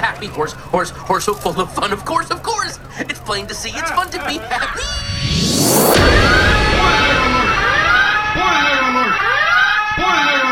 happy 0.00 0.26
horse, 0.26 0.52
horse, 0.52 0.90
horse 0.90 1.24
so 1.24 1.34
full 1.34 1.60
of 1.60 1.72
fun. 1.72 1.92
Of 1.92 2.04
course, 2.04 2.30
of 2.30 2.42
course. 2.42 2.78
It's 2.98 3.20
plain 3.20 3.46
to 3.46 3.54
see. 3.54 3.70
It's 3.70 3.90
fun 3.90 4.10
to 4.10 4.18
be 4.26 4.38
happy. 4.38 4.80
Alert! 8.36 8.86
Alert! 8.86 9.36
Spoiler 9.96 10.45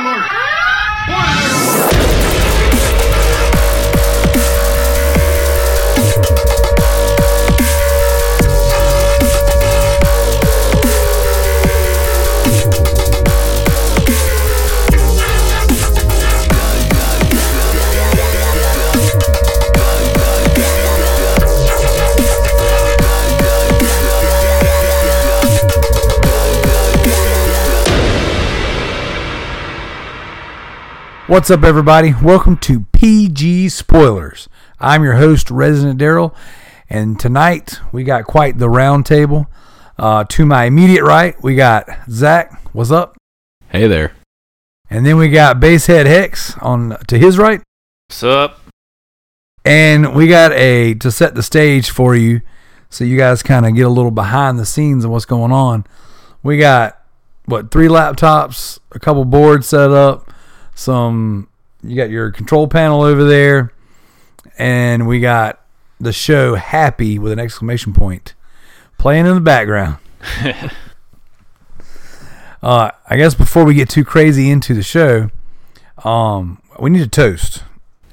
What's 31.27 31.51
up, 31.51 31.64
everybody? 31.64 32.12
Welcome 32.23 32.59
to 32.59 32.80
PG 32.92 33.70
Spoilers. 33.70 34.46
I'm 34.78 35.02
your 35.02 35.14
host, 35.14 35.50
Resident 35.50 35.98
Daryl, 35.98 36.34
and 36.91 37.19
tonight 37.19 37.80
we 37.92 38.05
got 38.05 38.24
quite 38.24 38.59
the 38.59 38.69
round 38.69 39.06
table. 39.06 39.47
Uh, 39.98 40.24
to 40.24 40.45
my 40.45 40.64
immediate 40.64 41.02
right, 41.02 41.41
we 41.42 41.55
got 41.55 41.88
Zach. 42.10 42.60
What's 42.74 42.91
up? 42.91 43.16
Hey 43.70 43.87
there. 43.88 44.12
And 44.91 45.06
then 45.06 45.16
we 45.16 45.30
got 45.30 45.60
Basehead 45.60 46.06
Hex 46.06 46.59
on 46.59 46.98
to 47.06 47.19
his 47.19 47.38
right, 47.38 47.62
What's 48.09 48.22
up? 48.22 48.61
and 49.64 50.14
we 50.14 50.27
got 50.27 50.52
a 50.52 50.92
to 50.95 51.11
set 51.11 51.34
the 51.34 51.42
stage 51.42 51.89
for 51.89 52.14
you, 52.14 52.42
so 52.91 53.02
you 53.02 53.17
guys 53.17 53.42
kind 53.42 53.64
of 53.64 53.75
get 53.75 53.86
a 53.86 53.91
little 53.91 54.11
behind 54.11 54.58
the 54.58 54.67
scenes 54.67 55.05
of 55.06 55.11
what's 55.11 55.25
going 55.25 55.52
on. 55.52 55.86
We 56.42 56.58
got 56.58 57.00
what 57.47 57.70
three 57.70 57.89
laptops, 57.89 58.78
a 58.92 58.98
couple 59.00 59.25
boards 59.25 59.69
set 59.69 59.91
up, 59.91 60.30
some. 60.75 61.48
You 61.83 61.97
got 61.97 62.11
your 62.11 62.30
control 62.30 62.67
panel 62.69 63.03
over 63.03 63.25
there, 63.25 63.72
and 64.58 65.06
we 65.06 65.20
got 65.20 65.61
the 66.00 66.12
show 66.12 66.55
"Happy" 66.55 67.19
with 67.19 67.33
an 67.33 67.39
exclamation 67.39 67.92
point 67.92 68.34
playing 68.98 69.27
in 69.27 69.34
the 69.34 69.41
background. 69.41 69.97
uh, 72.62 72.91
I 73.08 73.17
guess 73.17 73.34
before 73.34 73.64
we 73.64 73.75
get 73.75 73.89
too 73.89 74.05
crazy 74.05 74.50
into 74.50 74.75
the 74.75 74.83
show, 74.83 75.30
um, 76.05 76.61
we 76.80 76.91
need 76.91 77.00
to 77.00 77.08
toast, 77.08 77.62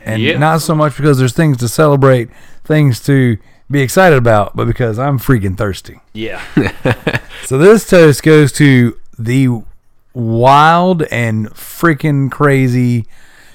and 0.01 0.21
Yeah. 0.21 0.37
not 0.37 0.61
so 0.61 0.75
much 0.75 0.97
because 0.97 1.17
there's 1.17 1.33
things 1.33 1.57
to 1.57 1.69
celebrate, 1.69 2.29
things 2.63 2.99
to 3.01 3.37
be 3.69 3.81
excited 3.81 4.17
about, 4.17 4.55
but 4.55 4.65
because 4.67 4.99
I'm 4.99 5.17
freaking 5.19 5.57
thirsty. 5.57 5.99
Yeah. 6.13 6.41
So 7.43 7.57
this 7.57 7.89
toast 7.89 8.21
goes 8.23 8.51
to 8.53 8.97
the 9.17 9.63
wild 10.13 11.03
and 11.03 11.49
freaking 11.51 12.29
crazy 12.31 13.05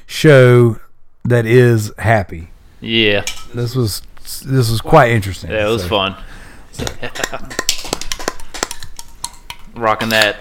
show 0.06 0.78
that 1.24 1.44
is 1.46 1.92
Happy. 1.98 2.48
Yeah. 2.80 3.24
This 3.54 3.74
was 3.74 4.02
this 4.44 4.70
was 4.70 4.80
quite 4.80 5.10
interesting. 5.12 5.50
Yeah, 5.50 5.66
it 5.68 5.70
was 5.70 5.82
So- 5.82 5.88
fun. 5.88 6.16
Rocking 9.74 10.08
that 10.08 10.36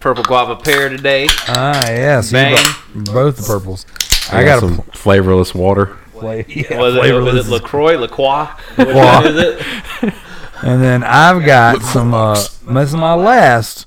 purple 0.00 0.24
guava 0.24 0.56
pear 0.56 0.88
today. 0.88 1.26
Ah, 1.48 1.88
yeah. 1.88 2.20
So 2.20 2.36
you 2.38 2.56
Bang. 2.56 2.64
brought 2.94 3.14
both 3.14 3.36
the 3.36 3.42
purples. 3.44 3.86
I, 4.32 4.40
I 4.40 4.44
got, 4.44 4.60
got 4.60 4.70
a 4.70 4.74
some 4.76 4.84
flavorless 4.92 5.54
water. 5.54 5.96
play. 6.12 6.44
Yeah, 6.48 6.78
was, 6.80 6.96
it, 6.96 7.12
was 7.12 7.46
it 7.46 7.50
LaCroix? 7.50 7.96
LaCroix? 7.98 8.48
LaCroix. 8.78 8.94
one 8.94 9.26
is 9.26 9.36
it? 9.36 10.14
And 10.62 10.82
then 10.82 11.04
I've 11.04 11.44
got 11.44 11.82
some. 11.82 12.14
Uh, 12.14 12.34
this 12.34 12.88
is 12.88 12.94
my 12.96 13.14
last 13.14 13.86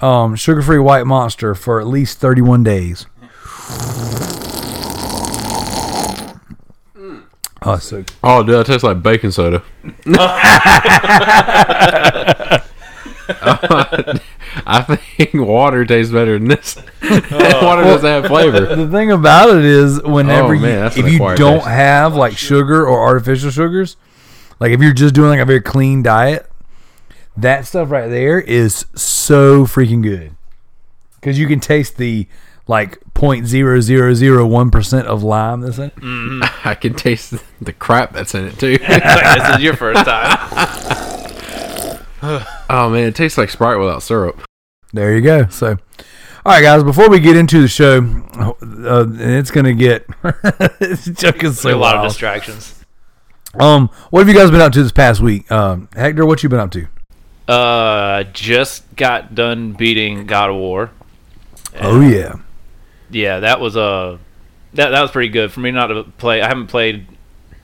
um, 0.00 0.36
sugar-free 0.36 0.78
white 0.78 1.06
monster 1.06 1.54
for 1.54 1.80
at 1.80 1.86
least 1.86 2.18
31 2.18 2.62
days. 2.62 3.06
Oh, 7.62 7.76
so 7.78 8.04
Oh, 8.22 8.42
dude, 8.44 8.54
that 8.54 8.66
tastes 8.66 8.84
like 8.84 9.02
baking 9.02 9.32
soda. 9.32 9.62
I 14.70 14.82
think 15.16 15.34
water 15.34 15.84
tastes 15.84 16.12
better 16.12 16.38
than 16.38 16.48
this. 16.48 16.76
water 17.02 17.82
doesn't 17.82 18.08
have 18.08 18.26
flavor. 18.26 18.74
the 18.74 18.88
thing 18.88 19.10
about 19.10 19.50
it 19.56 19.64
is, 19.64 20.00
whenever 20.02 20.48
Oh, 20.48 20.52
you, 20.52 20.60
man, 20.62 20.80
that's 20.82 20.96
if 20.96 21.10
you 21.10 21.18
don't 21.18 21.58
taste. 21.58 21.66
have 21.68 22.14
like 22.14 22.36
sugar 22.38 22.86
or 22.86 23.00
artificial 23.02 23.50
sugars, 23.50 23.96
like 24.60 24.72
if 24.72 24.80
you're 24.80 24.94
just 24.94 25.14
doing 25.14 25.30
like 25.30 25.40
a 25.40 25.44
very 25.44 25.60
clean 25.60 26.02
diet, 26.02 26.47
that 27.42 27.66
stuff 27.66 27.90
right 27.90 28.08
there 28.08 28.40
is 28.40 28.86
so 28.94 29.64
freaking 29.64 30.02
good 30.02 30.36
because 31.14 31.38
you 31.38 31.46
can 31.46 31.60
taste 31.60 31.96
the 31.96 32.26
like 32.66 32.98
point 33.14 33.46
zero 33.46 33.80
zero 33.80 34.12
zero 34.14 34.46
one 34.46 34.70
percent 34.70 35.06
of 35.06 35.22
lime 35.22 35.60
that's 35.60 35.78
in. 35.78 35.92
it. 35.96 36.50
I 36.64 36.74
can 36.74 36.94
taste 36.94 37.34
the 37.60 37.72
crap 37.72 38.12
that's 38.12 38.34
in 38.34 38.46
it 38.46 38.58
too. 38.58 38.78
this 38.78 39.56
is 39.56 39.62
your 39.62 39.74
first 39.74 40.04
time. 40.04 40.38
oh 42.70 42.90
man, 42.90 43.04
it 43.08 43.14
tastes 43.14 43.38
like 43.38 43.50
Sprite 43.50 43.78
without 43.78 44.02
syrup. 44.02 44.42
There 44.92 45.14
you 45.14 45.22
go. 45.22 45.46
So, 45.48 45.76
all 46.44 46.52
right, 46.52 46.62
guys. 46.62 46.82
Before 46.82 47.08
we 47.08 47.20
get 47.20 47.36
into 47.36 47.60
the 47.60 47.68
show, 47.68 47.98
uh, 48.38 49.06
it's 49.10 49.50
gonna 49.50 49.74
get 49.74 50.06
it's 50.80 51.06
joking 51.06 51.52
so 51.52 51.74
a 51.74 51.76
lot 51.76 51.96
of 51.96 52.08
distractions. 52.08 52.74
Um, 53.54 53.88
what 54.10 54.20
have 54.20 54.28
you 54.28 54.34
guys 54.34 54.50
been 54.50 54.60
up 54.60 54.72
to 54.72 54.82
this 54.82 54.92
past 54.92 55.20
week? 55.20 55.50
Um, 55.50 55.88
Hector, 55.94 56.26
what 56.26 56.42
you 56.42 56.48
been 56.48 56.60
up 56.60 56.70
to? 56.72 56.86
Uh, 57.48 58.24
just 58.32 58.84
got 58.96 59.34
done 59.34 59.72
beating 59.72 60.26
God 60.26 60.50
of 60.50 60.56
War. 60.56 60.90
Oh 61.80 62.00
yeah. 62.00 62.34
Yeah, 63.10 63.40
that 63.40 63.60
was 63.60 63.76
uh, 63.76 64.18
that 64.74 64.90
that 64.90 65.00
was 65.00 65.10
pretty 65.10 65.30
good 65.30 65.50
for 65.50 65.60
me 65.60 65.70
not 65.70 65.86
to 65.86 66.04
play. 66.04 66.42
I 66.42 66.48
haven't 66.48 66.66
played 66.66 67.06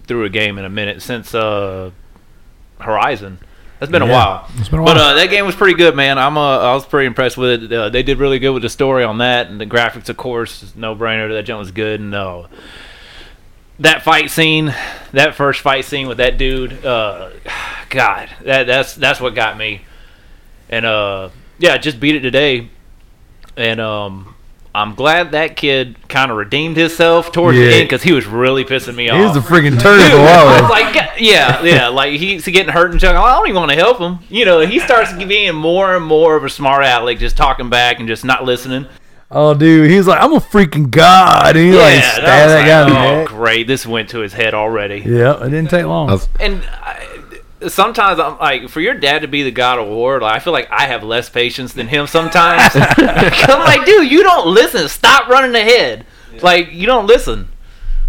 through 0.06 0.24
a 0.24 0.30
game 0.30 0.56
in 0.58 0.64
a 0.64 0.70
minute 0.70 1.02
since 1.02 1.34
uh, 1.34 1.90
Horizon. 2.80 3.38
That's 3.78 3.92
been 3.92 4.02
a 4.02 4.06
while. 4.06 4.48
it's 4.56 4.68
been 4.70 4.78
a 4.80 4.84
But 4.84 4.96
while. 4.96 5.10
uh, 5.10 5.14
that 5.14 5.28
game 5.28 5.44
was 5.44 5.54
pretty 5.54 5.74
good, 5.76 5.94
man. 5.94 6.18
I'm 6.18 6.38
uh, 6.38 6.58
I 6.60 6.72
was 6.74 6.86
pretty 6.86 7.06
impressed 7.06 7.36
with 7.36 7.64
it. 7.64 7.72
Uh, 7.72 7.90
they 7.90 8.02
did 8.02 8.18
really 8.18 8.38
good 8.38 8.52
with 8.52 8.62
the 8.62 8.68
story 8.70 9.04
on 9.04 9.18
that, 9.18 9.48
and 9.48 9.60
the 9.60 9.66
graphics, 9.66 10.08
of 10.08 10.16
course, 10.16 10.72
no 10.74 10.94
brainer. 10.96 11.28
That 11.30 11.42
jump 11.42 11.58
was 11.58 11.70
good, 11.72 12.00
and 12.00 12.14
uh, 12.14 12.44
that 13.80 14.02
fight 14.02 14.30
scene, 14.30 14.74
that 15.12 15.34
first 15.34 15.60
fight 15.60 15.84
scene 15.84 16.06
with 16.08 16.18
that 16.18 16.38
dude, 16.38 16.84
uh, 16.84 17.30
God, 17.90 18.28
that 18.44 18.66
that's 18.66 18.94
that's 18.94 19.20
what 19.20 19.34
got 19.34 19.56
me. 19.58 19.82
And 20.68 20.86
uh, 20.86 21.30
yeah, 21.58 21.76
just 21.76 22.00
beat 22.00 22.14
it 22.16 22.20
today, 22.20 22.68
and 23.56 23.80
um, 23.80 24.34
I'm 24.74 24.94
glad 24.94 25.32
that 25.32 25.56
kid 25.56 25.96
kind 26.08 26.30
of 26.30 26.36
redeemed 26.36 26.76
himself 26.76 27.30
towards 27.32 27.56
Yeah. 27.58 27.66
the 27.66 27.74
end 27.74 27.84
because 27.88 28.02
he 28.02 28.12
was 28.12 28.26
really 28.26 28.64
pissing 28.64 28.94
me 28.96 29.04
He 29.04 29.10
off. 29.10 29.36
was 29.36 29.44
a 29.44 29.46
freaking 29.46 29.80
turd 29.80 30.00
I 30.00 30.60
was 30.62 30.70
like, 30.70 30.94
yeah, 31.20 31.62
yeah, 31.62 31.88
like 31.88 32.14
he's 32.18 32.44
getting 32.44 32.72
hurt 32.72 32.90
and 32.90 32.98
chucking. 33.00 33.16
I 33.16 33.34
don't 33.36 33.46
even 33.48 33.60
want 33.60 33.70
to 33.70 33.76
help 33.76 33.98
him. 33.98 34.18
You 34.28 34.44
know, 34.44 34.60
he 34.60 34.80
starts 34.80 35.12
being 35.12 35.54
more 35.54 35.94
and 35.94 36.04
more 36.04 36.34
of 36.36 36.44
a 36.44 36.48
smart 36.50 36.84
aleck, 36.84 37.18
just 37.18 37.36
talking 37.36 37.68
back 37.70 37.98
and 38.00 38.08
just 38.08 38.24
not 38.24 38.44
listening. 38.44 38.86
Oh, 39.36 39.52
dude, 39.52 39.90
he's 39.90 40.06
like, 40.06 40.22
"I'm 40.22 40.32
a 40.32 40.38
freaking 40.38 40.90
god," 40.90 41.56
and 41.56 41.66
he 41.66 41.72
like 41.72 41.94
yeah, 41.94 42.12
stabbed 42.12 42.26
that, 42.26 42.46
that 42.46 42.56
like, 42.56 42.66
guy 42.66 43.16
in 43.16 43.24
the 43.24 43.32
oh, 43.32 43.36
great! 43.36 43.66
This 43.66 43.84
went 43.84 44.10
to 44.10 44.20
his 44.20 44.32
head 44.32 44.54
already. 44.54 44.98
Yeah, 44.98 45.44
it 45.44 45.50
didn't 45.50 45.70
take 45.70 45.86
long. 45.86 46.20
And 46.38 46.62
I, 46.64 47.14
sometimes 47.68 48.20
I'm 48.20 48.38
like, 48.38 48.68
for 48.68 48.80
your 48.80 48.94
dad 48.94 49.22
to 49.22 49.28
be 49.28 49.42
the 49.42 49.50
god 49.50 49.78
of 49.78 49.88
war, 49.88 50.20
like 50.20 50.36
I 50.36 50.38
feel 50.38 50.52
like 50.52 50.70
I 50.70 50.86
have 50.86 51.02
less 51.02 51.28
patience 51.28 51.72
than 51.72 51.88
him 51.88 52.06
sometimes. 52.06 52.70
I'm 52.76 53.60
like, 53.60 53.84
dude, 53.84 54.10
you 54.10 54.22
don't 54.22 54.46
listen. 54.46 54.88
Stop 54.88 55.28
running 55.28 55.54
ahead. 55.54 56.06
Like 56.40 56.72
you 56.72 56.86
don't 56.86 57.06
listen. 57.06 57.48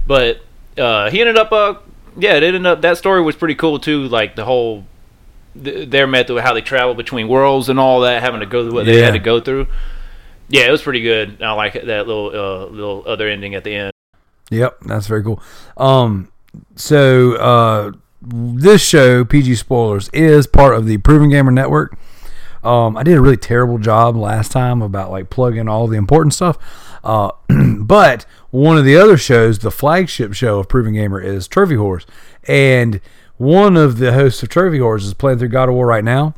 But 0.07 0.42
uh, 0.77 1.10
he 1.10 1.22
ended 1.22 1.38
up, 1.38 1.51
uh, 1.51 1.75
yeah, 2.18 2.36
it 2.36 2.44
ended 2.44 2.66
up. 2.66 2.81
That 2.81 2.98
story 2.98 3.22
was 3.22 3.36
pretty 3.36 3.56
cool 3.56 3.80
too. 3.80 4.07
Like 4.07 4.36
the 4.36 4.45
whole 4.45 4.86
th- 5.62 5.89
their 5.89 6.07
method, 6.07 6.39
how 6.42 6.54
they 6.54 6.62
travel 6.62 6.94
between 6.94 7.27
worlds 7.27 7.69
and 7.69 7.80
all 7.80 8.01
that, 8.01 8.22
having 8.22 8.42
to 8.42 8.45
go 8.45 8.63
through 8.63 8.74
what 8.74 8.86
they 8.86 9.01
had 9.01 9.13
to 9.13 9.19
go 9.19 9.39
through. 9.39 9.68
Yeah, 10.47 10.68
it 10.68 10.71
was 10.71 10.81
pretty 10.81 11.01
good. 11.01 11.42
I 11.42 11.53
like 11.53 11.74
that 11.74 12.07
little 12.07 12.27
uh, 12.27 12.65
little 12.68 13.03
other 13.07 13.27
ending 13.27 13.56
at 13.56 13.63
the 13.63 13.75
end. 13.75 13.94
Yep, 14.51 14.81
that's 14.81 15.07
very 15.07 15.24
cool. 15.24 15.42
Um, 15.77 16.31
so 16.75 17.36
uh, 17.36 17.92
this 18.21 18.83
show, 18.83 19.25
PG 19.25 19.56
Spoilers, 19.56 20.09
is 20.09 20.47
part 20.47 20.75
of 20.75 20.86
the 20.86 20.97
Proven 21.00 21.30
Gamer 21.30 21.51
Network. 21.51 21.97
Um, 22.63 22.97
I 22.97 23.03
did 23.03 23.18
a 23.18 23.21
really 23.21 23.38
terrible 23.38 23.77
job 23.77 24.15
last 24.15 24.51
time 24.51 24.81
about 24.81 25.12
like 25.12 25.30
plugging 25.30 25.68
all 25.68 25.88
the 25.88 25.97
important 25.97 26.33
stuff. 26.33 26.57
Uh, 27.03 27.31
but 27.80 28.25
one 28.50 28.77
of 28.77 28.86
the 28.86 28.98
other 28.98 29.18
shows, 29.18 29.59
the 29.59 29.71
flagship 29.71 30.33
show 30.33 30.59
of 30.59 30.68
Proven 30.68 30.94
Gamer, 30.94 31.21
is 31.21 31.48
Trophy 31.48 31.75
Horse, 31.75 32.06
and 32.48 33.01
one 33.38 33.77
of 33.77 33.98
the 33.98 34.13
hosts 34.13 34.41
of 34.41 34.50
Trophy 34.50 34.80
Horse 34.80 35.03
is 35.03 35.13
playing 35.13 35.39
through 35.39 35.50
God 35.50 35.69
of 35.69 35.75
War 35.75 35.86
right 35.86 36.03
now, 36.03 36.33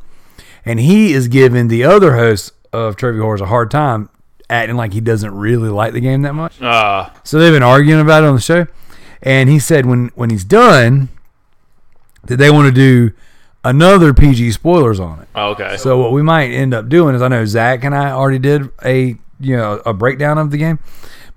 and 0.65 0.79
he 0.79 1.13
is 1.13 1.27
giving 1.27 1.67
the 1.69 1.83
other 1.85 2.15
host 2.15 2.51
of 2.77 2.95
Trophy 2.95 3.19
Horse 3.19 3.41
a 3.41 3.45
hard 3.45 3.71
time, 3.71 4.09
acting 4.49 4.75
like 4.77 4.93
he 4.93 5.01
doesn't 5.01 5.33
really 5.33 5.69
like 5.69 5.93
the 5.93 5.99
game 5.99 6.21
that 6.23 6.33
much. 6.33 6.61
Uh, 6.61 7.09
So 7.23 7.39
they've 7.39 7.53
been 7.53 7.63
arguing 7.63 8.01
about 8.01 8.23
it 8.23 8.27
on 8.27 8.35
the 8.35 8.41
show. 8.41 8.67
and 9.21 9.49
he 9.49 9.59
said 9.59 9.85
when 9.85 10.11
when 10.15 10.29
he's 10.29 10.43
done, 10.43 11.09
that 12.25 12.37
they 12.37 12.49
want 12.51 12.67
to 12.67 12.71
do 12.73 13.13
another 13.63 14.13
PG 14.13 14.51
spoilers 14.51 14.99
on 14.99 15.19
it. 15.21 15.27
Oh, 15.35 15.49
okay. 15.51 15.77
So 15.77 15.97
what 15.97 16.11
we 16.11 16.21
might 16.21 16.51
end 16.51 16.73
up 16.73 16.87
doing 16.89 17.15
is 17.15 17.21
I 17.21 17.27
know 17.27 17.45
Zach 17.45 17.83
and 17.83 17.95
I 17.95 18.11
already 18.11 18.39
did 18.39 18.69
a 18.85 19.15
you 19.39 19.55
know 19.57 19.81
a 19.85 19.93
breakdown 19.93 20.37
of 20.37 20.51
the 20.51 20.57
game. 20.57 20.79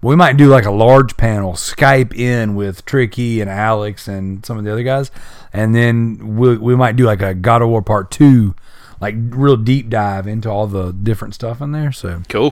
But 0.02 0.08
we 0.08 0.16
might 0.16 0.38
do 0.38 0.46
like 0.46 0.64
a 0.64 0.70
large 0.70 1.18
panel, 1.18 1.52
Skype 1.52 2.14
in 2.14 2.54
with 2.54 2.86
Tricky 2.86 3.42
and 3.42 3.50
Alex 3.50 4.08
and 4.08 4.44
some 4.46 4.56
of 4.56 4.64
the 4.64 4.72
other 4.72 4.82
guys, 4.82 5.10
and 5.52 5.74
then 5.74 6.36
we 6.38 6.56
we 6.56 6.74
might 6.74 6.96
do 6.96 7.04
like 7.04 7.20
a 7.20 7.34
God 7.34 7.60
of 7.60 7.68
War 7.68 7.82
Part 7.82 8.10
Two, 8.10 8.54
like 9.00 9.14
real 9.18 9.56
deep 9.56 9.88
dive 9.88 10.26
into 10.26 10.48
all 10.50 10.66
the 10.66 10.92
different 10.92 11.34
stuff 11.34 11.60
in 11.60 11.72
there. 11.72 11.90
So 11.92 12.22
cool. 12.28 12.50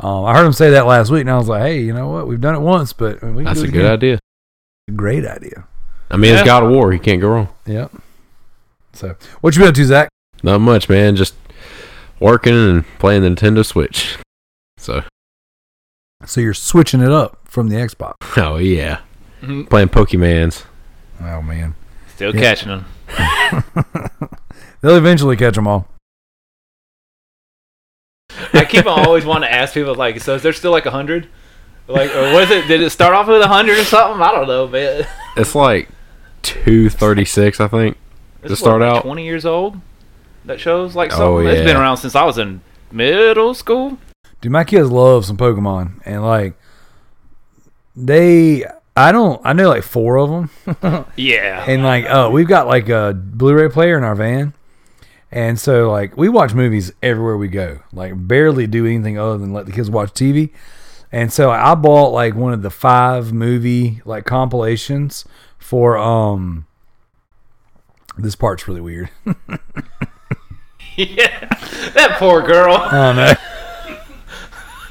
um, 0.00 0.24
I 0.24 0.34
heard 0.36 0.46
him 0.46 0.52
say 0.52 0.70
that 0.70 0.86
last 0.86 1.10
week, 1.10 1.22
and 1.22 1.30
I 1.30 1.36
was 1.36 1.48
like, 1.48 1.62
hey, 1.62 1.80
you 1.80 1.92
know 1.92 2.08
what? 2.08 2.26
We've 2.26 2.40
done 2.40 2.54
it 2.54 2.60
once, 2.60 2.92
but 2.92 3.22
we 3.22 3.28
can 3.36 3.44
That's 3.44 3.60
do 3.60 3.68
a 3.68 3.70
good 3.70 3.80
again. 3.82 3.92
idea. 3.92 4.18
Great 4.96 5.24
idea. 5.26 5.66
I 6.10 6.16
mean, 6.16 6.32
Yeah. 6.32 6.40
it's 6.40 6.46
God 6.46 6.62
of 6.64 6.70
War. 6.70 6.92
You 6.92 6.98
can't 6.98 7.20
go 7.20 7.28
wrong. 7.28 7.48
Yep. 7.66 7.92
So 8.94 9.16
what 9.40 9.54
you 9.54 9.60
been 9.60 9.68
up 9.68 9.74
to, 9.76 9.84
Zach? 9.84 10.08
Not 10.42 10.60
much, 10.60 10.88
man. 10.88 11.16
Just 11.16 11.34
working 12.20 12.52
and 12.54 12.84
playing 12.98 13.22
the 13.22 13.28
Nintendo 13.28 13.64
Switch. 13.64 14.16
So, 14.78 15.02
So 16.26 16.40
you're 16.40 16.52
switching 16.54 17.00
it 17.00 17.10
up 17.10 17.38
from 17.44 17.68
the 17.68 17.76
Xbox. 17.76 18.14
oh 18.36 18.56
yeah, 18.56 18.98
Mhm. 19.42 19.68
playing 19.70 19.88
Pokemans. 19.88 20.64
Oh 21.20 21.40
man, 21.42 21.74
Still 22.14 22.34
Yeah. 22.34 22.40
catching 22.40 22.68
them. 22.68 22.84
they'll 24.82 24.96
eventually 24.96 25.36
catch 25.36 25.54
them 25.54 25.66
all. 25.66 25.88
I 28.54 28.64
keep 28.64 28.86
on 28.86 29.06
always 29.06 29.24
wanting 29.24 29.48
to 29.48 29.54
ask 29.54 29.74
people 29.74 29.94
like, 29.94 30.20
so 30.20 30.34
is 30.34 30.42
there 30.42 30.52
still 30.52 30.70
like 30.72 30.86
a 30.86 30.90
hundred? 30.90 31.28
Like, 31.88 32.14
or 32.14 32.32
was 32.32 32.50
it? 32.50 32.66
Did 32.68 32.80
it 32.80 32.90
start 32.90 33.14
off 33.14 33.26
with 33.26 33.42
a 33.42 33.48
hundred 33.48 33.78
or 33.78 33.84
something? 33.84 34.22
I 34.22 34.30
don't 34.30 34.46
know, 34.46 34.68
man. 34.68 35.06
It's 35.36 35.54
like 35.54 35.88
two 36.42 36.88
thirty 36.88 37.24
six, 37.24 37.60
I 37.60 37.68
think. 37.68 37.96
This 38.40 38.48
To 38.50 38.52
is 38.54 38.58
start 38.58 38.80
what, 38.80 38.88
like 38.88 38.96
out? 38.98 39.02
twenty 39.02 39.24
years 39.24 39.44
old. 39.44 39.80
That 40.44 40.60
shows 40.60 40.94
like 40.96 41.12
Oh, 41.12 41.38
something. 41.38 41.46
It's 41.48 41.64
been 41.64 41.76
around 41.76 41.96
since 41.98 42.14
I 42.14 42.24
was 42.24 42.38
in 42.38 42.60
middle 42.90 43.54
school. 43.54 43.98
Dude, 44.40 44.52
my 44.52 44.64
kids 44.64 44.90
love 44.90 45.24
some 45.24 45.36
Pokemon, 45.36 46.00
and 46.04 46.24
like 46.24 46.54
they, 47.94 48.64
I 48.96 49.12
don't, 49.12 49.40
I 49.44 49.52
know 49.52 49.68
like 49.68 49.82
four 49.84 50.16
of 50.18 50.30
them, 50.30 51.06
Yeah. 51.16 51.64
and 51.68 51.82
like, 51.84 52.06
uh, 52.06 52.28
we've 52.32 52.48
got 52.48 52.66
like 52.66 52.88
a 52.88 53.12
Blu-ray 53.14 53.68
player 53.68 53.96
in 53.98 54.02
our 54.04 54.14
van, 54.14 54.52
and 55.32 55.58
so 55.58 55.90
like 55.90 56.16
we 56.16 56.28
watch 56.28 56.52
movies 56.52 56.92
everywhere 57.02 57.38
we 57.38 57.48
go. 57.48 57.80
Like 57.92 58.12
barely 58.14 58.66
do 58.66 58.86
anything 58.86 59.18
other 59.18 59.38
than 59.38 59.52
let 59.54 59.64
the 59.64 59.72
kids 59.72 59.90
watch 59.90 60.12
TV, 60.12 60.50
and 61.10 61.32
so 61.32 61.50
I 61.50 61.74
bought 61.74 62.10
like 62.10 62.34
one 62.34 62.52
of 62.52 62.62
the 62.62 62.70
five 62.70 63.32
movie 63.32 64.02
like 64.04 64.24
compilations 64.26 65.24
for 65.58 65.96
um. 65.96 66.66
This 68.18 68.36
part's 68.36 68.68
really 68.68 68.82
weird. 68.82 69.08
yeah. 70.96 71.48
That 71.94 72.16
poor 72.18 72.42
girl. 72.42 72.74
I 72.74 73.12
know. 73.14 73.34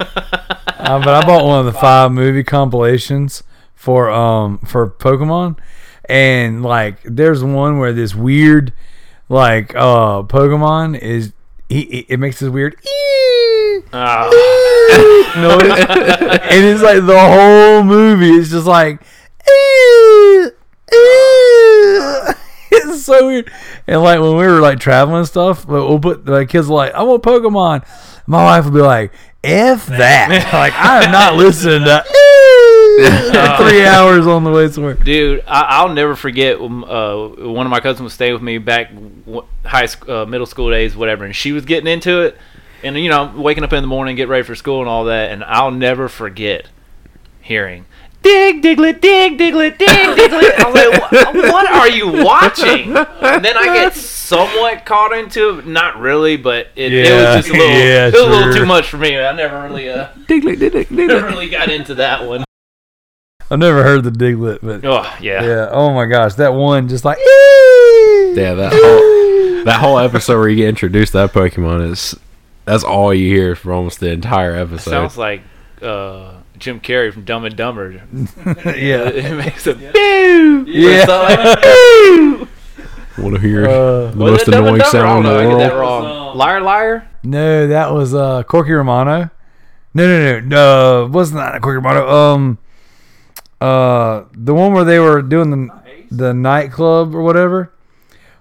uh, 0.00 0.98
but 0.98 1.08
I 1.08 1.24
bought 1.24 1.44
one 1.44 1.60
of 1.60 1.72
the 1.72 1.78
five 1.78 2.10
movie 2.10 2.42
compilations 2.42 3.44
for 3.76 4.10
um 4.10 4.58
for 4.58 4.90
Pokemon, 4.90 5.56
and 6.06 6.64
like 6.64 7.00
there's 7.04 7.44
one 7.44 7.78
where 7.78 7.92
this 7.92 8.12
weird 8.12 8.72
like 9.32 9.74
uh 9.74 10.22
Pokemon 10.22 10.98
is 10.98 11.32
he 11.68 11.80
it- 11.82 12.06
it 12.10 12.16
makes 12.18 12.38
this 12.40 12.50
weird 12.50 12.76
Oh, 13.94 15.32
noise, 15.36 15.86
and 15.88 16.64
it's 16.64 16.82
like 16.82 17.04
the 17.04 17.18
whole 17.18 17.82
movie 17.82 18.30
is 18.30 18.50
just 18.50 18.66
like. 18.66 19.00
It's 22.74 23.04
so 23.04 23.26
weird, 23.26 23.52
and 23.86 24.02
like 24.02 24.18
when 24.20 24.30
we 24.36 24.46
were 24.46 24.60
like 24.60 24.80
traveling 24.80 25.18
and 25.18 25.26
stuff, 25.28 25.64
like, 25.68 25.68
we'll 25.88 25.98
put 25.98 26.24
the 26.24 26.46
kids 26.46 26.68
are 26.70 26.72
like, 26.74 26.94
"I 26.94 27.02
want 27.02 27.22
Pokemon." 27.22 27.84
My 28.26 28.42
wife 28.44 28.64
would 28.64 28.72
be 28.74 28.80
like, 28.80 29.12
"F 29.44 29.86
that!" 29.88 30.30
like 30.52 30.72
I 30.74 31.04
am 31.04 31.12
not 31.12 31.34
listening 31.36 31.80
to 31.84 32.04
three 33.58 33.84
hours 33.84 34.26
on 34.26 34.44
the 34.44 34.50
way 34.50 34.68
to 34.68 34.80
work. 34.80 35.04
dude, 35.04 35.42
I, 35.46 35.62
I'll 35.78 35.88
never 35.94 36.14
forget. 36.16 36.60
um, 36.60 36.84
Uh, 36.84 37.28
one 37.28 37.66
of 37.66 37.70
my 37.70 37.80
cousins 37.80 38.02
was 38.02 38.12
staying 38.12 38.32
with 38.34 38.42
me 38.42 38.58
back 38.58 38.90
high 39.64 39.86
school, 39.86 40.14
uh, 40.16 40.26
middle 40.26 40.46
school 40.46 40.70
days, 40.70 40.94
whatever, 40.96 41.24
and 41.24 41.34
she 41.34 41.52
was 41.52 41.64
getting 41.64 41.86
into 41.86 42.20
it, 42.22 42.36
and 42.82 42.96
you 42.98 43.08
know, 43.08 43.32
waking 43.36 43.64
up 43.64 43.72
in 43.72 43.82
the 43.82 43.86
morning, 43.88 44.16
get 44.16 44.28
ready 44.28 44.42
for 44.42 44.54
school 44.54 44.80
and 44.80 44.88
all 44.88 45.04
that, 45.04 45.30
and 45.30 45.42
I'll 45.44 45.70
never 45.70 46.08
forget 46.08 46.68
hearing. 47.40 47.86
Dig 48.22 48.62
Diglett, 48.62 49.00
dig 49.00 49.36
Diglett, 49.36 49.78
dig 49.78 49.88
Diglett. 49.88 50.54
I 50.60 50.70
was 50.70 50.74
like, 50.74 51.34
"Wha- 51.34 51.50
what 51.50 51.68
are 51.68 51.88
you 51.88 52.06
watching? 52.24 52.96
And 52.96 53.44
then 53.44 53.56
I 53.56 53.64
get 53.74 53.94
somewhat 53.96 54.84
caught 54.86 55.12
into 55.12 55.58
it. 55.58 55.66
Not 55.66 55.98
really, 55.98 56.36
but 56.36 56.68
it, 56.76 56.92
it 56.92 57.10
was 57.10 57.44
just 57.44 57.48
a 57.48 57.52
little, 57.52 57.66
yeah, 57.68 58.06
it 58.06 58.12
was 58.12 58.22
a 58.22 58.26
little 58.26 58.52
too 58.54 58.64
much 58.66 58.88
for 58.88 58.96
me. 58.98 59.18
I 59.18 59.32
never 59.34 59.60
really, 59.62 59.88
uh, 59.88 60.06
never 60.90 61.26
really 61.26 61.48
got 61.48 61.68
into 61.68 61.96
that 61.96 62.24
one. 62.24 62.44
I've 63.52 63.58
never 63.58 63.82
heard 63.82 64.02
the 64.04 64.10
Diglett, 64.10 64.60
but 64.62 64.82
Oh, 64.84 65.02
yeah. 65.20 65.44
yeah, 65.44 65.68
oh 65.70 65.92
my 65.92 66.06
gosh, 66.06 66.34
that 66.34 66.54
one 66.54 66.88
just 66.88 67.04
like 67.04 67.18
Yeah, 67.18 68.54
that 68.54 68.72
whole 68.74 69.64
that 69.64 69.78
whole 69.80 69.98
episode 69.98 70.38
where 70.38 70.48
you 70.48 70.56
get 70.56 70.68
introduced 70.70 71.12
to 71.12 71.18
that 71.18 71.32
Pokemon 71.32 71.90
is 71.90 72.18
that's 72.64 72.82
all 72.84 73.12
you 73.12 73.26
hear 73.28 73.54
for 73.54 73.72
almost 73.72 74.00
the 74.00 74.10
entire 74.10 74.54
episode. 74.56 74.90
Sounds 74.90 75.18
like 75.18 75.42
uh, 75.82 76.34
Jim 76.58 76.80
Carrey 76.80 77.12
from 77.12 77.24
Dumb 77.24 77.44
and 77.44 77.54
Dumber. 77.56 77.90
yeah. 78.46 79.08
It 79.10 79.36
makes 79.36 79.66
a 79.66 79.74
boo. 79.74 80.64
Yeah. 80.68 81.04
Like, 81.08 81.60
boo. 81.62 82.48
Want 83.18 83.34
to 83.34 83.40
hear 83.40 83.66
Uh, 83.66 84.10
the 84.10 84.16
most 84.16 84.48
it 84.48 84.52
Dumb 84.52 84.64
annoying 84.64 84.82
sound 84.84 84.92
don't 84.92 85.16
in 85.18 85.22
the 85.24 85.42
know. 85.42 85.56
I 85.56 85.58
get 85.60 85.70
that 85.70 85.76
wrong. 85.76 86.36
Liar, 86.36 86.60
liar. 86.62 87.08
No, 87.24 87.66
that 87.68 87.92
was 87.92 88.14
uh 88.14 88.42
Corky 88.44 88.72
Romano. 88.72 89.28
No, 89.94 90.06
no, 90.06 90.40
no, 90.40 91.02
no. 91.04 91.06
Wasn't 91.12 91.36
that 91.38 91.60
Corky 91.60 91.76
Romano. 91.76 92.08
Um, 92.08 92.58
uh, 93.62 94.24
the 94.34 94.54
one 94.54 94.72
where 94.72 94.84
they 94.84 94.98
were 94.98 95.22
doing 95.22 95.50
the 95.50 95.82
the 96.10 96.34
nightclub 96.34 97.14
or 97.14 97.22
whatever, 97.22 97.72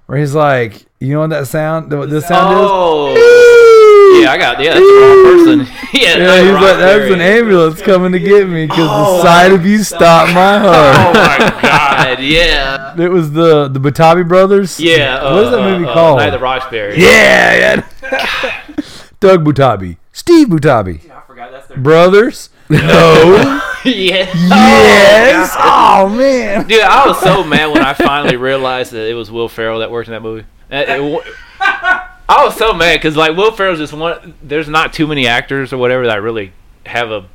where 0.08 0.18
he's 0.20 0.34
like, 0.36 0.86
you 1.00 1.14
know 1.14 1.22
what 1.22 1.30
that 1.30 1.48
sound? 1.48 1.92
What 1.92 2.10
this 2.10 2.28
sound 2.28 2.56
Oh. 2.60 3.14
is? 3.16 4.24
Yeah, 4.24 4.32
I 4.32 4.38
got. 4.38 4.60
Yeah, 4.60 4.74
that's 4.74 4.80
the 4.86 5.00
wrong 5.02 5.24
person. 5.24 5.60
yeah, 5.94 6.18
Yeah, 6.18 6.42
he's 6.44 6.52
like, 6.54 6.78
that's 6.78 7.12
an 7.14 7.22
ambulance 7.22 7.82
coming 7.82 8.12
to 8.12 8.20
get 8.20 8.48
me 8.50 8.66
because 8.66 8.90
Oh, 8.92 9.18
the 9.18 9.22
sight 9.24 9.52
of 9.54 9.66
you 9.66 9.84
stopped 9.84 10.34
my 10.34 10.58
heart. 10.66 10.96
Oh 10.98 11.14
my 11.14 11.62
god. 11.62 12.20
Yeah. 12.20 12.96
It 13.00 13.08
was 13.10 13.32
the 13.32 13.70
the 13.70 13.80
Butabi 13.80 14.28
brothers. 14.28 14.80
Yeah. 14.82 15.24
what 15.34 15.44
is 15.46 15.52
that 15.52 15.60
uh, 15.62 15.70
movie 15.70 15.86
uh, 15.86 15.94
called? 15.94 16.18
Night 16.18 16.28
of 16.34 16.34
the 16.34 16.40
Roxbury. 16.40 16.98
Yeah, 17.00 17.82
yeah. 18.02 18.76
Doug 19.22 19.46
Butabi, 19.46 19.98
Steve 20.12 20.48
Butabi, 20.48 21.10
I 21.10 21.22
forgot 21.28 21.52
that's 21.52 21.68
their. 21.68 21.78
brothers. 21.78 22.50
No. 22.70 23.62
yeah. 23.86 24.32
yes. 24.34 25.56
Oh 25.58 26.08
man. 26.10 26.68
Dude, 26.68 26.82
I 26.82 27.08
was 27.08 27.20
so 27.20 27.44
mad 27.44 27.68
when 27.68 27.82
I 27.82 27.94
finally 27.94 28.36
realized 28.36 28.92
that 28.92 29.10
it 29.10 29.14
was 29.14 29.32
Will 29.32 29.50
Ferrell 29.50 29.80
that 29.80 29.90
worked 29.90 30.08
in 30.08 30.14
that 30.14 30.22
movie. 30.22 30.46
Uh, 30.72 30.86
it 30.88 31.36
I 32.32 32.46
was 32.46 32.56
so 32.56 32.74
mad 32.74 32.96
because 32.96 33.18
like 33.18 33.36
Will 33.36 33.52
Ferrell's 33.52 33.80
just 33.80 33.92
one. 33.92 34.36
There's 34.42 34.70
not 34.70 34.94
too 34.94 35.06
many 35.06 35.28
actors 35.28 35.74
or 35.74 35.78
whatever 35.78 36.06
that 36.06 36.14
I 36.14 36.18
really 36.18 36.54
have 36.86 37.12
a, 37.12 37.26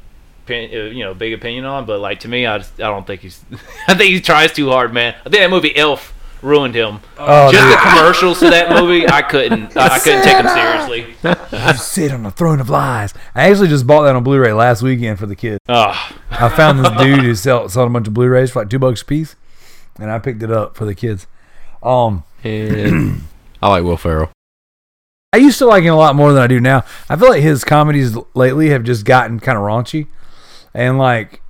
uh, 0.48 0.54
you 0.54 1.04
know, 1.04 1.12
big 1.12 1.34
opinion 1.34 1.66
on. 1.66 1.84
But 1.84 2.00
like 2.00 2.20
to 2.20 2.28
me, 2.28 2.46
I 2.46 2.58
just, 2.58 2.74
I 2.80 2.88
don't 2.88 3.06
think 3.06 3.20
he's. 3.20 3.44
I 3.88 3.94
think 3.94 4.12
he 4.12 4.20
tries 4.20 4.52
too 4.52 4.70
hard, 4.70 4.94
man. 4.94 5.14
I 5.20 5.24
think 5.24 5.42
that 5.42 5.50
movie 5.50 5.76
Elf 5.76 6.14
ruined 6.42 6.74
him. 6.74 7.00
Oh, 7.18 7.50
Just 7.50 7.64
dude. 7.64 7.72
the 7.72 7.90
commercials 7.90 8.38
to 8.40 8.50
that 8.50 8.70
movie, 8.70 9.08
I 9.08 9.22
couldn't. 9.30 9.76
I, 9.76 9.86
I 9.94 9.98
couldn't 9.98 10.22
take 10.22 10.36
him 10.36 10.48
seriously. 10.48 11.16
You 11.68 11.74
sit 11.74 12.12
on 12.12 12.22
the 12.22 12.30
throne 12.30 12.60
of 12.60 12.68
lies. 12.70 13.14
I 13.34 13.48
actually 13.50 13.68
just 13.68 13.86
bought 13.86 14.02
that 14.04 14.14
on 14.16 14.22
Blu-ray 14.24 14.52
last 14.52 14.82
weekend 14.82 15.18
for 15.18 15.26
the 15.26 15.36
kids. 15.36 15.60
Oh, 15.68 16.10
I 16.30 16.48
found 16.50 16.78
this 16.84 16.90
dude 16.98 17.20
who 17.24 17.34
sell, 17.36 17.68
sold 17.68 17.90
a 17.90 17.92
bunch 17.92 18.06
of 18.08 18.14
Blu-rays 18.14 18.50
for 18.50 18.60
like 18.62 18.70
two 18.70 18.78
bucks 18.78 19.02
a 19.02 19.04
piece, 19.04 19.34
and 19.98 20.10
I 20.10 20.18
picked 20.18 20.42
it 20.42 20.50
up 20.52 20.76
for 20.76 20.84
the 20.84 20.94
kids. 20.94 21.26
Um, 21.82 22.24
And 22.44 23.22
I 23.62 23.68
like 23.70 23.84
Will 23.84 23.96
Ferrell. 23.96 24.30
I 25.32 25.38
used 25.38 25.58
to 25.58 25.66
like 25.66 25.82
him 25.84 25.92
a 25.92 25.96
lot 25.96 26.14
more 26.16 26.32
than 26.32 26.42
I 26.42 26.46
do 26.46 26.60
now. 26.60 26.84
I 27.10 27.16
feel 27.16 27.28
like 27.28 27.42
his 27.42 27.62
comedies 27.64 28.16
lately 28.34 28.70
have 28.70 28.84
just 28.84 29.04
gotten 29.04 29.38
kind 29.40 29.58
of 29.58 29.64
raunchy, 29.64 30.06
and 30.72 30.96
like 30.98 31.42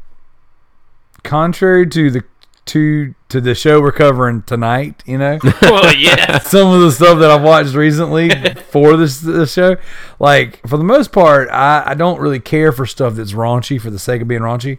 contrary 1.23 1.87
to 1.88 2.11
the 2.11 2.23
to 2.66 3.14
to 3.28 3.40
the 3.40 3.54
show 3.54 3.80
we're 3.80 3.92
covering 3.92 4.42
tonight, 4.42 5.02
you 5.06 5.18
know. 5.18 5.38
well, 5.62 5.94
yeah. 5.94 6.38
some 6.40 6.73
of 6.73 6.80
the 6.80 6.92
stuff 6.92 7.18
that 7.20 7.30
I've 7.30 7.42
watched 7.42 7.75
recently 7.75 8.30
for 8.70 8.96
this, 8.96 9.20
this 9.20 9.52
show, 9.52 9.76
like 10.18 10.66
for 10.66 10.76
the 10.76 10.85
most 10.85 11.12
part, 11.12 11.49
I, 11.50 11.85
I 11.87 11.94
don't 11.94 12.20
really 12.20 12.40
care 12.40 12.73
for 12.73 12.85
stuff 12.85 13.14
that's 13.14 13.32
raunchy 13.32 13.80
for 13.80 13.90
the 13.90 13.99
sake 13.99 14.20
of 14.23 14.28
being 14.28 14.42
raunchy, 14.42 14.78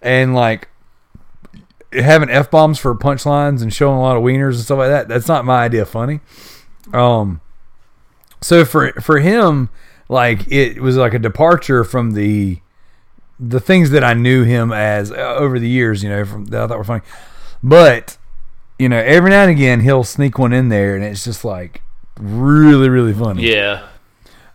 and 0.00 0.34
like 0.34 0.68
having 1.92 2.30
f 2.30 2.50
bombs 2.50 2.78
for 2.78 2.94
punchlines 2.94 3.62
and 3.62 3.72
showing 3.72 3.96
a 3.96 4.02
lot 4.02 4.16
of 4.16 4.22
wieners 4.22 4.54
and 4.54 4.64
stuff 4.64 4.78
like 4.78 4.90
that. 4.90 5.08
That's 5.08 5.28
not 5.28 5.44
my 5.44 5.64
idea 5.64 5.82
of 5.82 5.88
funny. 5.88 6.20
Um, 6.92 7.40
so 8.42 8.64
for 8.64 8.92
for 9.00 9.20
him, 9.20 9.70
like 10.08 10.50
it 10.52 10.82
was 10.82 10.96
like 10.96 11.14
a 11.14 11.18
departure 11.18 11.82
from 11.82 12.12
the 12.12 12.60
the 13.38 13.60
things 13.60 13.90
that 13.90 14.02
I 14.02 14.14
knew 14.14 14.44
him 14.44 14.72
as 14.72 15.10
uh, 15.12 15.14
over 15.14 15.58
the 15.58 15.68
years, 15.68 16.02
you 16.02 16.08
know, 16.08 16.24
from 16.24 16.46
that 16.46 16.62
I 16.62 16.66
thought 16.66 16.78
were 16.78 16.84
funny. 16.84 17.02
But 17.62 18.16
you 18.78 18.88
know, 18.88 18.98
every 18.98 19.30
now 19.30 19.42
and 19.42 19.50
again 19.50 19.80
he'll 19.80 20.04
sneak 20.04 20.38
one 20.38 20.52
in 20.52 20.68
there, 20.68 20.94
and 20.94 21.04
it's 21.04 21.24
just 21.24 21.44
like 21.44 21.82
really, 22.18 22.88
really 22.88 23.12
funny. 23.12 23.50
Yeah. 23.50 23.86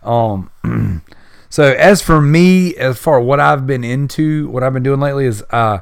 Um, 0.02 0.50
so 1.48 1.72
as 1.72 2.02
for 2.02 2.20
me, 2.20 2.74
as 2.76 2.98
far 2.98 3.20
what 3.20 3.40
I've 3.40 3.66
been 3.66 3.84
into, 3.84 4.48
what 4.48 4.62
I've 4.62 4.72
been 4.72 4.82
doing 4.82 5.00
lately 5.00 5.26
is, 5.26 5.42
uh, 5.50 5.78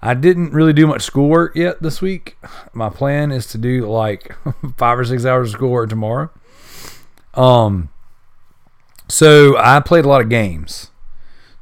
I 0.00 0.14
didn't 0.14 0.52
really 0.52 0.72
do 0.72 0.86
much 0.86 1.02
schoolwork 1.02 1.56
yet 1.56 1.82
this 1.82 2.00
week. 2.00 2.36
My 2.72 2.88
plan 2.88 3.32
is 3.32 3.46
to 3.48 3.58
do 3.58 3.86
like 3.90 4.36
five 4.76 4.98
or 4.98 5.04
six 5.04 5.24
hours 5.24 5.48
of 5.48 5.58
schoolwork 5.58 5.90
tomorrow. 5.90 6.30
Um, 7.34 7.88
so 9.08 9.56
I 9.58 9.80
played 9.80 10.04
a 10.04 10.08
lot 10.08 10.20
of 10.20 10.28
games. 10.28 10.90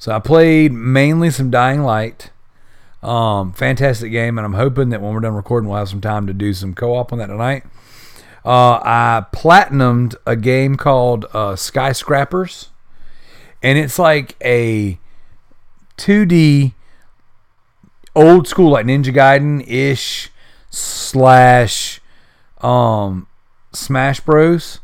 So 0.06 0.12
I 0.12 0.20
played 0.20 0.72
mainly 0.72 1.30
some 1.30 1.50
Dying 1.50 1.82
Light. 1.82 2.30
Um, 3.02 3.52
fantastic 3.52 4.12
game, 4.12 4.38
and 4.38 4.44
I'm 4.44 4.52
hoping 4.52 4.90
that 4.90 5.02
when 5.02 5.12
we're 5.12 5.18
done 5.18 5.34
recording, 5.34 5.68
we'll 5.68 5.80
have 5.80 5.88
some 5.88 6.00
time 6.00 6.28
to 6.28 6.32
do 6.32 6.54
some 6.54 6.75
co-op 6.75 7.12
on 7.12 7.18
that 7.18 7.26
tonight. 7.26 7.64
Uh, 8.44 8.78
I 8.84 9.26
platinumed 9.32 10.14
a 10.25 10.36
game 10.36 10.76
called 10.76 11.26
uh, 11.32 11.56
Skyscrapers, 11.56 12.68
and 13.64 13.78
it's 13.78 13.98
like 13.98 14.36
a 14.44 15.00
2D 15.98 16.75
old 18.14 18.46
school 18.46 18.70
like 18.70 18.86
Ninja 18.86 19.12
Gaiden 19.12 19.66
ish 19.66 20.30
slash 20.70 22.00
um 22.60 23.26
Smash 23.72 24.20
Bros 24.20 24.78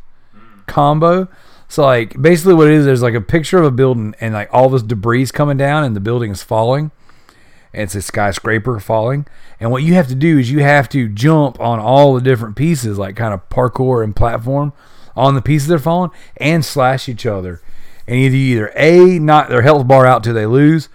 combo. 0.66 1.28
So 1.72 1.86
like 1.86 2.20
basically 2.20 2.52
what 2.52 2.68
it 2.68 2.74
is, 2.74 2.84
there's 2.84 3.00
like 3.00 3.14
a 3.14 3.20
picture 3.22 3.56
of 3.56 3.64
a 3.64 3.70
building 3.70 4.14
and 4.20 4.34
like 4.34 4.50
all 4.52 4.68
this 4.68 4.82
debris 4.82 5.22
is 5.22 5.32
coming 5.32 5.56
down 5.56 5.84
and 5.84 5.96
the 5.96 6.00
building 6.00 6.30
is 6.30 6.42
falling. 6.42 6.90
And 7.72 7.84
it's 7.84 7.94
a 7.94 8.02
skyscraper 8.02 8.78
falling. 8.78 9.26
And 9.58 9.70
what 9.70 9.82
you 9.82 9.94
have 9.94 10.06
to 10.08 10.14
do 10.14 10.38
is 10.38 10.50
you 10.50 10.58
have 10.58 10.86
to 10.90 11.08
jump 11.08 11.58
on 11.60 11.80
all 11.80 12.12
the 12.12 12.20
different 12.20 12.56
pieces, 12.56 12.98
like 12.98 13.16
kind 13.16 13.32
of 13.32 13.48
parkour 13.48 14.04
and 14.04 14.14
platform 14.14 14.74
on 15.16 15.34
the 15.34 15.40
pieces 15.40 15.68
that 15.68 15.76
are 15.76 15.78
falling 15.78 16.10
and 16.36 16.62
slash 16.62 17.08
each 17.08 17.24
other. 17.24 17.62
And 18.06 18.18
either 18.18 18.36
either 18.36 18.72
A, 18.76 19.18
knock 19.18 19.48
their 19.48 19.62
health 19.62 19.88
bar 19.88 20.04
out 20.04 20.22
till 20.22 20.34
they 20.34 20.44
lose, 20.44 20.90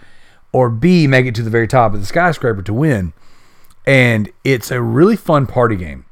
or 0.52 0.70
B, 0.70 1.08
make 1.08 1.26
it 1.26 1.34
to 1.34 1.42
the 1.42 1.50
very 1.50 1.66
top 1.66 1.92
of 1.92 1.98
the 1.98 2.06
skyscraper 2.06 2.62
to 2.62 2.72
win. 2.72 3.14
And 3.84 4.30
it's 4.44 4.70
a 4.70 4.80
really 4.80 5.16
fun 5.16 5.48
party 5.48 5.74
game. 5.74 6.04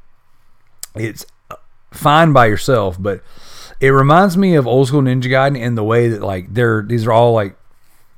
It's 0.93 1.25
uh, 1.49 1.55
fine 1.89 2.33
by 2.33 2.47
yourself, 2.47 2.97
but 2.99 3.23
it 3.79 3.89
reminds 3.89 4.37
me 4.37 4.55
of 4.55 4.65
old 4.67 4.87
school 4.87 5.01
Ninja 5.01 5.25
Gaiden 5.25 5.59
in 5.59 5.75
the 5.75 5.83
way 5.83 6.09
that 6.09 6.21
like 6.21 6.53
they're 6.53 6.81
these 6.81 7.05
are 7.05 7.11
all 7.11 7.33
like 7.33 7.55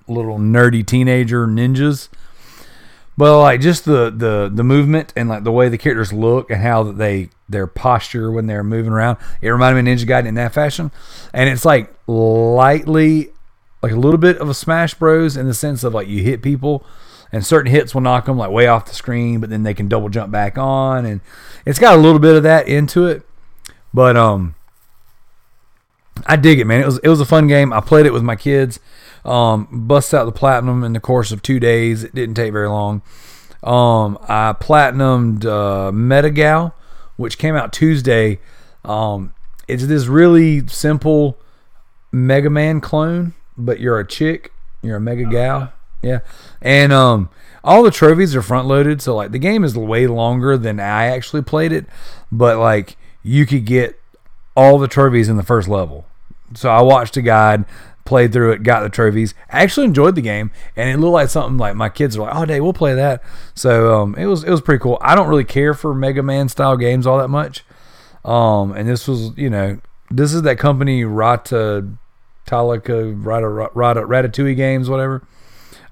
little 0.08 0.40
nerdy 0.40 0.86
teenager 0.86 1.48
ninjas. 1.48 2.10
But 3.18 3.40
like 3.42 3.60
just 3.60 3.84
the 3.86 4.10
the 4.10 4.50
the 4.54 4.64
movement 4.64 5.12
and 5.16 5.28
like 5.28 5.44
the 5.44 5.52
way 5.52 5.68
the 5.68 5.78
characters 5.78 6.14
look 6.14 6.50
and 6.50 6.62
how 6.62 6.84
they 6.84 7.30
their 7.50 7.68
posture 7.68 8.32
when 8.32 8.48
they're 8.48 8.64
moving 8.64 8.94
around, 8.94 9.18
it 9.42 9.50
reminded 9.50 9.84
me 9.84 9.92
of 9.92 9.98
Ninja 9.98 10.08
Gaiden 10.08 10.28
in 10.28 10.36
that 10.36 10.54
fashion. 10.54 10.92
And 11.34 11.50
it's 11.50 11.66
like 11.66 11.94
lightly 12.08 13.32
like 13.82 13.92
a 13.92 13.98
little 13.98 14.18
bit 14.18 14.38
of 14.38 14.50
a 14.50 14.54
Smash 14.54 14.94
Bros 14.94 15.36
in 15.36 15.48
the 15.48 15.54
sense 15.54 15.84
of 15.84 15.94
like 15.94 16.08
you 16.08 16.24
hit 16.24 16.42
people 16.42 16.86
and 17.32 17.46
certain 17.46 17.72
hits 17.72 17.94
will 17.94 18.02
knock 18.02 18.26
them 18.26 18.38
like 18.38 18.52
way 18.52 18.68
off 18.68 18.86
the 18.86 18.94
screen, 18.94 19.40
but 19.40 19.50
then 19.50 19.64
they 19.64 19.74
can 19.74 19.88
double 19.88 20.10
jump 20.10 20.32
back 20.32 20.58
on, 20.58 21.06
and 21.06 21.22
it's 21.66 21.80
got 21.80 21.98
a 21.98 22.02
little 22.02 22.20
bit 22.20 22.36
of 22.36 22.44
that 22.44 22.68
into 22.68 23.06
it. 23.06 23.24
But 23.94 24.18
um, 24.18 24.56
I 26.26 26.36
dig 26.36 26.60
it, 26.60 26.66
man. 26.66 26.82
It 26.82 26.86
was 26.86 26.98
it 27.00 27.10
was 27.10 27.20
a 27.20 27.26
fun 27.26 27.48
game. 27.48 27.74
I 27.74 27.82
played 27.82 28.06
it 28.06 28.14
with 28.14 28.24
my 28.24 28.36
kids. 28.36 28.80
Um, 29.26 29.68
bust 29.72 30.14
out 30.14 30.26
the 30.26 30.32
platinum 30.32 30.84
in 30.84 30.94
the 30.94 31.00
course 31.00 31.32
of 31.32 31.42
two 31.42 31.60
days. 31.60 32.04
It 32.04 32.16
didn't 32.16 32.36
take 32.36 32.54
very 32.54 32.70
long. 32.70 33.02
Um, 33.62 34.18
I 34.24 34.54
platinumed 34.54 35.46
uh, 35.46 35.92
Metagal, 35.92 36.74
which 37.18 37.38
came 37.38 37.56
out 37.56 37.74
Tuesday. 37.74 38.40
Um, 38.86 39.34
it's 39.68 39.86
this 39.86 40.08
really 40.08 40.66
simple 40.68 41.38
Mega 42.12 42.50
Man 42.50 42.82
clone, 42.82 43.34
but 43.58 43.80
you're 43.80 44.00
a 44.00 44.08
chick. 44.08 44.52
You're 44.82 44.98
a 44.98 45.02
Mega 45.02 45.26
Gal. 45.26 45.74
Yeah, 46.02 46.20
and 46.62 46.94
um, 46.94 47.30
all 47.64 47.84
the 47.84 47.92
trophies 47.92 48.34
are 48.36 48.42
front 48.42 48.68
loaded, 48.68 49.02
so 49.02 49.16
like 49.16 49.32
the 49.32 49.40
game 49.40 49.66
is 49.66 49.78
way 49.78 50.08
longer 50.08 50.58
than 50.58 50.80
I 50.80 51.08
actually 51.08 51.42
played 51.42 51.74
it, 51.74 51.86
but 52.32 52.58
like 52.58 52.96
you 53.22 53.46
could 53.46 53.66
get 53.66 54.00
all 54.56 54.80
the 54.80 54.88
trophies 54.88 55.28
in 55.28 55.38
the 55.38 55.44
first 55.44 55.68
level. 55.68 56.06
So 56.56 56.70
I 56.70 56.82
watched 56.82 57.18
a 57.18 57.22
guide, 57.22 57.66
played 58.06 58.34
through 58.34 58.54
it, 58.54 58.64
got 58.64 58.82
the 58.82 58.90
trophies. 58.90 59.34
I 59.52 59.62
actually 59.62 59.86
enjoyed 59.86 60.16
the 60.16 60.22
game, 60.22 60.52
and 60.76 60.90
it 60.90 60.98
looked 60.98 61.14
like 61.14 61.30
something 61.30 61.58
like 61.58 61.76
my 61.76 61.90
kids 61.90 62.18
were 62.18 62.26
like, 62.26 62.36
"Oh, 62.36 62.46
day, 62.46 62.60
we'll 62.60 62.74
play 62.74 62.96
that." 62.96 63.22
So 63.54 64.02
um, 64.02 64.16
it 64.16 64.26
was 64.26 64.44
it 64.44 64.50
was 64.50 64.62
pretty 64.62 64.82
cool. 64.82 64.98
I 65.02 65.16
don't 65.16 65.28
really 65.28 65.44
care 65.44 65.74
for 65.74 65.94
Mega 65.94 66.24
Man 66.24 66.50
style 66.50 66.76
games 66.76 67.06
all 67.06 67.20
that 67.20 67.28
much, 67.30 67.64
um, 68.26 68.72
and 68.72 68.90
this 68.90 69.08
was 69.08 69.38
you 69.38 69.50
know 69.50 69.80
this 70.10 70.34
is 70.34 70.42
that 70.42 70.58
company 70.58 71.04
Rata 71.06 71.88
Talika 72.48 73.14
Rata 73.16 73.48
Rata 73.48 74.02
Ratatouille 74.02 74.56
games 74.56 74.90
whatever, 74.90 75.24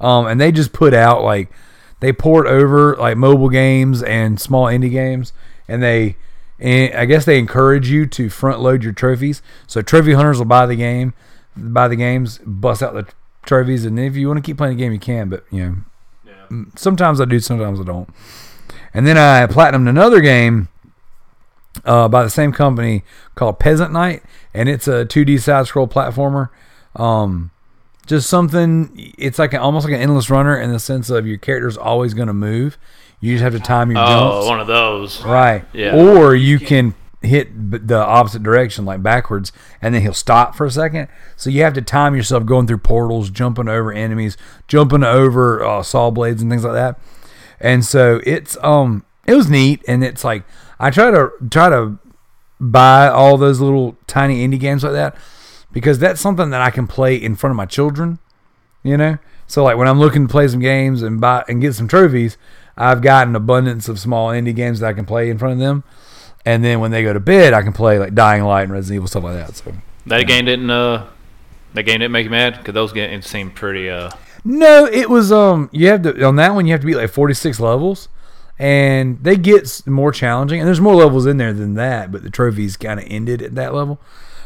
um, 0.01 0.25
and 0.25 0.41
they 0.41 0.51
just 0.51 0.73
put 0.73 0.93
out 0.93 1.23
like 1.23 1.51
they 1.99 2.11
port 2.11 2.47
over 2.47 2.95
like 2.95 3.15
mobile 3.15 3.49
games 3.49 4.01
and 4.01 4.39
small 4.41 4.65
indie 4.65 4.91
games, 4.91 5.33
and 5.67 5.83
they 5.83 6.17
and 6.59 6.93
I 6.95 7.05
guess 7.05 7.25
they 7.25 7.37
encourage 7.37 7.89
you 7.89 8.05
to 8.07 8.29
front 8.29 8.59
load 8.59 8.83
your 8.83 8.93
trophies. 8.93 9.41
So 9.67 9.81
trophy 9.81 10.13
hunters 10.13 10.37
will 10.39 10.45
buy 10.45 10.65
the 10.65 10.75
game, 10.75 11.13
buy 11.55 11.87
the 11.87 11.95
games, 11.95 12.39
bust 12.39 12.81
out 12.81 12.93
the 12.93 13.07
trophies, 13.45 13.85
and 13.85 13.99
if 13.99 14.15
you 14.15 14.27
want 14.27 14.37
to 14.37 14.43
keep 14.43 14.57
playing 14.57 14.77
the 14.77 14.83
game, 14.83 14.93
you 14.93 14.99
can. 14.99 15.29
But 15.29 15.45
you 15.51 15.65
know, 15.65 16.33
mm, 16.49 16.79
sometimes 16.79 17.21
I 17.21 17.25
do, 17.25 17.39
sometimes 17.39 17.79
I 17.79 17.83
don't. 17.83 18.09
And 18.93 19.05
then 19.05 19.17
I 19.17 19.45
platinumed 19.45 19.89
another 19.89 20.21
game 20.21 20.69
uh, 21.85 22.07
by 22.07 22.23
the 22.23 22.29
same 22.29 22.51
company 22.51 23.03
called 23.35 23.59
Peasant 23.59 23.91
Knight, 23.91 24.23
and 24.53 24.67
it's 24.67 24.87
a 24.87 25.05
2D 25.05 25.39
side 25.39 25.67
scroll 25.67 25.87
platformer. 25.87 26.49
Um, 26.95 27.51
just 28.07 28.29
something. 28.29 29.13
It's 29.17 29.37
like 29.37 29.53
an, 29.53 29.59
almost 29.59 29.85
like 29.85 29.93
an 29.93 30.01
endless 30.01 30.29
runner 30.29 30.59
in 30.59 30.71
the 30.71 30.79
sense 30.79 31.09
of 31.09 31.27
your 31.27 31.37
character's 31.37 31.77
always 31.77 32.13
going 32.13 32.27
to 32.27 32.33
move. 32.33 32.77
You 33.19 33.33
just 33.33 33.43
have 33.43 33.53
to 33.53 33.59
time 33.59 33.91
your 33.91 33.99
Oh, 34.01 34.07
jumps. 34.07 34.47
one 34.47 34.59
of 34.59 34.67
those. 34.67 35.23
Right. 35.23 35.65
Yeah. 35.73 35.95
Or 35.95 36.35
you 36.35 36.59
can 36.59 36.93
hit 37.21 37.87
the 37.87 37.97
opposite 37.97 38.43
direction, 38.43 38.85
like 38.85 39.01
backwards, 39.01 39.51
and 39.81 39.95
then 39.95 40.03
he'll 40.03 40.13
stop 40.13 40.55
for 40.55 40.65
a 40.67 40.71
second. 40.71 41.07
So 41.35 41.49
you 41.49 41.63
have 41.63 41.73
to 41.73 41.81
time 41.81 42.15
yourself 42.15 42.45
going 42.45 42.67
through 42.67 42.77
portals, 42.79 43.31
jumping 43.31 43.67
over 43.67 43.91
enemies, 43.91 44.37
jumping 44.67 45.03
over 45.03 45.63
uh, 45.65 45.81
saw 45.81 46.11
blades 46.11 46.41
and 46.43 46.51
things 46.51 46.63
like 46.63 46.73
that. 46.73 46.99
And 47.59 47.83
so 47.83 48.21
it's 48.23 48.55
um 48.63 49.03
it 49.25 49.33
was 49.33 49.49
neat, 49.49 49.83
and 49.87 50.03
it's 50.03 50.23
like 50.23 50.43
I 50.79 50.91
try 50.91 51.09
to 51.09 51.29
try 51.49 51.69
to 51.69 51.97
buy 52.59 53.07
all 53.07 53.37
those 53.37 53.59
little 53.59 53.97
tiny 54.07 54.47
indie 54.47 54.59
games 54.59 54.83
like 54.83 54.93
that 54.93 55.15
because 55.71 55.99
that's 55.99 56.21
something 56.21 56.49
that 56.51 56.61
I 56.61 56.69
can 56.69 56.85
play 56.87 57.15
in 57.15 57.35
front 57.35 57.51
of 57.51 57.57
my 57.57 57.65
children. 57.65 58.19
You 58.83 58.95
know, 58.95 59.17
so 59.47 59.63
like 59.63 59.75
when 59.75 59.87
I'm 59.87 59.99
looking 59.99 60.27
to 60.27 60.31
play 60.31 60.47
some 60.47 60.59
games 60.61 61.01
and 61.01 61.19
buy 61.19 61.43
and 61.49 61.59
get 61.59 61.73
some 61.73 61.87
trophies, 61.87 62.37
I've 62.77 63.01
got 63.01 63.27
an 63.27 63.35
abundance 63.35 63.89
of 63.89 63.99
small 63.99 64.29
indie 64.29 64.55
games 64.55 64.79
that 64.79 64.87
I 64.87 64.93
can 64.93 65.05
play 65.05 65.29
in 65.29 65.37
front 65.37 65.53
of 65.53 65.59
them. 65.59 65.83
And 66.45 66.63
then 66.63 66.79
when 66.79 66.91
they 66.91 67.03
go 67.03 67.11
to 67.11 67.19
bed, 67.19 67.53
I 67.53 67.61
can 67.61 67.73
play 67.73 67.99
like 67.99 68.13
Dying 68.15 68.43
Light 68.43 68.63
and 68.63 68.71
Resident 68.71 68.95
Evil 68.95 69.07
stuff 69.07 69.23
like 69.23 69.35
that. 69.35 69.55
So 69.55 69.73
That 70.05 70.27
game 70.27 70.45
didn't. 70.45 70.69
Uh, 70.69 71.07
that 71.73 71.83
game 71.83 71.99
didn't 71.99 72.11
make 72.11 72.23
you 72.23 72.29
mad 72.29 72.57
because 72.57 72.73
those 72.73 72.93
games 72.93 73.27
seem 73.27 73.51
pretty. 73.51 73.89
Uh, 73.89 74.11
no, 74.45 74.85
it 74.85 75.09
was 75.09 75.31
um 75.31 75.69
you 75.73 75.87
have 75.87 76.03
to 76.03 76.23
on 76.23 76.37
that 76.37 76.53
one 76.53 76.65
you 76.65 76.71
have 76.71 76.81
to 76.81 76.87
beat 76.87 76.95
like 76.95 77.09
46 77.09 77.59
levels, 77.59 78.07
and 78.57 79.21
they 79.21 79.35
get 79.35 79.85
more 79.85 80.11
challenging. 80.11 80.59
And 80.59 80.67
there's 80.67 80.79
more 80.79 80.95
levels 80.95 81.25
in 81.25 81.37
there 81.37 81.51
than 81.51 81.73
that, 81.73 82.11
but 82.11 82.23
the 82.23 82.29
trophies 82.29 82.77
kind 82.77 82.99
of 82.99 83.05
ended 83.09 83.41
at 83.41 83.55
that 83.55 83.73
level. 83.73 83.99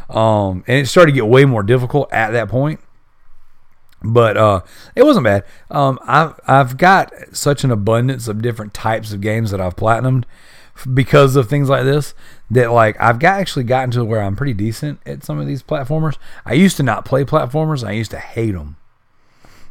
Um, 0.09 0.63
and 0.67 0.79
it 0.79 0.87
started 0.87 1.11
to 1.11 1.15
get 1.15 1.27
way 1.27 1.45
more 1.45 1.63
difficult 1.63 2.11
at 2.11 2.31
that 2.31 2.49
point. 2.49 2.79
But 4.03 4.37
uh, 4.37 4.61
it 4.95 5.03
wasn't 5.03 5.25
bad. 5.25 5.43
Um, 5.69 5.99
I've 6.03 6.39
I've 6.47 6.77
got 6.77 7.13
such 7.31 7.63
an 7.63 7.71
abundance 7.71 8.27
of 8.27 8.41
different 8.41 8.73
types 8.73 9.11
of 9.13 9.21
games 9.21 9.51
that 9.51 9.61
I've 9.61 9.75
platinumed 9.75 10.23
because 10.93 11.35
of 11.35 11.47
things 11.47 11.69
like 11.69 11.83
this 11.83 12.13
that 12.49 12.71
like 12.71 12.99
I've 12.99 13.19
got 13.19 13.39
actually 13.39 13.63
gotten 13.63 13.91
to 13.91 14.05
where 14.05 14.21
I'm 14.21 14.35
pretty 14.35 14.53
decent 14.53 14.99
at 15.05 15.23
some 15.23 15.39
of 15.39 15.47
these 15.47 15.63
platformers. 15.63 16.17
I 16.45 16.53
used 16.53 16.77
to 16.77 16.83
not 16.83 17.05
play 17.05 17.23
platformers. 17.23 17.87
I 17.87 17.91
used 17.91 18.11
to 18.11 18.19
hate 18.19 18.51
them. 18.51 18.77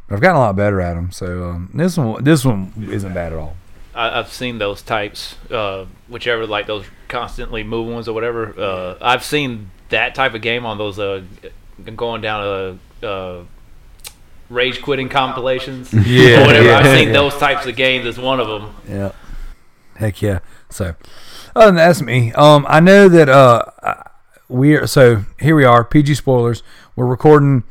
But 0.07 0.15
I've 0.15 0.21
gotten 0.21 0.37
a 0.37 0.39
lot 0.39 0.55
better 0.55 0.81
at 0.81 0.95
them. 0.95 1.11
So 1.11 1.49
um, 1.49 1.69
this 1.73 1.97
one 1.97 2.23
this 2.23 2.45
one 2.45 2.73
isn't 2.89 3.13
bad 3.13 3.33
at 3.33 3.39
all. 3.39 3.55
I, 3.93 4.19
I've 4.19 4.31
seen 4.31 4.57
those 4.57 4.81
types, 4.81 5.35
uh, 5.49 5.85
whichever 6.07 6.47
like 6.47 6.67
those 6.67 6.85
constantly 7.07 7.63
move 7.63 7.87
ones 7.87 8.07
or 8.07 8.13
whatever. 8.13 8.57
Uh, 8.57 8.97
I've 9.01 9.23
seen 9.23 9.71
that 9.89 10.15
type 10.15 10.33
of 10.33 10.41
game 10.41 10.65
on 10.65 10.77
those 10.77 10.97
uh, 10.97 11.23
going 11.95 12.21
down 12.21 12.79
a 13.01 13.05
uh, 13.05 13.43
rage 14.51 14.81
quitting 14.81 15.09
compilations. 15.09 15.93
Yeah, 16.05 16.41
or 16.43 16.45
whatever. 16.47 16.67
yeah, 16.67 16.77
I've 16.79 16.97
seen 16.97 17.07
yeah. 17.07 17.13
those 17.13 17.35
types 17.37 17.65
of 17.65 17.75
games 17.75 18.05
as 18.05 18.19
one 18.19 18.39
of 18.39 18.47
them. 18.47 18.75
Yeah. 18.87 19.11
Heck 19.95 20.21
yeah. 20.21 20.39
So, 20.69 20.95
other 21.55 21.67
than 21.67 21.75
that, 21.75 21.87
that's 21.87 22.01
me. 22.01 22.33
Um, 22.33 22.65
I 22.67 22.79
know 22.79 23.07
that 23.07 23.29
uh, 23.29 23.65
we're 24.49 24.87
so 24.87 25.25
here 25.39 25.55
we 25.55 25.63
are. 25.63 25.83
PG 25.83 26.15
spoilers. 26.15 26.63
We're 26.95 27.05
recording 27.05 27.63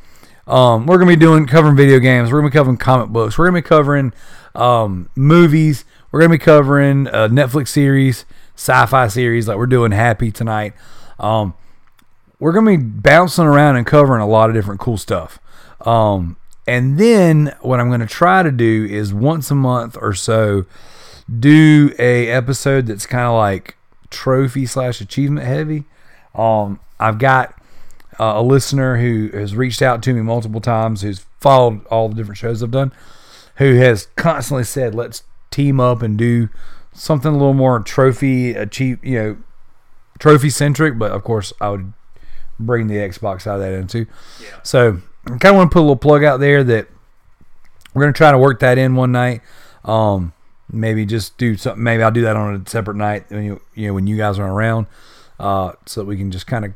Um, 0.47 0.85
we're 0.85 0.97
gonna 0.97 1.11
be 1.11 1.15
doing 1.15 1.45
covering 1.45 1.75
video 1.75 1.99
games. 1.99 2.31
We're 2.31 2.39
gonna 2.39 2.49
be 2.49 2.53
covering 2.53 2.77
comic 2.77 3.09
books. 3.09 3.37
We're 3.37 3.45
gonna 3.45 3.59
be 3.59 3.67
covering 3.67 4.13
um, 4.55 5.09
movies. 5.15 5.85
We're 6.11 6.21
gonna 6.21 6.33
be 6.33 6.37
covering 6.39 7.07
a 7.07 7.29
Netflix 7.29 7.69
series, 7.69 8.25
sci-fi 8.55 9.07
series 9.07 9.47
like 9.47 9.57
we're 9.57 9.67
doing 9.67 9.91
Happy 9.91 10.31
tonight. 10.31 10.73
Um, 11.19 11.53
we're 12.39 12.51
gonna 12.53 12.77
be 12.77 12.83
bouncing 12.83 13.45
around 13.45 13.75
and 13.75 13.85
covering 13.85 14.21
a 14.21 14.27
lot 14.27 14.49
of 14.49 14.55
different 14.55 14.79
cool 14.79 14.97
stuff. 14.97 15.39
Um, 15.85 16.37
and 16.67 16.97
then 16.97 17.55
what 17.61 17.79
I'm 17.79 17.89
gonna 17.89 18.07
try 18.07 18.43
to 18.43 18.51
do 18.51 18.87
is 18.89 19.13
once 19.13 19.49
a 19.51 19.55
month 19.55 19.97
or 19.99 20.13
so 20.13 20.65
do 21.39 21.93
a 21.97 22.27
episode 22.27 22.87
that's 22.87 23.05
kind 23.05 23.25
of 23.25 23.33
like 23.33 23.75
trophy 24.09 24.65
slash 24.65 25.01
achievement 25.01 25.45
heavy. 25.45 25.85
Um, 26.35 26.79
I've 26.99 27.17
got 27.17 27.55
uh, 28.19 28.33
a 28.35 28.43
listener 28.43 28.97
who 28.97 29.29
has 29.33 29.55
reached 29.55 29.81
out 29.81 30.03
to 30.03 30.13
me 30.13 30.21
multiple 30.21 30.61
times, 30.61 31.01
who's 31.01 31.25
followed 31.39 31.85
all 31.87 32.09
the 32.09 32.15
different 32.15 32.37
shows 32.37 32.61
I've 32.61 32.71
done, 32.71 32.91
who 33.55 33.75
has 33.75 34.07
constantly 34.15 34.63
said, 34.63 34.93
"Let's 34.93 35.23
team 35.49 35.79
up 35.79 36.01
and 36.01 36.17
do 36.17 36.49
something 36.93 37.31
a 37.31 37.37
little 37.37 37.53
more 37.53 37.79
trophy 37.79 38.53
achieve, 38.53 39.03
you 39.03 39.17
know, 39.17 39.37
trophy 40.19 40.49
centric." 40.49 40.99
But 40.99 41.11
of 41.11 41.23
course, 41.23 41.53
I 41.59 41.69
would 41.69 41.93
bring 42.59 42.87
the 42.87 42.97
Xbox 42.97 43.47
out 43.47 43.55
of 43.55 43.61
that 43.61 43.73
into. 43.73 44.05
So 44.63 45.01
I 45.25 45.29
kind 45.37 45.45
of 45.45 45.55
want 45.55 45.71
to 45.71 45.73
put 45.73 45.79
a 45.79 45.81
little 45.81 45.95
plug 45.95 46.23
out 46.23 46.39
there 46.39 46.63
that 46.63 46.87
we're 47.93 48.03
gonna 48.03 48.13
try 48.13 48.31
to 48.31 48.37
work 48.37 48.59
that 48.61 48.77
in 48.77 48.95
one 48.95 49.11
night. 49.11 49.41
Um, 49.83 50.33
maybe 50.71 51.05
just 51.05 51.37
do 51.37 51.57
something. 51.57 51.83
Maybe 51.83 52.03
I'll 52.03 52.11
do 52.11 52.21
that 52.21 52.35
on 52.35 52.63
a 52.65 52.69
separate 52.69 52.97
night 52.97 53.25
when 53.29 53.43
you 53.43 53.61
you 53.75 53.87
know 53.87 53.93
when 53.93 54.07
you 54.07 54.17
guys 54.17 54.39
aren't 54.39 54.53
around, 54.53 54.87
uh, 55.39 55.73
so 55.85 56.01
that 56.01 56.05
we 56.07 56.17
can 56.17 56.31
just 56.31 56.47
kind 56.47 56.65
of 56.65 56.73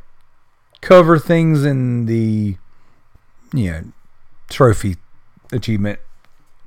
cover 0.81 1.17
things 1.17 1.65
in 1.65 2.05
the 2.05 2.57
you 3.53 3.71
know 3.71 3.83
trophy 4.49 4.97
achievement. 5.51 5.99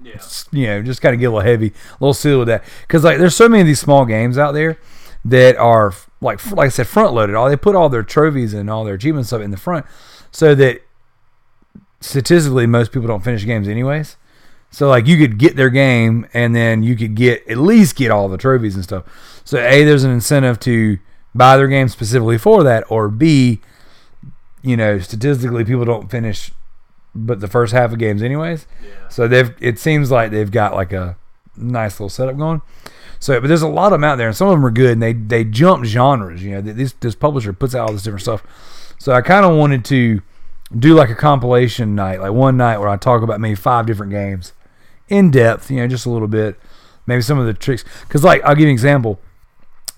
Yeah. 0.02 0.20
You 0.52 0.66
know, 0.66 0.82
just 0.82 1.02
kind 1.02 1.14
of 1.14 1.20
get 1.20 1.26
a 1.26 1.30
little 1.30 1.48
heavy, 1.48 1.68
a 1.68 1.94
little 2.00 2.14
silly 2.14 2.38
with 2.38 2.48
that 2.48 2.64
because 2.82 3.04
like 3.04 3.18
there's 3.18 3.36
so 3.36 3.48
many 3.48 3.60
of 3.62 3.66
these 3.66 3.80
small 3.80 4.04
games 4.04 4.38
out 4.38 4.52
there 4.52 4.78
that 5.24 5.56
are 5.56 5.92
like 6.20 6.44
like 6.52 6.66
I 6.66 6.70
said 6.70 6.86
front 6.86 7.12
loaded. 7.12 7.34
All 7.34 7.48
they 7.48 7.56
put 7.56 7.76
all 7.76 7.88
their 7.88 8.02
trophies 8.02 8.54
and 8.54 8.70
all 8.70 8.84
their 8.84 8.94
achievements 8.94 9.28
stuff 9.28 9.42
in 9.42 9.50
the 9.50 9.56
front, 9.56 9.86
so 10.30 10.54
that 10.54 10.82
statistically 12.00 12.66
most 12.66 12.92
people 12.92 13.08
don't 13.08 13.24
finish 13.24 13.44
games 13.44 13.68
anyways. 13.68 14.16
So 14.70 14.88
like 14.88 15.06
you 15.06 15.16
could 15.16 15.38
get 15.38 15.56
their 15.56 15.70
game 15.70 16.26
and 16.34 16.54
then 16.54 16.82
you 16.82 16.96
could 16.96 17.14
get 17.14 17.46
at 17.48 17.56
least 17.56 17.96
get 17.96 18.10
all 18.10 18.28
the 18.28 18.36
trophies 18.36 18.74
and 18.74 18.84
stuff. 18.84 19.04
So 19.44 19.58
A 19.58 19.84
there's 19.84 20.04
an 20.04 20.10
incentive 20.10 20.60
to 20.60 20.98
buy 21.34 21.56
their 21.56 21.68
game 21.68 21.88
specifically 21.88 22.38
for 22.38 22.62
that 22.64 22.84
or 22.90 23.08
B 23.08 23.60
you 24.62 24.76
know 24.76 24.98
statistically 24.98 25.64
people 25.64 25.84
don't 25.84 26.10
finish 26.10 26.50
but 27.14 27.40
the 27.40 27.48
first 27.48 27.72
half 27.72 27.92
of 27.92 27.98
games 27.98 28.22
anyways. 28.22 28.66
Yeah. 28.82 29.08
So 29.08 29.26
they've 29.26 29.54
it 29.60 29.78
seems 29.78 30.10
like 30.10 30.30
they've 30.30 30.50
got 30.50 30.74
like 30.74 30.92
a 30.92 31.16
nice 31.56 31.94
little 31.98 32.10
setup 32.10 32.36
going. 32.36 32.62
So 33.18 33.40
but 33.40 33.48
there's 33.48 33.62
a 33.62 33.68
lot 33.68 33.86
of 33.86 33.92
them 33.92 34.04
out 34.04 34.16
there 34.16 34.28
and 34.28 34.36
some 34.36 34.48
of 34.48 34.52
them 34.52 34.64
are 34.64 34.70
good 34.70 34.92
and 34.92 35.02
they 35.02 35.14
they 35.14 35.44
jump 35.44 35.84
genres, 35.84 36.42
you 36.42 36.52
know. 36.52 36.60
This 36.60 36.92
this 37.00 37.14
publisher 37.14 37.52
puts 37.52 37.74
out 37.74 37.88
all 37.88 37.92
this 37.92 38.02
different 38.02 38.22
stuff. 38.22 38.42
So 38.98 39.12
I 39.12 39.22
kind 39.22 39.46
of 39.46 39.56
wanted 39.56 39.84
to 39.86 40.20
do 40.76 40.94
like 40.94 41.10
a 41.10 41.14
compilation 41.14 41.94
night, 41.94 42.20
like 42.20 42.32
one 42.32 42.56
night 42.56 42.78
where 42.78 42.88
I 42.88 42.96
talk 42.96 43.22
about 43.22 43.40
maybe 43.40 43.54
five 43.54 43.86
different 43.86 44.12
games 44.12 44.52
in 45.08 45.30
depth, 45.30 45.70
you 45.70 45.78
know, 45.78 45.86
just 45.86 46.06
a 46.06 46.10
little 46.10 46.28
bit, 46.28 46.58
maybe 47.06 47.22
some 47.22 47.38
of 47.38 47.46
the 47.46 47.54
tricks. 47.54 47.84
Because, 48.02 48.22
like, 48.22 48.42
I'll 48.44 48.54
give 48.54 48.62
you 48.62 48.68
an 48.68 48.72
example 48.72 49.18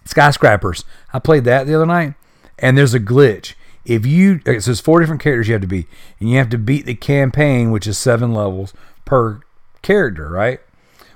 Skyscrapers. 0.04 0.84
I 1.12 1.18
played 1.18 1.44
that 1.44 1.66
the 1.66 1.74
other 1.74 1.86
night, 1.86 2.14
and 2.58 2.76
there's 2.76 2.94
a 2.94 3.00
glitch. 3.00 3.54
If 3.84 4.06
you, 4.06 4.40
so 4.44 4.52
there's 4.52 4.80
four 4.80 5.00
different 5.00 5.22
characters 5.22 5.48
you 5.48 5.54
have 5.54 5.62
to 5.62 5.68
beat, 5.68 5.88
and 6.18 6.28
you 6.28 6.36
have 6.38 6.50
to 6.50 6.58
beat 6.58 6.86
the 6.86 6.94
campaign, 6.94 7.70
which 7.70 7.86
is 7.86 7.98
seven 7.98 8.32
levels 8.32 8.72
per 9.04 9.40
character, 9.82 10.28
right? 10.28 10.60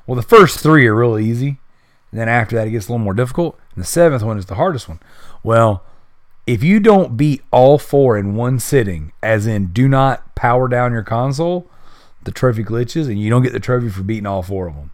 Well, 0.07 0.17
the 0.17 0.23
first 0.23 0.61
three 0.61 0.87
are 0.87 0.95
really 0.95 1.25
easy. 1.25 1.59
And 2.11 2.21
then 2.21 2.29
after 2.29 2.57
that, 2.57 2.69
it 2.69 2.71
gets 2.71 2.89
a 2.89 2.93
little 2.93 3.05
more 3.05 3.15
difficult. 3.15 3.59
And 3.75 3.83
the 3.83 3.89
seventh 3.89 4.23
one 4.23 4.39
is 4.39 4.47
the 4.47 4.55
hardest 4.55 4.89
one. 4.89 5.01
Well, 5.43 5.83
if 6.47 6.63
you 6.63 6.79
don't 6.81 7.17
beat 7.17 7.43
all 7.51 7.79
four 7.79 8.19
in 8.19 8.35
one 8.35 8.59
sitting, 8.59 9.13
as 9.23 9.47
in 9.47 9.67
do 9.73 9.89
not 9.89 10.35
power 10.35 10.69
down 10.69 10.93
your 10.93 11.03
console, 11.03 11.71
the 12.25 12.31
trophy 12.31 12.65
glitches, 12.65 13.07
and 13.07 13.19
you 13.19 13.31
don't 13.31 13.43
get 13.43 13.53
the 13.53 13.61
trophy 13.61 13.89
for 13.89 14.03
beating 14.03 14.27
all 14.27 14.43
four 14.43 14.69
of 14.69 14.75
them. 14.75 14.91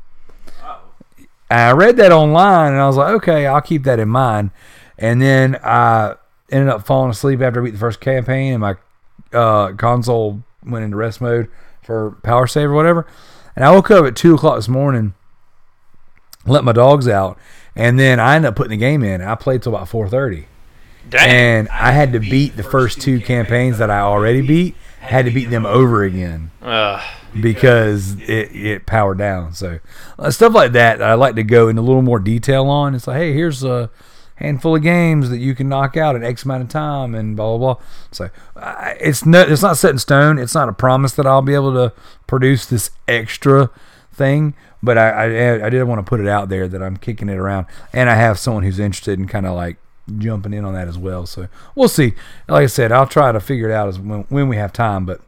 And 1.51 1.61
I 1.61 1.73
read 1.73 1.97
that 1.97 2.13
online, 2.13 2.73
and 2.73 2.81
I 2.81 2.87
was 2.87 2.97
like, 2.97 3.13
okay, 3.15 3.47
I'll 3.47 3.61
keep 3.61 3.83
that 3.85 3.99
in 3.99 4.09
mind. 4.09 4.51
And 4.97 5.21
then 5.21 5.57
I 5.65 6.15
ended 6.51 6.69
up 6.69 6.87
falling 6.87 7.11
asleep 7.11 7.41
after 7.41 7.61
I 7.61 7.65
beat 7.65 7.73
the 7.73 7.79
first 7.79 8.01
campaign, 8.01 8.53
and 8.53 8.61
my 8.61 8.77
uh, 9.33 9.73
console 9.73 10.43
went 10.65 10.85
into 10.85 10.97
rest 10.97 11.21
mode 11.21 11.49
for 11.83 12.13
power 12.23 12.47
save 12.47 12.71
or 12.71 12.75
whatever. 12.75 13.07
And 13.57 13.65
I 13.65 13.73
woke 13.73 13.91
up 13.91 14.05
at 14.05 14.15
two 14.15 14.35
o'clock 14.35 14.57
this 14.57 14.69
morning, 14.69 15.15
let 16.47 16.63
my 16.63 16.73
dogs 16.73 17.09
out, 17.09 17.37
and 17.75 17.99
then 17.99 18.21
I 18.21 18.37
ended 18.37 18.51
up 18.51 18.57
putting 18.57 18.71
the 18.71 18.77
game 18.77 19.03
in. 19.03 19.21
I 19.21 19.35
played 19.35 19.63
till 19.63 19.75
about 19.75 19.89
four 19.89 20.09
thirty 20.09 20.47
and 21.13 21.69
I 21.69 21.93
had 21.93 22.13
to 22.13 22.21
beat 22.21 22.57
the 22.57 22.63
first 22.63 23.01
two 23.01 23.21
campaigns 23.21 23.79
that 23.79 23.91
I 23.91 24.01
already 24.01 24.43
beat. 24.43 24.75
Had 25.01 25.25
to 25.25 25.31
beat 25.31 25.47
them 25.47 25.65
over 25.65 26.05
again 26.05 26.51
Ugh. 26.61 27.03
because 27.41 28.21
it, 28.21 28.55
it 28.55 28.87
powered 28.87 29.17
down. 29.17 29.55
So 29.55 29.81
uh, 30.19 30.31
stuff 30.31 30.55
like 30.55 30.73
that, 30.73 30.99
that 30.99 31.09
I 31.09 31.15
like 31.15 31.37
to 31.37 31.43
go 31.43 31.69
into 31.69 31.81
a 31.81 31.83
little 31.83 32.03
more 32.03 32.19
detail 32.19 32.67
on. 32.67 32.95
It's 32.95 33.07
like, 33.07 33.17
hey, 33.17 33.33
here's 33.33 33.65
a 33.65 33.91
handful 34.37 34.77
of 34.77 34.83
games 34.83 35.31
that 35.31 35.39
you 35.39 35.55
can 35.55 35.69
knock 35.69 35.97
out 35.97 36.17
in 36.17 36.23
X 36.23 36.45
amount 36.45 36.65
of 36.65 36.69
time, 36.69 37.15
and 37.15 37.35
blah 37.35 37.57
blah 37.57 37.75
blah. 37.75 37.85
So 38.13 38.29
uh, 38.57 38.95
it's 39.01 39.25
no, 39.25 39.41
it's 39.41 39.63
not 39.63 39.79
set 39.79 39.91
in 39.91 39.99
stone. 39.99 40.39
It's 40.39 40.55
not 40.55 40.69
a 40.69 40.73
promise 40.73 41.13
that 41.13 41.27
I'll 41.27 41.43
be 41.43 41.55
able 41.55 41.73
to 41.73 41.95
produce 42.27 42.67
this 42.67 42.91
extra 43.09 43.71
thing. 44.13 44.55
But 44.83 44.99
I, 44.99 45.09
I, 45.09 45.67
I 45.67 45.71
did 45.71 45.83
want 45.85 45.99
to 45.99 46.09
put 46.09 46.21
it 46.21 46.29
out 46.29 46.51
there 46.51 46.69
that 46.69 46.83
I'm 46.83 46.99
kicking 46.99 47.29
it 47.29 47.39
around, 47.39 47.67
and 47.93 48.11
I 48.11 48.15
have 48.15 48.39
someone 48.39 48.65
who's 48.65 48.79
interested 48.79 49.19
in 49.19 49.27
kind 49.27 49.47
of 49.47 49.55
like 49.55 49.79
jumping 50.18 50.53
in 50.53 50.64
on 50.64 50.75
that 50.75 50.88
as 50.88 50.99
well. 50.99 51.27
So 51.27 51.49
we'll 51.75 51.88
see. 51.88 52.14
Like 52.49 52.64
I 52.64 52.66
said, 52.66 52.92
I'll 52.92 53.07
try 53.07 53.33
to 53.33 53.40
figure 53.40 53.70
it 53.70 53.73
out 53.73 53.88
as 53.88 53.99
when, 53.99 54.23
when 54.29 54.49
we 54.49 54.57
have 54.57 54.73
time. 54.73 55.07
But 55.07 55.20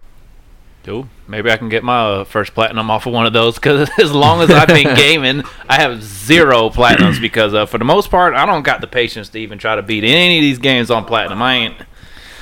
Cool. 0.85 1.09
Maybe 1.29 1.51
I 1.51 1.57
can 1.57 1.68
get 1.68 1.85
my 1.85 2.01
uh, 2.01 2.25
first 2.25 2.55
platinum 2.55 2.90
off 2.90 3.07
of 3.07 3.12
one 3.12 3.25
of 3.25 3.33
those 3.33 3.55
because 3.55 3.88
as 4.01 4.12
long 4.12 4.40
as 4.42 4.51
I've 4.51 4.68
been 4.68 4.97
gaming, 4.97 5.45
I 5.68 5.81
have 5.81 6.03
zero 6.03 6.71
platinums 6.71 7.21
because 7.21 7.55
uh, 7.55 7.66
for 7.66 7.79
the 7.79 7.85
most 7.85 8.11
part, 8.11 8.35
I 8.35 8.45
don't 8.47 8.62
got 8.62 8.81
the 8.81 8.88
patience 8.88 9.29
to 9.31 9.38
even 9.38 9.59
try 9.59 9.77
to 9.77 9.83
beat 9.83 10.03
any 10.03 10.38
of 10.38 10.42
these 10.42 10.59
games 10.59 10.90
on 10.90 11.05
platinum. 11.05 11.40
I 11.40 11.55
ain't. 11.55 11.77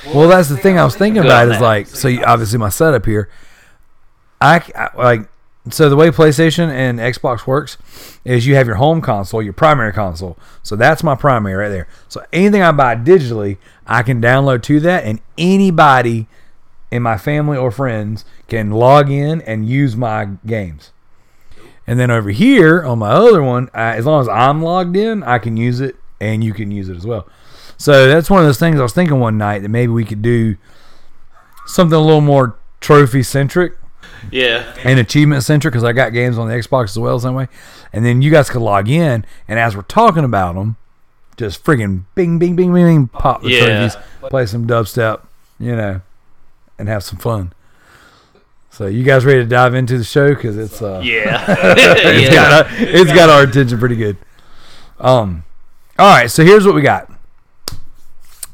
well, 0.07 0.27
that's 0.27 0.49
the 0.49 0.57
thing 0.57 0.79
I 0.79 0.83
was 0.83 0.95
thinking 0.95 1.23
about 1.23 1.49
is 1.49 1.61
like 1.61 1.87
so. 1.87 2.07
You, 2.07 2.23
obviously, 2.23 2.57
my 2.57 2.69
setup 2.69 3.05
here, 3.05 3.29
I 4.39 4.89
like 4.97 5.29
so 5.69 5.89
the 5.89 5.95
way 5.95 6.09
PlayStation 6.09 6.69
and 6.69 6.97
Xbox 6.97 7.45
works 7.45 7.77
is 8.25 8.47
you 8.47 8.55
have 8.55 8.65
your 8.65 8.77
home 8.77 8.99
console, 8.99 9.43
your 9.43 9.53
primary 9.53 9.93
console. 9.93 10.37
So 10.63 10.75
that's 10.75 11.03
my 11.03 11.13
primary 11.13 11.55
right 11.55 11.69
there. 11.69 11.87
So 12.07 12.25
anything 12.33 12.63
I 12.63 12.71
buy 12.71 12.95
digitally, 12.95 13.57
I 13.85 14.01
can 14.01 14.19
download 14.19 14.63
to 14.63 14.79
that, 14.79 15.03
and 15.03 15.19
anybody 15.37 16.27
in 16.89 17.03
my 17.03 17.17
family 17.17 17.57
or 17.57 17.69
friends 17.69 18.25
can 18.47 18.71
log 18.71 19.11
in 19.11 19.41
and 19.41 19.69
use 19.69 19.95
my 19.95 20.29
games. 20.45 20.91
And 21.85 21.99
then 21.99 22.09
over 22.09 22.31
here 22.31 22.83
on 22.83 22.99
my 22.99 23.11
other 23.11 23.43
one, 23.43 23.69
I, 23.73 23.97
as 23.97 24.05
long 24.05 24.21
as 24.21 24.29
I'm 24.29 24.63
logged 24.63 24.97
in, 24.97 25.21
I 25.23 25.37
can 25.37 25.57
use 25.57 25.79
it, 25.79 25.95
and 26.19 26.43
you 26.43 26.53
can 26.53 26.71
use 26.71 26.89
it 26.89 26.97
as 26.97 27.05
well. 27.05 27.27
So 27.77 28.07
that's 28.07 28.29
one 28.29 28.39
of 28.39 28.47
those 28.47 28.59
things 28.59 28.79
I 28.79 28.83
was 28.83 28.93
thinking 28.93 29.19
one 29.19 29.37
night 29.37 29.59
that 29.59 29.69
maybe 29.69 29.91
we 29.91 30.05
could 30.05 30.21
do 30.21 30.57
something 31.67 31.95
a 31.95 32.01
little 32.01 32.21
more 32.21 32.57
trophy 32.79 33.21
centric 33.23 33.73
Yeah. 34.29 34.73
and 34.83 34.99
achievement 34.99 35.43
centric 35.43 35.71
because 35.73 35.83
I 35.83 35.93
got 35.93 36.13
games 36.13 36.37
on 36.37 36.47
the 36.47 36.53
Xbox 36.55 36.85
as 36.91 36.99
well, 36.99 37.17
same 37.19 37.33
way. 37.33 37.47
And 37.93 38.05
then 38.05 38.21
you 38.21 38.29
guys 38.31 38.49
could 38.49 38.61
log 38.61 38.89
in, 38.89 39.25
and 39.47 39.59
as 39.59 39.75
we're 39.75 39.81
talking 39.83 40.23
about 40.23 40.55
them, 40.55 40.75
just 41.37 41.63
friggin' 41.63 42.03
bing, 42.13 42.37
bing, 42.39 42.55
bing, 42.55 42.73
bing, 42.73 42.85
bing, 42.85 43.07
pop 43.07 43.41
the 43.41 43.49
Yeah. 43.49 43.65
trophies, 43.65 43.97
play 44.29 44.45
some 44.45 44.67
dubstep, 44.67 45.21
you 45.59 45.75
know, 45.75 46.01
and 46.77 46.87
have 46.87 47.03
some 47.03 47.17
fun. 47.17 47.53
So 48.69 48.87
you 48.87 49.03
guys 49.03 49.25
ready 49.25 49.39
to 49.39 49.45
dive 49.45 49.73
into 49.73 49.97
the 49.97 50.03
show 50.03 50.29
because 50.33 50.57
it's 50.57 50.81
uh, 50.81 51.01
Yeah. 51.03 51.43
it's 51.49 52.29
yeah. 52.29 52.33
got 52.33 52.65
our, 52.65 52.71
it's 52.79 53.11
got 53.13 53.29
our 53.29 53.43
attention 53.43 53.79
pretty 53.79 53.95
good. 53.97 54.17
Um, 54.99 55.43
all 55.99 56.07
right, 56.09 56.29
so 56.31 56.43
here's 56.45 56.65
what 56.65 56.75
we 56.75 56.81
got. 56.81 57.11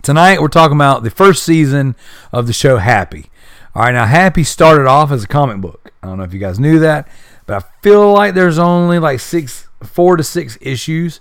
Tonight 0.01 0.41
we're 0.41 0.47
talking 0.47 0.77
about 0.77 1.03
the 1.03 1.09
first 1.09 1.43
season 1.43 1.95
of 2.31 2.47
the 2.47 2.53
show 2.53 2.77
Happy. 2.77 3.29
All 3.77 3.83
right, 3.83 3.91
now 3.91 4.07
Happy 4.07 4.43
started 4.43 4.87
off 4.87 5.11
as 5.11 5.25
a 5.25 5.27
comic 5.27 5.61
book. 5.61 5.91
I 6.01 6.07
don't 6.07 6.17
know 6.17 6.23
if 6.23 6.33
you 6.33 6.39
guys 6.39 6.59
knew 6.59 6.79
that, 6.79 7.07
but 7.45 7.63
I 7.63 7.81
feel 7.83 8.11
like 8.11 8.33
there's 8.33 8.57
only 8.57 8.97
like 8.97 9.19
six, 9.19 9.67
four 9.83 10.17
to 10.17 10.23
six 10.23 10.57
issues. 10.61 11.19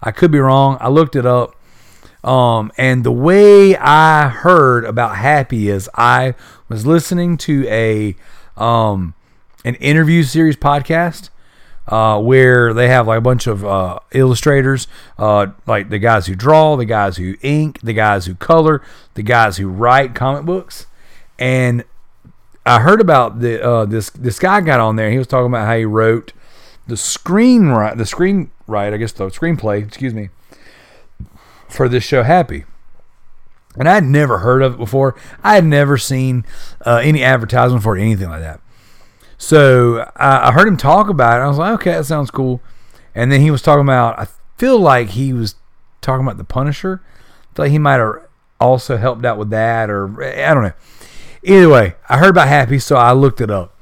I 0.00 0.12
could 0.12 0.30
be 0.30 0.38
wrong. 0.38 0.78
I 0.80 0.88
looked 0.88 1.16
it 1.16 1.26
up. 1.26 1.56
Um, 2.22 2.70
and 2.78 3.02
the 3.02 3.10
way 3.10 3.76
I 3.76 4.28
heard 4.28 4.84
about 4.84 5.16
Happy 5.16 5.68
is 5.68 5.90
I 5.96 6.36
was 6.68 6.86
listening 6.86 7.38
to 7.38 7.66
a 7.66 8.14
um, 8.56 9.14
an 9.64 9.74
interview 9.74 10.22
series 10.22 10.56
podcast 10.56 11.30
uh, 11.88 12.20
where 12.20 12.72
they 12.72 12.86
have 12.86 13.08
like 13.08 13.18
a 13.18 13.20
bunch 13.20 13.48
of 13.48 13.64
uh, 13.64 13.98
illustrators, 14.12 14.86
uh, 15.18 15.48
like 15.66 15.88
the 15.88 15.98
guys 15.98 16.28
who 16.28 16.36
draw, 16.36 16.76
the 16.76 16.84
guys 16.84 17.16
who 17.16 17.34
ink, 17.42 17.80
the 17.80 17.92
guys 17.92 18.26
who 18.26 18.36
color, 18.36 18.80
the 19.14 19.24
guys 19.24 19.56
who 19.56 19.66
write 19.66 20.14
comic 20.14 20.44
books, 20.44 20.86
and 21.36 21.82
I 22.66 22.80
heard 22.80 23.00
about 23.00 23.40
the 23.40 23.64
uh, 23.64 23.84
this 23.86 24.10
this 24.10 24.38
guy 24.38 24.60
got 24.60 24.80
on 24.80 24.96
there. 24.96 25.10
He 25.10 25.18
was 25.18 25.28
talking 25.28 25.46
about 25.46 25.66
how 25.66 25.76
he 25.76 25.84
wrote 25.84 26.32
the 26.86 26.96
screen 26.96 27.68
the 27.68 28.04
screenwrite, 28.04 28.92
I 28.92 28.96
guess 28.96 29.12
the 29.12 29.28
screenplay, 29.28 29.86
excuse 29.86 30.12
me, 30.12 30.30
for 31.68 31.88
this 31.88 32.04
show 32.04 32.22
Happy. 32.22 32.64
And 33.78 33.88
I 33.88 33.94
had 33.94 34.04
never 34.04 34.38
heard 34.38 34.62
of 34.62 34.74
it 34.74 34.78
before. 34.78 35.14
I 35.44 35.54
had 35.54 35.64
never 35.64 35.98
seen 35.98 36.46
uh, 36.84 36.96
any 36.96 37.22
advertisement 37.22 37.82
for 37.82 37.96
anything 37.96 38.30
like 38.30 38.40
that. 38.40 38.60
So 39.36 40.10
I, 40.16 40.48
I 40.48 40.52
heard 40.52 40.66
him 40.66 40.78
talk 40.78 41.08
about 41.08 41.40
it. 41.40 41.44
I 41.44 41.48
was 41.48 41.58
like, 41.58 41.74
okay, 41.80 41.92
that 41.92 42.06
sounds 42.06 42.30
cool. 42.30 42.62
And 43.14 43.30
then 43.30 43.42
he 43.42 43.50
was 43.50 43.62
talking 43.62 43.84
about. 43.84 44.18
I 44.18 44.28
feel 44.56 44.78
like 44.78 45.10
he 45.10 45.32
was 45.32 45.56
talking 46.00 46.26
about 46.26 46.38
the 46.38 46.44
Punisher. 46.44 47.02
I 47.04 47.54
feel 47.54 47.64
like 47.66 47.72
he 47.72 47.78
might 47.78 47.98
have 47.98 48.26
also 48.58 48.96
helped 48.96 49.24
out 49.24 49.36
with 49.38 49.50
that, 49.50 49.90
or 49.90 50.22
I 50.22 50.54
don't 50.54 50.62
know. 50.62 50.72
Either 51.46 51.68
way, 51.68 51.94
I 52.08 52.18
heard 52.18 52.30
about 52.30 52.48
Happy, 52.48 52.78
so 52.80 52.96
I 52.96 53.12
looked 53.12 53.40
it 53.40 53.50
up. 53.50 53.72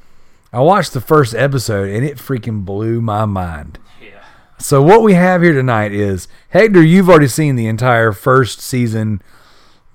I 0.53 0.61
watched 0.61 0.92
the 0.92 1.00
first 1.00 1.35
episode, 1.35 1.88
and 1.88 2.05
it 2.05 2.18
freaking 2.18 2.64
blew 2.64 3.00
my 3.00 3.24
mind. 3.24 3.79
Yeah. 4.03 4.22
So 4.59 4.83
what 4.83 5.03
we 5.03 5.14
have 5.14 5.42
here 5.42 5.55
tonight 5.55 5.92
is 5.92 6.29
Hector. 6.50 6.83
You've 6.83 7.09
already 7.09 7.27
seen 7.27 7.57
the 7.57 7.66
entire 7.66 8.12
first 8.12 8.61
season, 8.61 9.22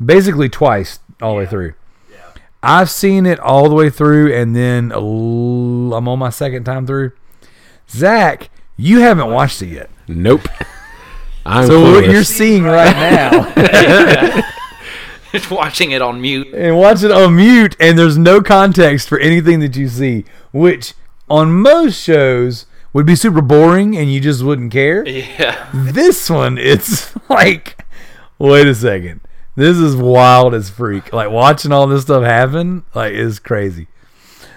basically 0.04 0.50
twice 0.50 1.00
all 1.22 1.34
the 1.34 1.38
way 1.38 1.46
through. 1.46 1.76
Yeah. 2.12 2.18
I've 2.64 2.90
seen 2.90 3.28
it 3.28 3.40
all 3.40 3.70
the 3.70 3.76
way 3.76 3.92
through, 3.92 4.34
and 4.34 4.56
then 4.56 4.92
I'm 4.92 6.08
on 6.08 6.20
my 6.20 6.32
second 6.32 6.64
time 6.64 6.88
through. 6.88 7.12
Zach, 7.88 8.50
you 8.78 9.02
haven't 9.02 9.30
watched 9.30 9.62
it 9.62 9.68
yet. 9.68 9.90
Nope. 10.08 10.48
I'm 11.46 11.68
So 11.68 11.82
what 11.94 12.06
you're 12.06 12.24
seeing 12.24 12.64
right 12.64 12.96
now, 12.96 13.54
Just 15.32 15.52
watching 15.52 15.92
it 15.92 16.02
on 16.02 16.22
mute. 16.22 16.48
and 16.54 16.78
watch 16.78 17.04
it 17.04 17.12
on 17.12 17.36
mute, 17.36 17.76
and 17.80 17.98
there's 17.98 18.18
no 18.18 18.42
context 18.42 19.08
for 19.10 19.20
anything 19.20 19.60
that 19.60 19.76
you 19.76 19.88
see, 19.88 20.26
which 20.52 20.94
on 21.30 21.52
most 21.52 22.02
shows 22.02 22.66
would 22.94 23.06
be 23.06 23.16
super 23.16 23.42
boring, 23.42 23.96
and 23.96 24.12
you 24.12 24.20
just 24.20 24.44
wouldn't 24.44 24.72
care. 24.72 25.08
Yeah. 25.08 25.68
This 25.74 26.30
one, 26.30 26.58
it's 26.58 27.14
like, 27.30 27.86
wait 28.40 28.68
a 28.68 28.74
second. 28.76 29.22
This 29.56 29.78
is 29.78 29.96
wild 29.96 30.54
as 30.54 30.70
freak. 30.70 31.12
Like 31.14 31.30
watching 31.30 31.72
all 31.72 31.86
this 31.86 32.04
stuff 32.04 32.24
happen, 32.24 32.84
like 32.96 33.14
is 33.14 33.40
crazy. 33.40 33.88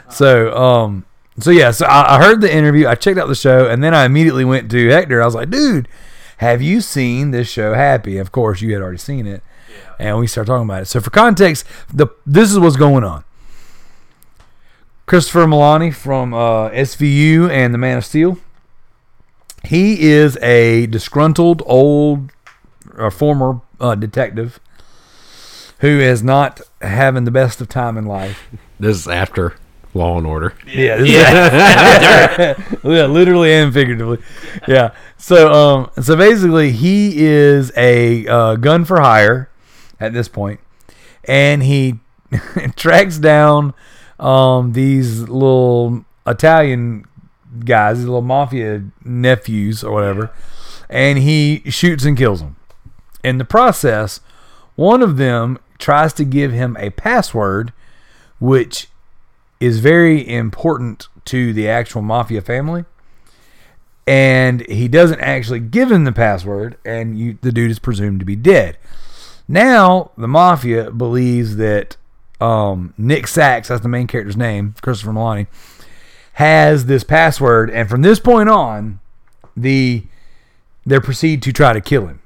So, 0.09 0.55
um, 0.57 1.05
so 1.41 1.51
yeah, 1.51 1.71
so 1.73 1.87
I, 1.87 2.17
I 2.17 2.23
heard 2.23 2.41
the 2.41 2.55
interview, 2.55 2.87
I 2.87 2.95
checked 2.95 3.19
out 3.19 3.27
the 3.29 3.35
show, 3.35 3.69
and 3.69 3.83
then 3.83 3.95
I 3.95 4.05
immediately 4.05 4.45
went 4.45 4.71
to 4.71 4.89
Hector. 4.91 5.21
I 5.21 5.25
was 5.25 5.35
like, 5.35 5.51
dude, 5.51 5.89
have 6.39 6.63
you 6.63 6.81
seen 6.81 7.31
this 7.33 7.49
show 7.51 7.75
Happy? 7.75 8.17
Of 8.19 8.31
course, 8.33 8.61
you 8.61 8.73
had 8.75 8.83
already 8.83 8.99
seen 8.99 9.27
it, 9.27 9.43
and 10.03 10.19
we 10.19 10.27
start 10.27 10.47
talking 10.49 10.65
about 10.69 10.83
it. 10.83 10.87
So 10.87 11.01
for 11.01 11.11
context, 11.11 11.65
the 11.93 12.09
this 12.27 12.51
is 12.53 12.59
what's 12.59 12.77
going 12.77 13.05
on. 13.05 13.25
Christopher 15.07 15.47
Meloni 15.47 15.95
from 15.95 16.33
uh, 16.33 16.71
SVU 16.71 17.51
and 17.51 17.75
The 17.75 17.79
Man 17.79 17.99
of 17.99 18.05
Steel. 18.05 18.39
He 19.65 20.03
is 20.11 20.37
a 20.39 20.87
disgruntled 20.87 21.63
old 21.67 22.31
or 22.97 23.11
former 23.11 23.61
uh, 23.81 23.95
detective 23.95 24.59
who 25.81 25.89
is 26.01 26.23
not 26.23 26.61
having 26.81 27.25
the 27.25 27.31
best 27.31 27.61
of 27.61 27.69
time 27.69 27.97
in 27.97 28.07
life. 28.07 28.49
This 28.81 28.97
is 28.97 29.09
after 29.09 29.55
Law 29.95 30.19
and 30.19 30.27
Order. 30.27 30.55
Yeah, 30.67 30.97
this 30.97 31.09
is- 32.79 32.85
yeah, 32.85 33.07
literally 33.07 33.53
and 33.53 33.73
figuratively. 33.73 34.19
Yeah. 34.67 34.95
So, 35.17 35.53
um, 35.53 35.91
so 36.03 36.17
basically, 36.17 36.73
he 36.73 37.25
is 37.25 37.73
a 37.77 38.27
uh, 38.27 38.57
gun 38.57 38.85
for 38.85 39.01
hire 39.01 39.49
at 40.03 40.13
this 40.13 40.29
point, 40.29 40.61
and 41.25 41.63
he 41.63 42.01
tracks 42.77 43.19
down 43.19 43.75
um, 44.19 44.73
these 44.73 45.21
little 45.21 46.05
Italian 46.27 47.05
guys, 47.65 47.99
these 47.99 48.07
little 48.07 48.23
mafia 48.23 48.85
nephews 49.05 49.85
or 49.85 49.93
whatever, 49.93 50.31
and 50.89 51.19
he 51.19 51.63
shoots 51.71 52.05
and 52.05 52.17
kills 52.17 52.41
them. 52.41 52.57
In 53.25 53.39
the 53.39 53.45
process, 53.45 54.21
one 54.75 55.03
of 55.03 55.17
them 55.17 55.59
tries 55.79 56.13
to 56.15 56.25
give 56.25 56.53
him 56.53 56.77
a 56.79 56.91
password, 56.91 57.73
which 58.41 58.89
is 59.61 59.79
very 59.79 60.27
important 60.29 61.09
to 61.27 61.53
the 61.53 61.69
actual 61.69 62.03
mafia 62.03 62.41
family. 62.41 62.85
And 64.05 64.67
he 64.69 64.89
doesn't 64.89 65.21
actually 65.21 65.61
give 65.61 65.93
him 65.93 66.03
the 66.03 66.13
password, 66.13 66.77
and 66.85 67.17
you, 67.17 67.39
the 67.41 67.53
dude 67.53 67.71
is 67.71 67.79
presumed 67.79 68.19
to 68.19 68.27
be 68.27 68.35
dead. 68.35 68.77
Now, 69.49 70.11
the 70.17 70.29
mafia 70.29 70.91
believes 70.91 71.57
that 71.57 71.97
um, 72.41 72.95
Nick 72.99 73.27
Sax, 73.27 73.69
that's 73.69 73.83
the 73.83 73.89
main 73.89 74.07
character's 74.07 74.37
name, 74.37 74.75
Christopher 74.83 75.13
Meloni, 75.13 75.47
has 76.35 76.87
this 76.87 77.05
password, 77.05 77.71
and 77.71 77.89
from 77.89 78.03
this 78.03 78.19
point 78.19 78.49
on, 78.49 79.01
the 79.57 80.05
they 80.85 80.99
proceed 80.99 81.43
to 81.43 81.53
try 81.53 81.73
to 81.73 81.81
kill 81.81 82.07
him. 82.07 82.21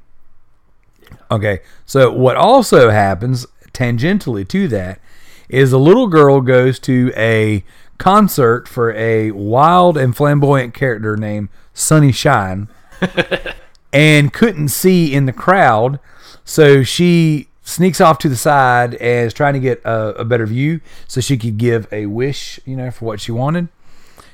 Okay, 1.31 1.61
so 1.85 2.11
what 2.11 2.37
also 2.37 2.91
happens 2.91 3.47
tangentially 3.73 4.47
to 4.49 4.69
that 4.69 5.01
is 5.49 5.73
a 5.73 5.79
little 5.79 6.07
girl 6.07 6.41
goes 6.41 6.79
to 6.81 7.13
a 7.17 7.65
concert 7.99 8.69
for 8.69 8.93
a 8.93 9.31
wild 9.33 9.97
and 9.97 10.17
flamboyant 10.17 10.75
character 10.75 11.17
named 11.17 11.49
Sonny 11.75 12.13
Shine 12.13 12.69
and 13.93 14.33
couldn't 14.33 14.69
see 14.69 15.13
in 15.13 15.27
the 15.27 15.33
crowd. 15.33 15.99
So 16.47 16.83
she 16.83 17.49
sneaks 17.63 18.01
off 18.01 18.19
to 18.21 18.29
the 18.29 18.37
side 18.37 18.95
and 18.95 19.27
is 19.27 19.35
trying 19.35 19.53
to 19.55 19.61
get 19.61 19.83
a, 19.85 20.21
a 20.21 20.25
better 20.25 20.47
view 20.47 20.81
so 21.07 21.21
she 21.21 21.37
could 21.37 21.59
give 21.59 21.93
a 21.93 22.07
wish, 22.07 22.59
you 22.65 22.77
know, 22.77 22.91
for 22.91 23.05
what 23.05 23.21
she 23.21 23.33
wanted. 23.33 23.69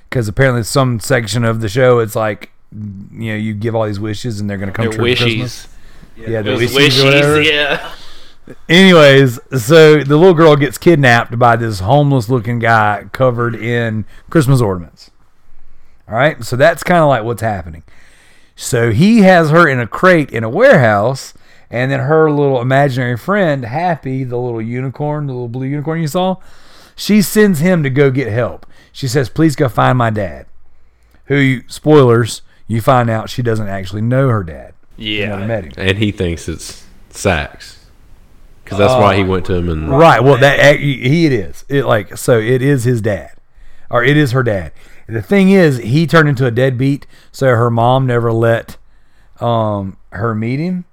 Because 0.08 0.28
apparently, 0.28 0.62
some 0.62 1.00
section 1.00 1.42
of 1.42 1.60
the 1.62 1.68
show, 1.68 1.98
it's 1.98 2.14
like, 2.14 2.50
you 2.70 3.32
know, 3.32 3.36
you 3.36 3.54
give 3.54 3.74
all 3.74 3.86
these 3.86 3.98
wishes 3.98 4.38
and 4.40 4.48
they're 4.48 4.58
going 4.58 4.68
to 4.68 4.72
come 4.74 4.84
They're 4.84 4.92
true. 4.92 5.10
at 5.10 5.16
Christmas. 5.18 5.66
wishies. 5.66 6.28
Yeah, 6.28 6.42
the 6.42 6.50
Those 6.50 6.74
wishies 6.74 7.24
or 7.24 7.40
yeah. 7.40 7.92
Anyways, 8.68 9.38
so 9.62 10.02
the 10.02 10.16
little 10.16 10.34
girl 10.34 10.56
gets 10.56 10.76
kidnapped 10.76 11.38
by 11.38 11.56
this 11.56 11.80
homeless 11.80 12.28
looking 12.28 12.58
guy 12.58 13.06
covered 13.12 13.54
in 13.54 14.04
Christmas 14.28 14.60
ornaments. 14.60 15.10
All 16.08 16.14
right, 16.16 16.42
so 16.44 16.56
that's 16.56 16.82
kind 16.82 17.02
of 17.02 17.08
like 17.08 17.24
what's 17.24 17.40
happening. 17.40 17.84
So 18.56 18.90
he 18.90 19.20
has 19.20 19.50
her 19.50 19.66
in 19.66 19.80
a 19.80 19.86
crate 19.86 20.30
in 20.30 20.44
a 20.44 20.50
warehouse, 20.50 21.32
and 21.72 21.90
then 21.90 21.98
her 22.00 22.30
little 22.30 22.60
imaginary 22.60 23.16
friend, 23.16 23.64
Happy, 23.64 24.22
the 24.22 24.36
little 24.36 24.62
unicorn, 24.62 25.26
the 25.26 25.32
little 25.32 25.48
blue 25.48 25.66
unicorn 25.66 26.00
you 26.00 26.06
saw, 26.06 26.36
she 26.94 27.20
sends 27.22 27.58
him 27.60 27.82
to 27.82 27.90
go 27.90 28.10
get 28.10 28.30
help. 28.30 28.66
She 28.92 29.08
says, 29.08 29.28
Please 29.28 29.56
go 29.56 29.68
find 29.68 29.96
my 29.98 30.10
dad. 30.10 30.46
Who, 31.26 31.62
spoilers, 31.66 32.42
you 32.66 32.80
find 32.80 33.08
out 33.08 33.30
she 33.30 33.42
doesn't 33.42 33.68
actually 33.68 34.02
know 34.02 34.28
her 34.28 34.44
dad. 34.44 34.74
She 34.98 35.20
never 35.24 35.40
Yeah. 35.40 35.46
met 35.46 35.64
him. 35.64 35.72
And 35.78 35.98
he 35.98 36.12
thinks 36.12 36.48
it's 36.48 36.84
Sax. 37.10 37.78
Because 38.62 38.78
that's 38.78 38.92
why 38.94 39.16
he 39.16 39.24
went 39.24 39.46
to 39.46 39.54
him 39.54 39.68
and 39.68 39.88
Right. 39.90 40.22
Well, 40.22 40.36
that 40.38 40.78
he 40.78 41.26
it 41.26 41.32
is. 41.32 41.64
It 41.68 41.84
like 41.84 42.16
so 42.16 42.38
it 42.38 42.62
is 42.62 42.84
his 42.84 43.00
dad, 43.00 43.32
or 43.90 44.04
it 44.04 44.16
is 44.16 44.32
her 44.32 44.42
dad. 44.42 44.72
The 45.08 45.20
thing 45.20 45.50
is, 45.50 45.78
he 45.78 46.06
turned 46.06 46.28
into 46.28 46.46
a 46.46 46.50
deadbeat, 46.50 47.06
so 47.32 47.48
her 47.48 47.70
mom 47.70 48.06
never 48.06 48.32
let 48.32 48.76
um 49.40 49.96
her 50.10 50.34
meet 50.34 50.60
him, 50.60 50.84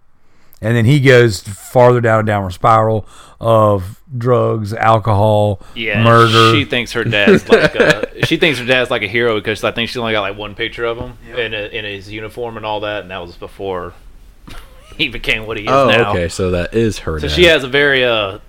and 0.61 0.75
then 0.75 0.85
he 0.85 0.99
goes 0.99 1.41
farther 1.41 2.01
down 2.01 2.19
a 2.21 2.23
downward 2.23 2.51
spiral 2.51 3.07
of 3.39 4.01
drugs, 4.17 4.73
alcohol, 4.73 5.61
Yeah, 5.75 6.03
murder. 6.03 6.53
She 6.57 6.65
thinks 6.65 6.91
her 6.93 7.03
dad's 7.03 7.47
like 7.47 7.75
a, 7.75 8.25
she 8.25 8.37
thinks 8.37 8.59
her 8.59 8.65
dad's 8.65 8.89
like 8.91 9.01
a 9.03 9.07
hero 9.07 9.35
because 9.35 9.63
I 9.63 9.71
think 9.71 9.89
she 9.89 9.99
only 9.99 10.11
got 10.13 10.21
like 10.21 10.37
one 10.37 10.55
picture 10.55 10.83
of 10.85 10.97
him 10.97 11.17
in 11.37 11.53
a, 11.53 11.67
in 11.67 11.85
his 11.85 12.11
uniform 12.11 12.57
and 12.57 12.65
all 12.65 12.81
that, 12.81 13.01
and 13.03 13.11
that 13.11 13.19
was 13.21 13.35
before 13.35 13.93
he 14.97 15.07
became 15.09 15.45
what 15.47 15.57
he 15.57 15.63
is 15.63 15.69
Oh, 15.71 15.87
now. 15.89 16.11
okay. 16.11 16.27
So 16.27 16.51
that 16.51 16.73
is 16.73 16.99
her. 16.99 17.19
So 17.19 17.27
dad. 17.27 17.35
she 17.35 17.43
has 17.45 17.63
a 17.63 17.67
very 17.69 18.03
uh, 18.03 18.39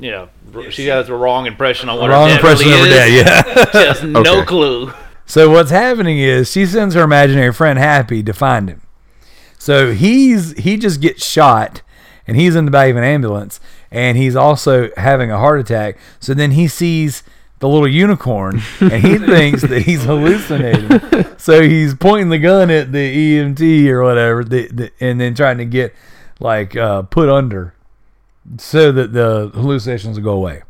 yeah, 0.00 0.26
r- 0.54 0.70
she 0.70 0.86
has 0.86 1.08
a 1.08 1.14
wrong 1.14 1.46
impression 1.46 1.88
on 1.88 1.98
what 2.00 2.08
Wrong 2.10 2.28
her 2.30 2.36
dad 2.36 2.40
impression 2.40 2.68
really 2.70 2.90
of 2.90 2.96
her 2.96 3.04
is. 3.04 3.24
dad. 3.24 3.46
Yeah. 3.46 3.70
she 3.72 3.86
has 3.88 4.02
no 4.02 4.42
clue. 4.44 4.92
So 5.26 5.50
what's 5.50 5.70
happening 5.70 6.18
is 6.18 6.50
she 6.50 6.66
sends 6.66 6.94
her 6.94 7.02
imaginary 7.02 7.52
friend 7.52 7.78
Happy 7.78 8.22
to 8.22 8.32
find 8.32 8.68
him. 8.68 8.80
So 9.62 9.92
he's 9.92 10.58
he 10.58 10.76
just 10.76 11.00
gets 11.00 11.24
shot 11.24 11.82
and 12.26 12.36
he's 12.36 12.56
in 12.56 12.64
the 12.64 12.72
back 12.72 12.90
of 12.90 12.96
an 12.96 13.04
ambulance 13.04 13.60
and 13.92 14.18
he's 14.18 14.34
also 14.34 14.90
having 14.96 15.30
a 15.30 15.38
heart 15.38 15.60
attack. 15.60 15.98
So 16.18 16.34
then 16.34 16.50
he 16.50 16.66
sees 16.66 17.22
the 17.60 17.68
little 17.68 17.86
unicorn 17.86 18.60
and 18.80 18.92
he 18.94 19.18
thinks 19.24 19.62
that 19.62 19.82
he's 19.82 20.02
hallucinating. 20.02 21.38
So 21.38 21.62
he's 21.62 21.94
pointing 21.94 22.30
the 22.30 22.40
gun 22.40 22.72
at 22.72 22.90
the 22.90 23.36
EMT 23.38 23.86
or 23.86 24.02
whatever 24.02 24.42
the, 24.42 24.66
the, 24.66 24.92
and 24.98 25.20
then 25.20 25.32
trying 25.32 25.58
to 25.58 25.64
get 25.64 25.94
like 26.40 26.74
uh, 26.74 27.02
put 27.02 27.28
under 27.28 27.72
so 28.58 28.90
that 28.90 29.12
the 29.12 29.52
hallucinations 29.54 30.16
will 30.16 30.24
go 30.24 30.32
away. 30.32 30.62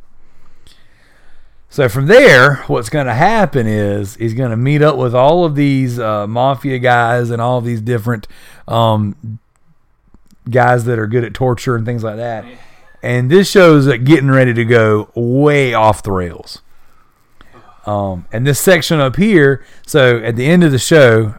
So 1.73 1.89
from 1.89 2.05
there, 2.07 2.57
what's 2.67 2.91
going 2.91 3.07
to 3.07 3.15
happen 3.15 3.67
is 3.67 4.17
he's 4.17 4.35
going 4.35 4.51
to 4.51 4.59
meet 4.59 4.83
up 4.83 4.99
with 4.99 5.15
all 5.15 5.47
of 5.47 5.55
these 5.55 5.99
uh, 5.99 6.27
mafia 6.27 6.79
guys 6.79 7.31
and 7.31 7.41
all 7.41 7.63
these 7.63 7.81
different 7.81 8.29
um, 8.69 9.39
guys 10.51 10.85
that 10.85 10.99
are 10.99 11.07
good 11.07 11.25
at 11.25 11.33
torture 11.33 11.75
and 11.75 11.87
things 11.87 12.05
like 12.05 12.17
that. 12.17 12.45
and 13.03 13.31
this 13.31 13.51
show's 13.51 13.87
getting 13.87 14.31
ready 14.31 14.53
to 14.53 14.67
go 14.67 15.09
way 15.15 15.73
off 15.73 16.03
the 16.03 16.13
rails. 16.13 16.61
Um, 17.87 18.27
and 18.31 18.47
this 18.47 18.61
section 18.61 19.01
up 19.01 19.17
here, 19.17 19.65
so 19.87 20.19
at 20.19 20.37
the 20.37 20.45
end 20.45 20.65
of 20.65 20.73
the 20.73 20.79
show, 20.79 21.37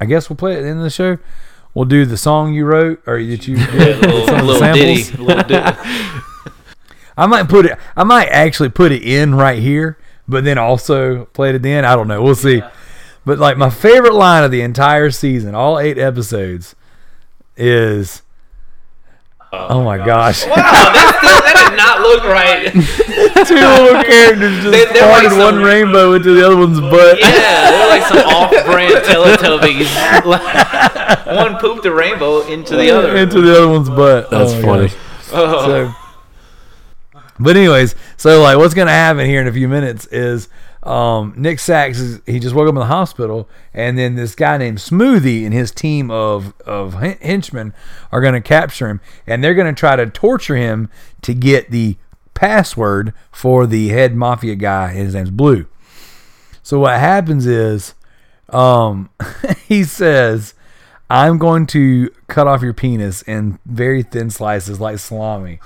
I 0.00 0.04
guess 0.04 0.30
we'll 0.30 0.36
play 0.36 0.52
it 0.52 0.58
at 0.58 0.62
the 0.62 0.68
end 0.68 0.78
of 0.78 0.84
the 0.84 0.90
show. 0.90 1.18
We'll 1.74 1.84
do 1.84 2.06
the 2.06 2.16
song 2.16 2.54
you 2.54 2.64
wrote 2.64 3.02
or 3.08 3.20
that 3.20 3.48
you 3.48 3.56
did, 3.72 4.00
little, 4.02 4.26
the 4.26 4.32
little 4.40 4.54
samples. 4.60 5.10
ditty, 5.10 5.16
little 5.20 5.42
ditty. 5.42 5.78
I 7.16 7.26
might 7.26 7.48
put 7.48 7.66
it. 7.66 7.78
I 7.96 8.04
might 8.04 8.26
actually 8.28 8.68
put 8.70 8.90
it 8.92 9.02
in 9.02 9.34
right 9.34 9.60
here, 9.62 9.98
but 10.26 10.44
then 10.44 10.58
also 10.58 11.26
play 11.26 11.50
it 11.50 11.54
at 11.54 11.62
the 11.62 11.70
end. 11.72 11.86
I 11.86 11.94
don't 11.96 12.08
know. 12.08 12.22
We'll 12.22 12.34
see. 12.34 12.60
But 13.26 13.38
like 13.38 13.56
my 13.56 13.70
favorite 13.70 14.14
line 14.14 14.44
of 14.44 14.50
the 14.50 14.60
entire 14.62 15.10
season, 15.10 15.54
all 15.54 15.78
eight 15.78 15.96
episodes, 15.98 16.74
is. 17.56 18.22
Oh, 19.52 19.66
oh 19.78 19.84
my 19.84 19.98
gosh! 19.98 20.44
Wow, 20.48 20.56
that, 20.56 21.20
that 21.22 21.70
did 21.70 21.76
not 21.78 22.00
look 22.02 22.24
right. 22.26 22.72
Two 23.46 23.54
little 23.54 24.02
characters 24.10 24.64
just 24.64 24.72
They- 24.72 24.92
they're 24.92 25.08
like 25.08 25.28
farted 25.28 25.38
one 25.38 25.62
rainbow 25.62 26.14
into 26.14 26.34
the 26.34 26.44
other 26.44 26.56
one's 26.56 26.80
butt. 26.80 27.20
Yeah, 27.20 27.70
they're 27.70 27.88
like 27.88 28.02
some 28.02 28.18
off-brand 28.34 29.04
Teletubbies. 29.06 29.94
One 31.36 31.56
pooped 31.60 31.86
a 31.86 31.92
rainbow 31.94 32.40
into 32.48 32.74
the 32.76 32.90
other. 32.90 33.16
into 33.16 33.40
the 33.42 33.52
other 33.56 33.68
one's 33.68 33.88
butt. 33.88 34.28
That's 34.30 34.52
Oh 34.54 34.60
funny. 34.62 34.88
gosh. 34.88 34.96
Oh. 35.32 35.66
So, 35.66 35.94
but 37.38 37.56
anyways, 37.56 37.94
so 38.16 38.42
like 38.42 38.56
what's 38.56 38.74
gonna 38.74 38.90
happen 38.90 39.26
here 39.26 39.40
in 39.40 39.48
a 39.48 39.52
few 39.52 39.68
minutes 39.68 40.06
is 40.06 40.48
um, 40.84 41.32
Nick 41.36 41.58
Sax 41.60 41.98
is 41.98 42.20
he 42.26 42.38
just 42.38 42.54
woke 42.54 42.68
up 42.68 42.74
in 42.74 42.80
the 42.80 42.86
hospital, 42.86 43.48
and 43.72 43.98
then 43.98 44.16
this 44.16 44.34
guy 44.34 44.58
named 44.58 44.78
Smoothie 44.78 45.44
and 45.44 45.54
his 45.54 45.70
team 45.70 46.10
of 46.10 46.52
of 46.60 46.94
henchmen 46.94 47.72
are 48.12 48.20
gonna 48.20 48.42
capture 48.42 48.88
him, 48.88 49.00
and 49.26 49.42
they're 49.42 49.54
gonna 49.54 49.72
try 49.72 49.96
to 49.96 50.06
torture 50.06 50.56
him 50.56 50.90
to 51.22 51.34
get 51.34 51.70
the 51.70 51.96
password 52.34 53.14
for 53.32 53.66
the 53.66 53.88
head 53.88 54.14
mafia 54.14 54.54
guy. 54.54 54.92
His 54.92 55.14
name's 55.14 55.30
Blue. 55.30 55.66
So 56.62 56.80
what 56.80 56.98
happens 56.98 57.46
is, 57.46 57.94
um, 58.50 59.10
he 59.66 59.84
says, 59.84 60.54
"I'm 61.08 61.38
going 61.38 61.66
to 61.68 62.10
cut 62.28 62.46
off 62.46 62.62
your 62.62 62.74
penis 62.74 63.22
in 63.22 63.58
very 63.64 64.02
thin 64.02 64.30
slices 64.30 64.80
like 64.80 64.98
salami." 64.98 65.60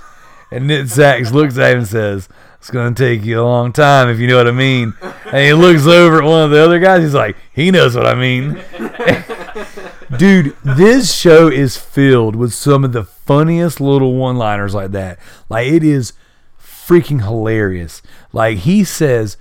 And 0.51 0.67
Nick 0.67 0.89
Sax 0.89 1.33
looks 1.33 1.59
at 1.59 1.73
him 1.73 1.79
and 1.79 1.87
says, 1.89 2.29
"It's 2.59 2.71
going 2.71 2.95
to 2.95 3.03
take 3.03 3.25
you 3.25 3.41
a 3.41 3.45
long 3.45 3.73
time 3.73 4.09
if 4.09 4.19
you 4.19 4.27
know 4.27 4.37
what 4.39 4.49
I 4.49 4.53
mean." 4.53 4.95
And 5.27 5.37
he 5.37 5.53
looks 5.53 5.87
over 5.87 6.19
at 6.23 6.25
one 6.25 6.45
of 6.45 6.51
the 6.51 6.63
other 6.63 6.79
guys. 6.79 7.03
He's 7.03 7.15
like, 7.15 7.37
"He 7.53 7.71
knows 7.71 7.95
what 7.95 8.07
I 8.07 8.15
mean." 8.15 8.63
Dude, 10.17 10.57
this 10.65 11.15
show 11.15 11.49
is 11.49 11.77
filled 11.77 12.35
with 12.35 12.55
some 12.55 12.83
of 12.83 12.93
the 12.93 13.05
funniest 13.05 13.79
little 13.79 14.15
one-liners 14.15 14.75
like 14.75 14.93
that. 14.93 15.19
Like 15.51 15.67
it 15.69 15.85
is 15.85 16.15
freaking 16.59 17.23
hilarious. 17.23 18.01
Like 18.33 18.59
he 18.59 18.85
says 18.85 19.37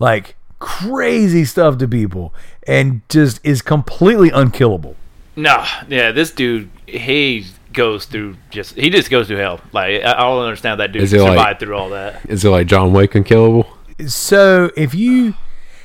like 0.00 0.34
crazy 0.58 1.44
stuff 1.44 1.78
to 1.78 1.86
people 1.86 2.34
and 2.66 3.02
just 3.08 3.40
is 3.44 3.62
completely 3.62 4.30
unkillable. 4.30 4.96
No, 5.36 5.64
yeah, 5.88 6.10
this 6.10 6.32
dude, 6.32 6.68
he 6.86 7.46
goes 7.72 8.04
through 8.06 8.36
just 8.50 8.74
he 8.76 8.90
just 8.90 9.10
goes 9.10 9.26
through 9.28 9.36
hell. 9.38 9.60
Like 9.72 10.02
I 10.02 10.12
I 10.12 10.20
don't 10.22 10.42
understand 10.44 10.80
that 10.80 10.92
dude 10.92 11.02
Is 11.02 11.12
it 11.12 11.18
survived 11.18 11.36
like- 11.38 11.58
through 11.60 11.76
all 11.76 11.90
that. 11.90 12.20
Is 12.28 12.44
it 12.44 12.48
like 12.50 12.66
John 12.66 12.92
Wick 12.92 13.14
unkillable? 13.14 13.68
So 14.06 14.70
if 14.76 14.94
you 14.94 15.34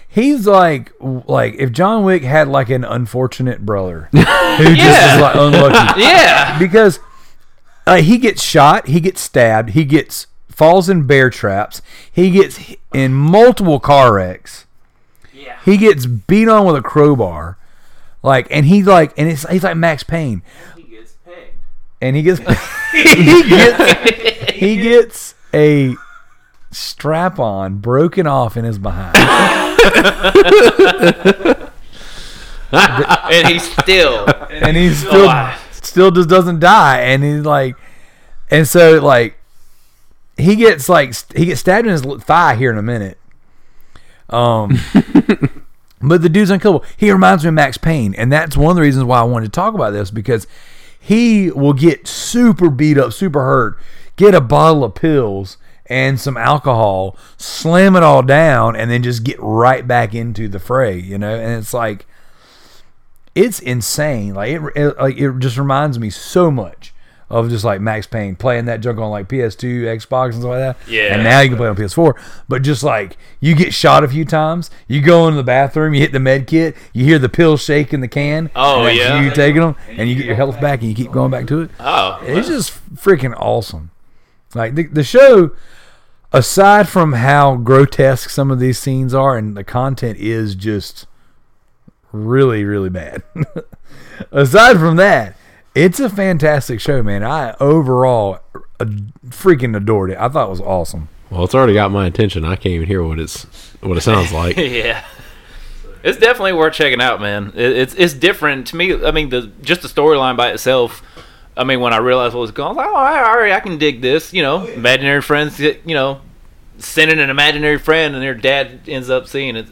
he's 0.07 0.45
like 0.47 0.91
like 1.01 1.55
if 1.55 1.71
John 1.71 2.03
Wick 2.03 2.23
had 2.23 2.47
like 2.47 2.69
an 2.69 2.83
unfortunate 2.83 3.65
brother 3.65 4.09
who 4.11 4.19
just 4.23 4.77
Yeah. 4.77 5.15
is 5.15 5.21
like 5.21 5.35
unlucky. 5.35 6.01
Yeah, 6.01 6.59
because 6.59 6.99
uh, 7.85 7.97
he 7.97 8.17
gets 8.17 8.41
shot, 8.41 8.87
he 8.87 8.99
gets 8.99 9.19
stabbed, 9.21 9.71
he 9.71 9.83
gets 9.83 10.27
falls 10.49 10.87
in 10.87 11.05
bear 11.07 11.29
traps, 11.29 11.81
he 12.11 12.29
gets 12.31 12.59
in 12.93 13.13
multiple 13.13 13.79
car 13.79 14.13
wrecks. 14.13 14.65
Yeah. 15.33 15.57
He 15.65 15.77
gets 15.77 16.05
beat 16.05 16.47
on 16.47 16.65
with 16.65 16.75
a 16.75 16.81
crowbar. 16.81 17.57
Like 18.21 18.47
and 18.51 18.65
he's 18.65 18.85
like 18.85 19.11
and 19.17 19.27
it's 19.27 19.45
he's 19.49 19.63
like 19.63 19.75
Max 19.75 20.01
Payne. 20.03 20.43
He 22.15 22.21
gets 22.21 22.39
pegged. 22.39 22.59
And 22.93 23.17
he 23.17 23.49
gets 23.49 23.81
he 23.93 23.95
gets 24.23 24.51
he 24.51 24.77
gets 24.77 25.35
a 25.53 25.95
strap 26.71 27.39
on 27.39 27.77
broken 27.77 28.27
off 28.27 28.57
in 28.57 28.65
his 28.65 28.77
behind. 28.79 29.15
and 32.73 33.47
he's 33.47 33.71
still 33.71 34.25
and 34.49 34.75
he 34.75 34.91
still 34.93 35.25
alive. 35.25 35.59
still 35.71 36.11
just 36.11 36.29
doesn't 36.29 36.59
die 36.59 37.01
and 37.01 37.23
he's 37.23 37.45
like 37.45 37.75
and 38.49 38.67
so 38.67 38.99
like 38.99 39.37
he 40.37 40.55
gets 40.55 40.89
like 40.89 41.13
st- 41.13 41.37
he 41.37 41.45
gets 41.45 41.61
stabbed 41.61 41.85
in 41.85 41.91
his 41.91 42.01
thigh 42.23 42.55
here 42.55 42.71
in 42.71 42.77
a 42.77 42.81
minute 42.81 43.17
um 44.29 44.79
but 46.01 46.21
the 46.23 46.29
dude's 46.29 46.49
unkillable 46.49 46.83
he 46.97 47.11
reminds 47.11 47.43
me 47.43 47.49
of 47.49 47.53
max 47.53 47.77
payne 47.77 48.15
and 48.15 48.31
that's 48.31 48.57
one 48.57 48.71
of 48.71 48.75
the 48.75 48.81
reasons 48.81 49.05
why 49.05 49.19
i 49.19 49.23
wanted 49.23 49.45
to 49.45 49.51
talk 49.51 49.75
about 49.75 49.91
this 49.91 50.09
because 50.09 50.47
he 51.03 51.51
will 51.51 51.73
get 51.73 52.07
super 52.07 52.69
beat 52.69 52.97
up 52.97 53.11
super 53.11 53.43
hurt 53.43 53.77
get 54.15 54.33
a 54.33 54.41
bottle 54.41 54.83
of 54.83 54.95
pills 54.95 55.57
and 55.87 56.19
some 56.19 56.37
alcohol 56.37 57.17
slam 57.37 57.95
it 57.95 58.03
all 58.03 58.21
down 58.21 58.75
and 58.75 58.89
then 58.89 59.03
just 59.03 59.23
get 59.23 59.37
right 59.39 59.87
back 59.87 60.13
into 60.13 60.47
the 60.47 60.59
fray 60.59 60.97
you 60.97 61.17
know 61.17 61.35
and 61.35 61.59
it's 61.59 61.73
like 61.73 62.05
it's 63.35 63.59
insane. 63.59 64.33
Like 64.33 64.51
it, 64.51 64.61
it, 64.75 64.97
like 64.97 65.17
it 65.17 65.39
just 65.39 65.57
reminds 65.57 65.99
me 65.99 66.09
so 66.09 66.51
much 66.51 66.92
of 67.33 67.49
just 67.49 67.65
like 67.65 67.81
Max 67.81 68.05
Payne 68.05 68.35
playing 68.35 68.65
that 68.65 68.79
junk 68.79 68.99
on 68.99 69.09
like 69.09 69.27
PS2, 69.27 69.85
Xbox, 69.97 70.33
and 70.33 70.35
stuff 70.35 70.45
like 70.45 70.59
that. 70.59 70.77
Yeah. 70.87 71.13
And 71.15 71.23
now 71.23 71.39
you 71.39 71.49
can 71.49 71.57
play 71.57 71.67
on 71.67 71.75
PS4. 71.75 72.13
But 72.47 72.61
just 72.61 72.83
like 72.83 73.17
you 73.39 73.55
get 73.55 73.73
shot 73.73 74.03
a 74.03 74.07
few 74.07 74.23
times, 74.23 74.69
you 74.87 75.01
go 75.01 75.27
into 75.27 75.37
the 75.37 75.43
bathroom, 75.43 75.95
you 75.95 76.01
hit 76.01 76.11
the 76.11 76.19
med 76.19 76.45
kit, 76.45 76.77
you 76.93 77.05
hear 77.05 77.17
the 77.17 77.29
pills 77.29 77.63
shake 77.63 77.91
in 77.91 78.01
the 78.01 78.07
can. 78.07 78.51
Oh, 78.55 78.79
and 78.79 78.87
that's 78.87 78.97
yeah. 78.97 79.21
You 79.21 79.31
taking 79.31 79.61
them, 79.61 79.75
and 79.89 80.07
you 80.07 80.15
get 80.15 80.25
your 80.25 80.35
health 80.35 80.61
back, 80.61 80.81
and 80.81 80.89
you 80.89 80.95
keep 80.95 81.11
going 81.11 81.31
back 81.31 81.47
to 81.47 81.61
it. 81.61 81.71
Oh, 81.79 82.19
It's 82.21 82.47
just 82.47 82.71
freaking 82.95 83.33
awesome. 83.35 83.89
Like 84.53 84.75
the, 84.75 84.83
the 84.83 85.03
show, 85.03 85.55
aside 86.31 86.87
from 86.87 87.13
how 87.13 87.55
grotesque 87.55 88.29
some 88.29 88.51
of 88.51 88.59
these 88.59 88.77
scenes 88.77 89.15
are, 89.15 89.35
and 89.35 89.57
the 89.57 89.63
content 89.63 90.19
is 90.19 90.53
just 90.53 91.07
really, 92.11 92.63
really 92.63 92.91
bad. 92.91 93.23
aside 94.31 94.77
from 94.77 94.97
that, 94.97 95.35
it's 95.75 95.99
a 95.99 96.09
fantastic 96.09 96.79
show, 96.79 97.01
man. 97.01 97.23
I 97.23 97.55
overall 97.59 98.39
uh, 98.79 98.85
freaking 99.27 99.75
adored 99.75 100.11
it. 100.11 100.17
I 100.17 100.29
thought 100.29 100.47
it 100.47 100.51
was 100.51 100.61
awesome. 100.61 101.09
Well, 101.29 101.43
it's 101.43 101.55
already 101.55 101.73
got 101.73 101.91
my 101.91 102.05
attention. 102.05 102.45
I 102.45 102.55
can't 102.55 102.73
even 102.73 102.87
hear 102.87 103.03
what 103.03 103.19
it's 103.19 103.43
what 103.81 103.97
it 103.97 104.01
sounds 104.01 104.31
like. 104.31 104.57
yeah. 104.57 105.03
It's 106.03 106.19
definitely 106.19 106.53
worth 106.53 106.73
checking 106.73 107.01
out, 107.01 107.21
man. 107.21 107.53
It, 107.55 107.71
it's 107.71 107.95
it's 107.95 108.13
different 108.13 108.67
to 108.67 108.75
me. 108.75 109.03
I 109.03 109.11
mean, 109.11 109.29
the 109.29 109.51
just 109.61 109.81
the 109.81 109.87
storyline 109.87 110.37
by 110.37 110.51
itself. 110.51 111.01
I 111.55 111.63
mean, 111.63 111.79
when 111.79 111.93
I 111.93 111.97
realized 111.97 112.33
what 112.33 112.41
was 112.41 112.51
going, 112.51 112.77
on, 112.77 112.79
I 112.79 112.87
was 112.87 112.93
like, 112.93 113.25
oh, 113.25 113.29
all 113.29 113.37
right, 113.37 113.53
I 113.53 113.59
can 113.59 113.77
dig 113.77 114.01
this. 114.01 114.33
You 114.33 114.43
know, 114.43 114.65
imaginary 114.65 115.21
friends. 115.21 115.59
You 115.59 115.79
know, 115.85 116.21
sending 116.77 117.19
an 117.19 117.29
imaginary 117.29 117.79
friend, 117.79 118.13
and 118.13 118.23
their 118.23 118.35
dad 118.35 118.81
ends 118.87 119.09
up 119.09 119.27
seeing 119.27 119.55
it, 119.55 119.67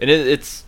and 0.00 0.10
it, 0.10 0.26
it's 0.26 0.64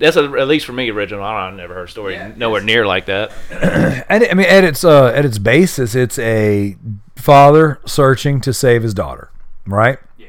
that's 0.00 0.16
a, 0.16 0.24
at 0.24 0.48
least 0.48 0.66
for 0.66 0.72
me 0.72 0.90
original. 0.90 1.22
I 1.22 1.44
don't 1.44 1.52
I've 1.52 1.58
never 1.58 1.74
heard 1.74 1.88
a 1.88 1.90
story 1.90 2.18
nowhere 2.36 2.62
near 2.62 2.86
like 2.86 3.06
that. 3.06 3.30
And 4.08 4.24
I 4.24 4.34
mean, 4.34 4.46
at 4.46 4.64
its 4.64 4.82
uh, 4.82 5.08
at 5.08 5.24
its 5.24 5.38
basis, 5.38 5.94
it's 5.94 6.18
a 6.18 6.76
father 7.14 7.78
searching 7.86 8.40
to 8.40 8.52
save 8.52 8.82
his 8.82 8.92
daughter, 8.92 9.30
right? 9.66 9.98
Yeah. 10.18 10.26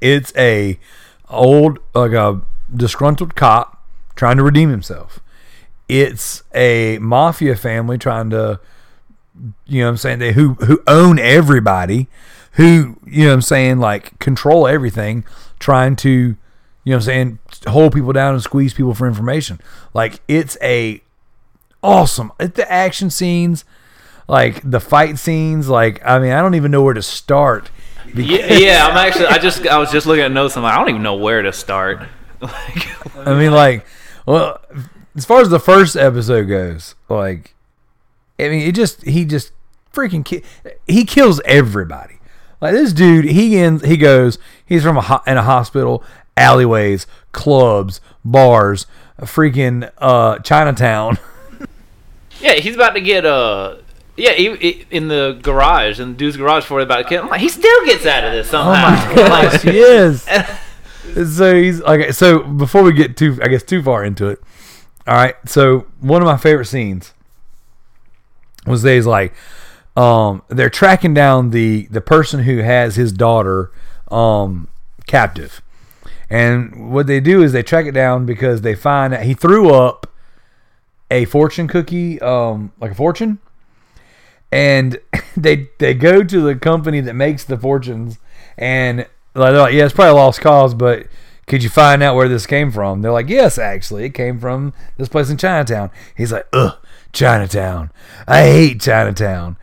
It's 0.00 0.32
a 0.36 0.80
old 1.28 1.78
like 1.94 2.12
a 2.12 2.40
disgruntled 2.74 3.36
cop 3.36 3.84
trying 4.16 4.36
to 4.38 4.42
redeem 4.42 4.70
himself. 4.70 5.20
It's 5.88 6.42
a 6.54 6.98
mafia 6.98 7.54
family 7.54 7.98
trying 7.98 8.30
to 8.30 8.58
you 9.66 9.80
know 9.80 9.86
what 9.86 9.90
I'm 9.90 9.96
saying 9.98 10.18
they 10.18 10.32
who 10.32 10.54
who 10.54 10.82
own 10.88 11.18
everybody, 11.18 12.08
who 12.52 12.98
you 13.06 13.24
know 13.24 13.28
what 13.28 13.34
I'm 13.34 13.42
saying 13.42 13.78
like 13.78 14.18
control 14.18 14.66
everything, 14.66 15.24
trying 15.60 15.94
to 15.96 16.10
you 16.10 16.36
know 16.86 16.96
what 16.96 16.96
I'm 16.96 17.00
saying 17.02 17.38
hold 17.66 17.92
people 17.92 18.12
down 18.12 18.34
and 18.34 18.42
squeeze 18.42 18.72
people 18.74 18.94
for 18.94 19.06
information. 19.06 19.60
Like 19.94 20.20
it's 20.28 20.56
a 20.62 21.02
awesome. 21.82 22.32
It, 22.38 22.54
the 22.54 22.70
action 22.70 23.10
scenes, 23.10 23.64
like 24.28 24.60
the 24.68 24.80
fight 24.80 25.18
scenes, 25.18 25.68
like 25.68 26.00
I 26.04 26.18
mean 26.18 26.32
I 26.32 26.40
don't 26.42 26.54
even 26.54 26.70
know 26.70 26.82
where 26.82 26.94
to 26.94 27.02
start. 27.02 27.70
Yeah, 28.14 28.52
yeah. 28.54 28.86
I'm 28.86 28.96
actually. 28.96 29.26
I 29.26 29.38
just. 29.38 29.66
I 29.66 29.76
was 29.78 29.90
just 29.90 30.06
looking 30.06 30.24
at 30.24 30.32
notes. 30.32 30.56
I'm 30.56 30.62
like, 30.62 30.72
I 30.74 30.78
don't 30.78 30.88
even 30.88 31.02
know 31.02 31.16
where 31.16 31.42
to 31.42 31.52
start. 31.52 32.00
Like, 32.40 33.26
I 33.26 33.34
mean, 33.36 33.50
like, 33.50 33.84
well, 34.24 34.60
as 35.16 35.24
far 35.24 35.40
as 35.40 35.48
the 35.48 35.58
first 35.58 35.96
episode 35.96 36.44
goes, 36.44 36.94
like, 37.08 37.56
I 38.38 38.44
mean, 38.48 38.68
it 38.68 38.76
just 38.76 39.02
he 39.04 39.24
just 39.24 39.50
freaking 39.92 40.24
ki- 40.24 40.44
he 40.86 41.04
kills 41.04 41.40
everybody. 41.44 42.20
Like 42.60 42.74
this 42.74 42.92
dude, 42.92 43.24
he 43.24 43.58
ends, 43.58 43.84
he 43.84 43.96
goes, 43.96 44.38
he's 44.64 44.84
from 44.84 44.96
a 44.96 45.00
ho- 45.00 45.22
in 45.26 45.36
a 45.36 45.42
hospital, 45.42 46.04
alleyways, 46.38 47.06
clubs, 47.32 48.00
bars, 48.24 48.86
freaking 49.20 49.90
uh, 49.98 50.38
Chinatown. 50.40 51.18
Yeah, 52.40 52.52
he's 52.52 52.76
about 52.76 52.90
to 52.94 53.00
get 53.00 53.26
uh 53.26 53.78
Yeah, 54.16 54.30
he, 54.32 54.54
he- 54.58 54.86
in 54.92 55.08
the 55.08 55.40
garage, 55.42 55.98
in 55.98 56.12
the 56.12 56.16
dude's 56.16 56.36
garage 56.36 56.62
for 56.64 56.78
about 56.80 57.00
a 57.00 57.04
kid. 57.04 57.18
I'm 57.18 57.28
like, 57.28 57.40
he 57.40 57.48
still 57.48 57.84
gets 57.84 58.06
out 58.06 58.22
of 58.22 58.30
this 58.30 58.46
Oh 58.48 58.50
somehow. 58.62 58.90
my 58.90 59.14
gosh, 59.16 59.62
he 59.62 59.76
is. 59.76 60.22
so 61.36 61.52
he's 61.60 61.80
like, 61.80 62.12
so 62.12 62.44
before 62.44 62.84
we 62.84 62.92
get 62.92 63.16
too, 63.16 63.40
I 63.42 63.48
guess, 63.48 63.64
too 63.64 63.82
far 63.82 64.04
into 64.04 64.28
it. 64.28 64.38
All 65.08 65.14
right. 65.16 65.34
So 65.46 65.86
one 65.98 66.22
of 66.22 66.26
my 66.26 66.36
favorite 66.36 66.66
scenes 66.66 67.12
was 68.66 68.82
they's 68.82 69.06
like, 69.06 69.34
um, 69.96 70.42
they're 70.46 70.70
tracking 70.70 71.14
down 71.14 71.50
the 71.50 71.86
the 71.90 72.00
person 72.00 72.44
who 72.44 72.58
has 72.58 72.94
his 72.94 73.10
daughter, 73.10 73.72
um, 74.12 74.68
captive, 75.08 75.60
and 76.30 76.92
what 76.92 77.06
they 77.06 77.20
do 77.20 77.42
is 77.42 77.52
they 77.52 77.62
track 77.62 77.86
it 77.86 77.92
down 77.92 78.26
because 78.26 78.60
they 78.60 78.74
find 78.74 79.12
that 79.12 79.22
he 79.24 79.34
threw 79.34 79.72
up 79.72 80.06
a 81.10 81.24
fortune 81.24 81.68
cookie, 81.68 82.20
um, 82.20 82.72
like 82.80 82.92
a 82.92 82.94
fortune. 82.94 83.38
And 84.52 84.98
they 85.36 85.68
they 85.78 85.94
go 85.94 86.22
to 86.22 86.40
the 86.40 86.54
company 86.54 87.00
that 87.00 87.14
makes 87.14 87.44
the 87.44 87.56
fortunes 87.56 88.18
and 88.56 89.06
like, 89.34 89.52
they're 89.52 89.60
like 89.60 89.74
yeah 89.74 89.84
it's 89.84 89.94
probably 89.94 90.10
a 90.10 90.14
lost 90.14 90.40
cause 90.40 90.74
but 90.74 91.06
could 91.46 91.62
you 91.62 91.68
find 91.68 92.02
out 92.02 92.16
where 92.16 92.28
this 92.28 92.46
came 92.46 92.70
from? 92.70 93.02
They're 93.02 93.12
like 93.12 93.28
yes 93.28 93.58
actually 93.58 94.04
it 94.04 94.10
came 94.10 94.38
from 94.38 94.72
this 94.96 95.08
place 95.08 95.30
in 95.30 95.36
chinatown. 95.36 95.90
He's 96.16 96.32
like 96.32 96.46
ugh 96.52 96.78
chinatown. 97.12 97.90
I 98.26 98.42
hate 98.42 98.80
chinatown. 98.80 99.56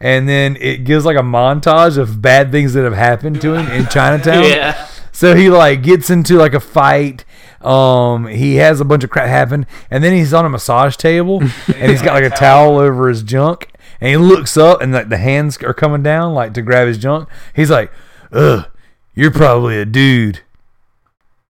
And 0.00 0.26
then 0.26 0.56
it 0.56 0.84
gives 0.84 1.04
like 1.04 1.18
a 1.18 1.22
montage 1.22 1.98
of 1.98 2.22
bad 2.22 2.50
things 2.50 2.72
that 2.72 2.84
have 2.84 2.94
happened 2.94 3.40
to 3.42 3.54
him 3.54 3.70
in 3.70 3.86
chinatown. 3.90 4.44
Yeah. 4.44 4.88
So 5.20 5.36
he 5.36 5.50
like 5.50 5.82
gets 5.82 6.08
into 6.08 6.38
like 6.38 6.54
a 6.54 6.60
fight. 6.60 7.26
Um, 7.60 8.26
he 8.26 8.56
has 8.56 8.80
a 8.80 8.86
bunch 8.86 9.04
of 9.04 9.10
crap 9.10 9.28
happen, 9.28 9.66
and 9.90 10.02
then 10.02 10.14
he's 10.14 10.32
on 10.32 10.46
a 10.46 10.48
massage 10.48 10.96
table, 10.96 11.42
and 11.76 11.90
he's 11.90 12.00
got 12.00 12.14
like 12.14 12.24
a 12.24 12.34
towel 12.34 12.78
over 12.78 13.06
his 13.06 13.22
junk, 13.22 13.70
and 14.00 14.08
he 14.08 14.16
looks 14.16 14.56
up, 14.56 14.80
and 14.80 14.94
like 14.94 15.10
the 15.10 15.18
hands 15.18 15.58
are 15.58 15.74
coming 15.74 16.02
down 16.02 16.32
like 16.32 16.54
to 16.54 16.62
grab 16.62 16.88
his 16.88 16.96
junk. 16.96 17.28
He's 17.54 17.70
like, 17.70 17.92
"Ugh, 18.32 18.64
you're 19.14 19.30
probably 19.30 19.78
a 19.78 19.84
dude." 19.84 20.40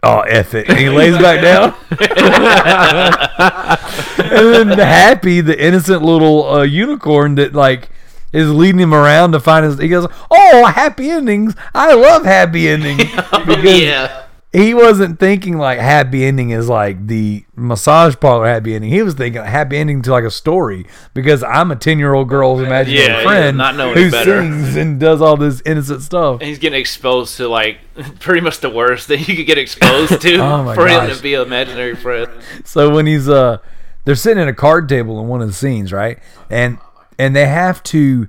Oh, 0.02 0.22
F 0.22 0.54
it. 0.54 0.70
And 0.70 0.78
he 0.78 0.88
lays 0.88 1.18
back 1.18 1.42
down. 1.42 1.76
and 4.32 4.70
then 4.70 4.78
Happy, 4.78 5.42
the 5.42 5.62
innocent 5.62 6.04
little 6.04 6.50
uh, 6.50 6.64
unicorn 6.64 7.36
that 7.36 7.52
like 7.52 7.90
is 8.38 8.52
leading 8.52 8.80
him 8.80 8.94
around 8.94 9.32
to 9.34 9.40
find 9.40 9.66
his. 9.66 9.78
He 9.80 9.88
goes, 9.90 10.08
"Oh, 10.30 10.66
happy 10.66 11.10
endings! 11.10 11.56
I 11.74 11.94
love 11.94 12.24
happy 12.26 12.68
endings." 12.70 13.04
Because 13.48 13.82
yeah. 13.82 14.24
he 14.52 14.74
wasn't 14.74 15.20
thinking 15.20 15.58
like 15.58 15.80
happy 15.80 16.26
ending 16.26 16.50
is 16.50 16.68
like 16.68 17.08
the 17.08 17.46
massage 17.56 18.16
parlor 18.20 18.46
happy 18.48 18.76
ending. 18.76 18.90
He 18.92 19.02
was 19.02 19.14
thinking 19.14 19.42
happy 19.44 19.78
ending 19.78 20.02
to 20.02 20.12
like 20.12 20.26
a 20.26 20.32
story 20.32 20.86
because 21.14 21.44
I'm 21.44 21.72
a 21.72 21.76
ten 21.78 21.98
year 22.00 22.14
old 22.14 22.28
girl's 22.28 22.62
imaginary 22.62 23.06
Yeah, 23.06 23.18
yeah, 23.20 23.24
friend 23.24 23.58
not 23.58 23.76
knowing 23.76 23.96
who 23.98 24.12
better. 24.12 24.42
sings 24.42 24.76
and 24.76 25.00
does 25.00 25.22
all 25.22 25.38
this 25.38 25.62
innocent 25.66 26.02
stuff. 26.02 26.42
And 26.42 26.50
he's 26.50 26.60
getting 26.60 26.80
exposed 26.80 27.38
to 27.38 27.48
like 27.48 27.80
pretty 28.20 28.42
much 28.42 28.60
the 28.60 28.70
worst 28.70 29.08
that 29.08 29.28
you 29.28 29.36
could 29.36 29.46
get 29.46 29.58
exposed 29.58 30.22
to 30.22 30.36
Oh 30.42 30.74
for 30.74 30.88
him 30.88 31.10
to 31.10 31.22
be 31.22 31.34
an 31.36 31.42
imaginary 31.44 31.96
friend. 31.96 32.30
So 32.66 32.94
when 32.94 33.06
he's 33.06 33.30
uh 33.30 33.60
they're 34.04 34.16
sitting 34.16 34.42
at 34.42 34.48
a 34.50 34.54
card 34.54 34.88
table 34.90 35.20
in 35.22 35.28
one 35.28 35.42
of 35.42 35.48
the 35.48 35.54
scenes, 35.54 35.92
right? 35.94 36.20
And 36.50 36.80
and 37.20 37.36
they 37.36 37.46
have 37.48 37.82
to 37.84 38.28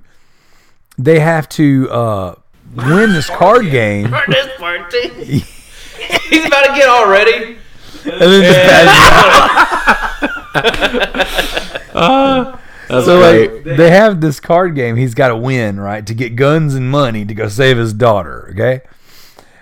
they 0.97 1.19
have 1.19 1.47
to 1.49 1.89
uh 1.89 2.35
win 2.75 3.13
this 3.13 3.29
card 3.29 3.69
game 3.71 4.11
this 4.27 4.47
party. 4.57 5.07
he's 6.29 6.45
about 6.45 6.65
to 6.65 6.73
get 6.75 6.87
all 6.89 7.09
ready. 7.09 7.57
then 8.03 8.41
just 8.43 8.59
pass 8.69 10.09
That's 12.89 13.05
So 13.05 13.19
great. 13.19 13.65
like 13.65 13.77
they 13.77 13.91
have 13.91 14.19
this 14.21 14.39
card 14.39 14.73
game 14.75 14.95
he's 14.95 15.13
got 15.13 15.27
to 15.29 15.37
win, 15.37 15.79
right, 15.79 16.05
to 16.07 16.13
get 16.13 16.35
guns 16.35 16.73
and 16.75 16.89
money 16.89 17.23
to 17.25 17.33
go 17.35 17.47
save 17.47 17.77
his 17.77 17.93
daughter, 17.93 18.49
okay? 18.51 18.81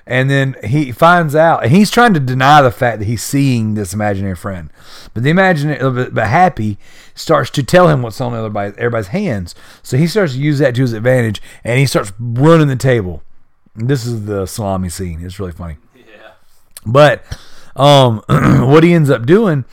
And 0.09 0.29
then 0.29 0.55
he 0.63 0.93
finds 0.93 1.35
out, 1.35 1.63
and 1.63 1.71
he's 1.71 1.91
trying 1.91 2.13
to 2.13 2.21
deny 2.21 2.61
the 2.61 2.71
fact 2.71 2.99
that 2.99 3.05
he's 3.05 3.21
seeing 3.21 3.73
this 3.73 3.93
imaginary 3.93 4.37
friend. 4.37 4.71
But 5.13 5.23
the 5.23 5.29
imaginary, 5.29 5.79
but 5.79 6.13
but 6.13 6.27
Happy 6.27 6.77
starts 7.13 7.49
to 7.51 7.63
tell 7.63 7.89
him 7.89 8.01
what's 8.01 8.21
on 8.21 8.33
everybody's, 8.33 8.77
everybody's 8.77 9.07
hands. 9.07 9.53
So 9.83 9.97
he 9.97 10.07
starts 10.07 10.33
to 10.33 10.39
use 10.39 10.59
that 10.59 10.75
to 10.75 10.81
his 10.81 10.93
advantage, 10.93 11.41
and 11.65 11.77
he 11.77 11.85
starts 11.85 12.13
running 12.17 12.69
the 12.69 12.77
table. 12.77 13.21
And 13.75 13.89
this 13.89 14.05
is 14.05 14.25
the 14.25 14.45
salami 14.45 14.87
scene. 14.87 15.19
It's 15.21 15.41
really 15.41 15.51
funny. 15.51 15.75
Yeah. 15.93 16.31
But 16.85 17.25
um, 17.75 18.23
what 18.27 18.85
he 18.85 18.93
ends 18.93 19.09
up 19.09 19.25
doing 19.25 19.65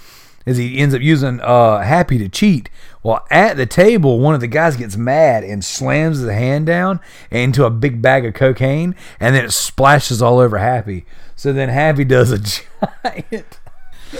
is 0.46 0.56
he 0.56 0.78
ends 0.78 0.94
up 0.94 1.00
using 1.00 1.40
uh, 1.40 1.80
Happy 1.80 2.18
to 2.18 2.28
cheat. 2.28 2.68
Well, 3.02 3.26
at 3.30 3.56
the 3.56 3.66
table, 3.66 4.18
one 4.18 4.34
of 4.34 4.40
the 4.40 4.46
guys 4.46 4.76
gets 4.76 4.96
mad 4.96 5.44
and 5.44 5.64
slams 5.64 6.18
his 6.18 6.30
hand 6.30 6.66
down 6.66 7.00
into 7.30 7.64
a 7.64 7.70
big 7.70 8.00
bag 8.00 8.24
of 8.24 8.34
cocaine, 8.34 8.94
and 9.20 9.34
then 9.34 9.44
it 9.44 9.52
splashes 9.52 10.22
all 10.22 10.38
over 10.38 10.58
Happy. 10.58 11.04
So 11.36 11.52
then 11.52 11.68
Happy 11.68 12.04
does 12.04 12.30
a 12.30 12.38
giant. 13.04 13.60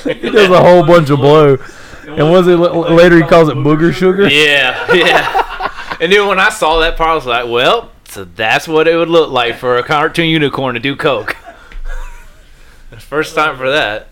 he 0.03 0.31
does 0.31 0.51
a 0.51 0.61
whole 0.61 0.87
bunch 0.87 1.11
of 1.11 1.19
blow. 1.19 1.59
And 2.07 2.31
was 2.31 2.47
it 2.47 2.57
later 2.57 3.17
he 3.17 3.23
calls 3.23 3.49
it 3.49 3.57
booger 3.57 3.93
sugar? 3.93 4.29
Yeah, 4.29 4.93
yeah. 4.93 5.97
and 6.01 6.13
then 6.13 6.27
when 6.29 6.39
I 6.39 6.51
saw 6.51 6.81
that 6.81 6.97
part, 6.97 7.11
I 7.11 7.15
was 7.15 7.27
like, 7.27 7.49
well, 7.49 7.91
so 8.09 8.25
that's 8.25 8.69
what 8.69 8.87
it 8.87 8.97
would 8.97 9.09
look 9.09 9.31
like 9.31 9.57
for 9.57 9.79
a 9.79 9.83
cartoon 9.83 10.29
unicorn 10.29 10.75
to 10.75 10.81
do 10.81 10.97
coke. 10.97 11.37
First 12.99 13.35
time 13.35 13.57
for 13.57 13.71
that. 13.71 14.09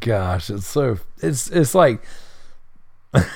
Gosh, 0.00 0.50
it's 0.50 0.66
so 0.66 0.98
it's 1.20 1.50
it's 1.50 1.74
like 1.74 2.02
what 3.12 3.26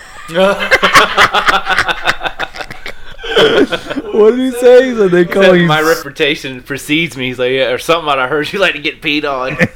did 4.30 4.38
he 4.38 4.50
say? 4.52 4.94
So 4.94 5.08
they 5.08 5.24
call 5.24 5.54
you 5.54 5.66
my 5.66 5.80
reputation 5.80 6.62
precedes 6.62 7.16
me. 7.16 7.28
He's 7.28 7.38
like, 7.38 7.52
yeah, 7.52 7.70
or 7.70 7.78
something. 7.78 8.08
I 8.08 8.26
heard 8.26 8.52
you 8.52 8.58
like 8.58 8.74
to 8.74 8.80
get 8.80 9.00
peed 9.00 9.24
on. 9.24 9.56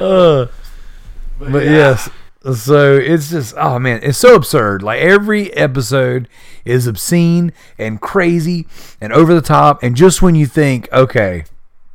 Uh, 0.00 0.48
but 1.38 1.64
yes, 1.64 2.10
so 2.52 2.96
it's 2.96 3.30
just 3.30 3.54
oh 3.56 3.78
man, 3.78 4.00
it's 4.02 4.18
so 4.18 4.34
absurd. 4.34 4.82
Like 4.82 5.00
every 5.00 5.52
episode 5.54 6.28
is 6.64 6.86
obscene 6.86 7.52
and 7.78 8.00
crazy 8.00 8.66
and 9.00 9.12
over 9.12 9.32
the 9.32 9.40
top. 9.40 9.82
And 9.82 9.96
just 9.96 10.20
when 10.20 10.34
you 10.34 10.46
think, 10.46 10.92
okay, 10.92 11.44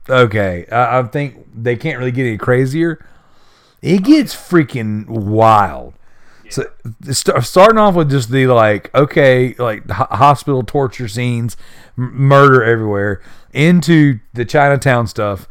okay, 0.10 0.65
I, 0.72 1.00
I 1.00 1.04
think 1.04 1.48
they 1.54 1.76
can't 1.76 1.98
really 1.98 2.12
get 2.12 2.26
any 2.26 2.38
crazier, 2.38 3.06
it 3.82 4.04
gets 4.04 4.36
freaking 4.36 5.08
wild. 5.08 5.93
So 6.50 6.63
st- 7.04 7.43
starting 7.43 7.78
off 7.78 7.93
with 7.93 8.10
just 8.10 8.32
the 8.32 8.48
like, 8.48 8.93
okay, 8.95 9.54
like 9.60 9.88
ho- 9.89 10.08
hospital 10.10 10.63
torture 10.63 11.08
scenes, 11.08 11.56
m- 11.98 12.15
murder 12.15 12.63
everywhere, 12.63 13.22
into 13.54 14.19
the 14.34 14.45
Chinatown 14.45 15.06
stuff 15.06 15.48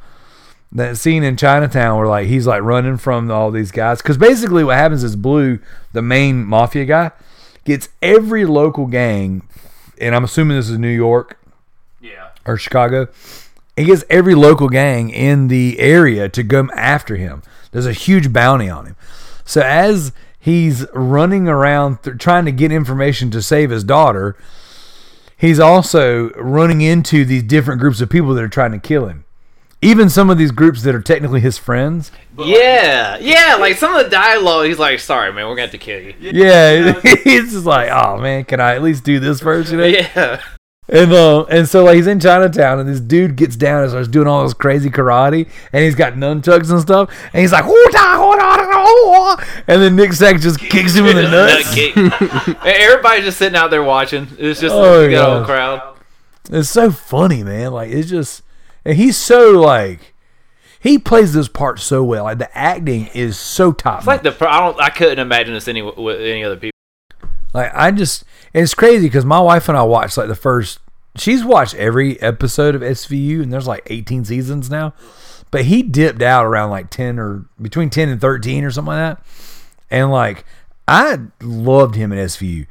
that 0.73 0.97
scene 0.97 1.23
in 1.23 1.37
Chinatown 1.37 1.97
where 1.97 2.07
like 2.07 2.27
he's 2.27 2.47
like 2.47 2.63
running 2.63 2.97
from 2.99 3.31
all 3.31 3.51
these 3.51 3.71
guys 3.71 4.03
because 4.03 4.19
basically 4.19 4.65
what 4.65 4.77
happens 4.77 5.03
is 5.03 5.17
Blue, 5.17 5.59
the 5.93 6.03
main 6.03 6.45
mafia 6.45 6.85
guy, 6.85 7.11
gets 7.65 7.89
every 8.03 8.45
local 8.45 8.87
gang, 8.87 9.49
and 10.01 10.15
I'm 10.15 10.25
assuming 10.25 10.57
this 10.57 10.69
is 10.69 10.79
New 10.79 10.89
York 10.89 11.39
yeah. 12.01 12.31
or 12.45 12.57
Chicago. 12.57 13.09
He 13.79 13.85
gets 13.85 14.05
every 14.11 14.35
local 14.35 14.69
gang 14.69 15.09
in 15.11 15.49
the 15.49 15.79
area 15.79 16.29
to 16.29 16.43
come 16.43 16.71
after 16.75 17.17
him. 17.17 17.43
There's 17.71 17.87
a 17.87 17.93
huge 17.93 18.33
bounty 18.33 18.69
on 18.69 18.87
him. 18.87 18.97
So 19.45 19.61
as 19.61 20.13
he's 20.39 20.85
running 20.93 21.49
around 21.49 22.03
th- 22.03 22.19
trying 22.19 22.45
to 22.47 22.53
get 22.53 22.73
information 22.73 23.31
to 23.31 23.41
save 23.41 23.71
his 23.71 23.85
daughter, 23.85 24.37
he's 25.37 25.61
also 25.61 26.31
running 26.31 26.81
into 26.81 27.25
these 27.25 27.45
different 27.45 27.81
groups 27.81 28.01
of 28.01 28.11
people 28.11 28.35
that 28.35 28.43
are 28.43 28.49
trying 28.49 28.73
to 28.73 28.79
kill 28.79 29.07
him. 29.07 29.25
Even 29.81 30.11
some 30.11 30.29
of 30.29 30.39
these 30.39 30.51
groups 30.51 30.83
that 30.83 30.95
are 30.97 31.01
technically 31.01 31.39
his 31.39 31.57
friends. 31.57 32.11
Yeah, 32.37 33.17
yeah. 33.21 33.59
Like 33.61 33.77
some 33.77 33.95
of 33.95 34.03
the 34.05 34.11
dialogue, 34.11 34.67
he's 34.67 34.81
like, 34.81 34.99
"Sorry, 34.99 35.33
man, 35.33 35.47
we're 35.47 35.53
gonna 35.53 35.63
have 35.63 35.71
to 35.71 35.79
kill 35.79 36.01
you." 36.01 36.15
Yeah, 36.19 37.01
he's 37.23 37.53
just 37.53 37.65
like, 37.65 37.89
oh 37.89 38.19
man, 38.19 38.45
can 38.45 38.59
I 38.59 38.75
at 38.75 38.83
least 38.83 39.05
do 39.05 39.21
this 39.21 39.41
first? 39.41 39.71
You 39.71 39.79
know? 39.79 39.85
Yeah. 39.85 40.43
And 40.91 41.13
uh, 41.13 41.45
and 41.45 41.69
so 41.69 41.85
like 41.85 41.97
he's 41.97 42.07
in 42.07 42.19
Chinatown, 42.19 42.79
and 42.79 42.89
this 42.89 43.01
dude 43.01 43.37
gets 43.37 43.57
down 43.57 43.83
and 43.83 43.91
starts 43.91 44.09
doing 44.09 44.27
all 44.27 44.43
this 44.45 44.55
crazy 44.55 44.89
karate, 44.89 45.47
and 45.73 45.85
he's 45.85 45.95
got 45.95 46.15
nunchucks 46.15 46.71
and 46.71 46.81
stuff, 46.81 47.11
and 47.35 47.43
he's 47.43 47.53
like, 47.53 47.65
and 49.67 49.83
then 49.83 49.97
Nick 49.97 50.13
Sax 50.15 50.43
just 50.43 50.59
kicks 50.59 50.95
him 50.95 51.05
in 51.07 51.17
the 51.17 51.23
nuts. 51.31 52.57
Everybody's 52.65 53.25
just 53.25 53.39
sitting 53.39 53.57
out 53.57 53.71
there 53.71 53.83
watching. 53.83 54.29
It's 54.39 54.61
just 54.61 54.75
Oh, 54.75 55.05
a 55.05 55.09
good 55.09 55.19
old 55.19 55.45
crowd. 55.47 55.97
It's 56.51 56.71
so 56.71 56.91
funny, 56.91 57.43
man. 57.43 57.73
Like 57.73 57.91
it's 57.91 58.09
just, 58.09 58.43
and 58.85 58.97
he's 58.97 59.17
so 59.19 59.51
like, 59.61 60.15
he 60.81 60.99
plays 60.99 61.35
this 61.35 61.49
part 61.49 61.81
so 61.81 62.03
well. 62.03 62.25
Like 62.25 62.39
the 62.39 62.57
acting 62.57 63.09
is 63.09 63.39
so 63.39 63.73
top. 63.73 63.99
It's 63.99 64.07
like 64.07 64.23
the 64.23 64.35
I 64.49 64.61
don't 64.61 64.81
I 64.81 64.89
couldn't 64.89 65.19
imagine 65.19 65.53
this 65.53 65.69
any 65.69 65.83
with 65.83 66.21
any 66.21 66.45
other 66.45 66.57
people. 66.57 66.78
Like 67.59 67.73
I 67.75 67.91
just, 67.91 68.25
it's 68.55 68.75
crazy 68.75 69.07
because 69.07 69.25
my 69.25 69.41
wife 69.41 69.69
and 69.69 69.77
I 69.77 69.83
watched 69.83 70.17
like 70.17 70.29
the 70.29 70.37
first. 70.37 70.79
She's 71.17 71.45
watched 71.45 71.75
every 71.75 72.21
episode 72.23 72.77
of 72.77 72.83
SVU, 72.83 73.43
and 73.43 73.53
there's 73.53 73.67
like 73.67 73.83
18 73.87 74.25
seasons 74.25 74.71
now. 74.71 74.95
But 75.51 75.65
he 75.65 75.83
dipped 75.83 76.23
out 76.23 76.45
around 76.45 76.71
like 76.71 76.91
10 76.91 77.19
or 77.19 77.47
between 77.61 77.91
10 77.91 78.09
and 78.09 78.21
13 78.21 78.65
or 78.65 78.71
something 78.71 78.93
like 78.93 79.17
that. 79.17 79.27
And 79.91 80.13
like 80.13 80.45
I 80.87 81.19
loved 81.41 81.97
him 81.97 82.13
in 82.13 82.19
SVU, 82.19 82.67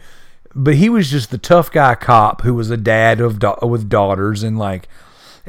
but 0.56 0.76
he 0.76 0.90
was 0.90 1.10
just 1.10 1.32
the 1.32 1.38
tough 1.38 1.72
guy 1.72 1.96
cop 1.96 2.42
who 2.42 2.54
was 2.54 2.70
a 2.70 2.78
dad 2.78 3.20
of 3.20 3.40
da- 3.40 3.66
with 3.66 3.90
daughters 3.90 4.44
and 4.44 4.58
like 4.58 4.88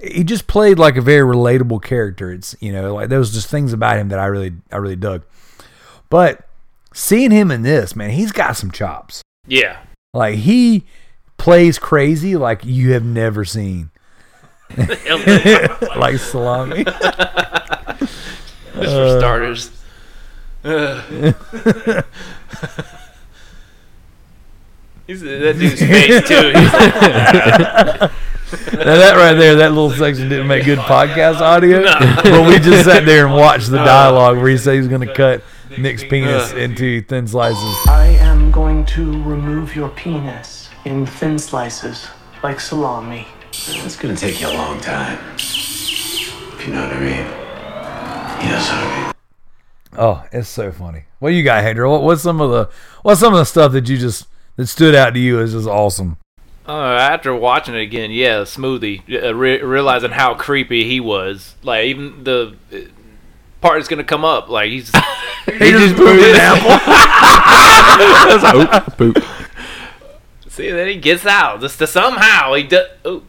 he 0.02 0.24
just 0.24 0.46
played 0.46 0.78
like 0.78 0.96
a 0.96 1.02
very 1.02 1.22
relatable 1.22 1.82
character. 1.82 2.32
It's 2.32 2.56
you 2.60 2.72
know 2.72 2.94
like 2.94 3.08
there 3.08 3.18
was 3.18 3.32
just 3.32 3.48
things 3.48 3.72
about 3.72 3.98
him 3.98 4.08
that 4.08 4.18
I 4.18 4.26
really 4.26 4.54
I 4.72 4.76
really 4.76 4.96
dug. 4.96 5.22
But 6.08 6.48
seeing 6.94 7.30
him 7.30 7.50
in 7.50 7.62
this 7.62 7.94
man, 7.94 8.10
he's 8.10 8.32
got 8.32 8.56
some 8.56 8.70
chops. 8.70 9.22
Yeah. 9.48 9.78
Like 10.14 10.36
he 10.36 10.84
plays 11.36 11.78
crazy 11.78 12.36
like 12.36 12.64
you 12.64 12.92
have 12.92 13.04
never 13.04 13.44
seen. 13.44 13.90
like 14.76 16.18
salami. 16.18 16.84
Just 18.74 18.94
for 18.94 19.04
uh, 19.04 19.18
starters. 19.18 19.70
Ugh. 20.64 21.34
He's 25.06 25.22
that 25.22 25.56
dude's 25.58 25.80
face 25.80 26.28
too. 26.28 26.52
Like, 26.52 28.12
Now 28.72 28.94
that 28.96 29.16
right 29.16 29.32
there, 29.34 29.56
that 29.56 29.70
little 29.70 29.90
section 29.90 30.28
didn't 30.28 30.46
make 30.48 30.66
good 30.66 30.78
podcast 30.80 31.40
audio, 31.40 31.82
but 31.82 32.46
we 32.46 32.58
just 32.58 32.84
sat 32.84 33.06
there 33.06 33.26
and 33.26 33.34
watched 33.34 33.70
the 33.70 33.78
dialogue 33.78 34.36
where 34.36 34.48
he 34.48 34.58
said 34.58 34.74
he's 34.74 34.88
going 34.88 35.06
to 35.06 35.14
cut 35.14 35.42
Nick's 35.76 36.02
penis 36.02 36.52
into 36.52 37.02
thin 37.02 37.26
slices. 37.26 37.76
I 37.88 38.16
am 38.20 38.50
going 38.50 38.86
to 38.86 39.22
remove 39.22 39.76
your 39.76 39.90
penis 39.90 40.68
in 40.84 41.04
thin 41.04 41.38
slices, 41.38 42.06
like 42.42 42.60
salami. 42.60 43.26
It's 43.50 43.96
gonna 43.96 44.16
take 44.16 44.40
you 44.40 44.48
a 44.48 44.54
long 44.54 44.80
time. 44.80 45.18
If 45.34 46.66
you 46.66 46.72
know 46.72 46.82
what 46.84 46.96
I 46.96 47.00
mean. 47.00 48.42
He 48.42 48.48
knows 48.48 48.68
what 48.68 48.84
I 48.84 49.02
mean. 49.04 49.14
Oh, 49.96 50.24
it's 50.32 50.48
so 50.48 50.72
funny. 50.72 51.04
What 51.18 51.30
you 51.30 51.42
got, 51.42 51.64
Hendra? 51.64 51.90
What, 51.90 52.02
what's 52.02 52.22
some 52.22 52.40
of 52.40 52.50
the 52.50 52.70
what's 53.02 53.20
some 53.20 53.34
of 53.34 53.38
the 53.38 53.44
stuff 53.44 53.72
that 53.72 53.88
you 53.88 53.98
just 53.98 54.26
that 54.56 54.68
stood 54.68 54.94
out 54.94 55.14
to 55.14 55.20
you 55.20 55.40
as 55.40 55.52
just 55.52 55.66
awesome? 55.66 56.16
uh, 56.68 56.98
after 57.00 57.34
watching 57.34 57.74
it 57.74 57.80
again, 57.80 58.10
yeah, 58.10 58.40
smoothie. 58.42 59.02
Uh, 59.10 59.34
re- 59.34 59.62
realizing 59.62 60.10
how 60.10 60.34
creepy 60.34 60.84
he 60.84 61.00
was. 61.00 61.54
Like 61.62 61.86
even 61.86 62.24
the 62.24 62.56
uh, 62.72 62.76
part 63.60 63.80
is 63.80 63.88
gonna 63.88 64.04
come 64.04 64.24
up. 64.24 64.48
Like 64.48 64.70
he's 64.70 64.90
He 65.46 65.70
just 65.70 65.96
pooped 65.96 66.22
an 66.22 66.36
apple. 66.36 66.78
That's 68.40 68.94
poop. 68.96 69.14
Poop. 69.14 69.24
see, 70.48 70.70
then 70.70 70.88
he 70.88 70.96
gets 70.96 71.24
out. 71.26 71.60
Just 71.60 71.78
to 71.78 71.86
somehow 71.86 72.54
he 72.54 72.64
does. 72.64 72.88
Oh, 73.04 73.22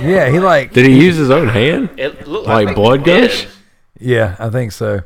Yeah, 0.00 0.30
he 0.30 0.38
like 0.38 0.72
Did 0.72 0.86
he 0.86 1.00
use 1.04 1.16
his 1.16 1.30
own 1.30 1.48
hand? 1.48 1.90
it 1.98 2.26
looked 2.28 2.46
Like 2.46 2.68
he 2.68 2.74
blood 2.74 3.04
did. 3.04 3.30
gush? 3.30 3.46
Yeah, 3.98 4.36
I 4.38 4.48
think 4.48 4.72
so. 4.72 5.00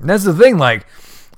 And 0.00 0.08
that's 0.08 0.24
the 0.24 0.32
thing. 0.34 0.56
Like, 0.56 0.86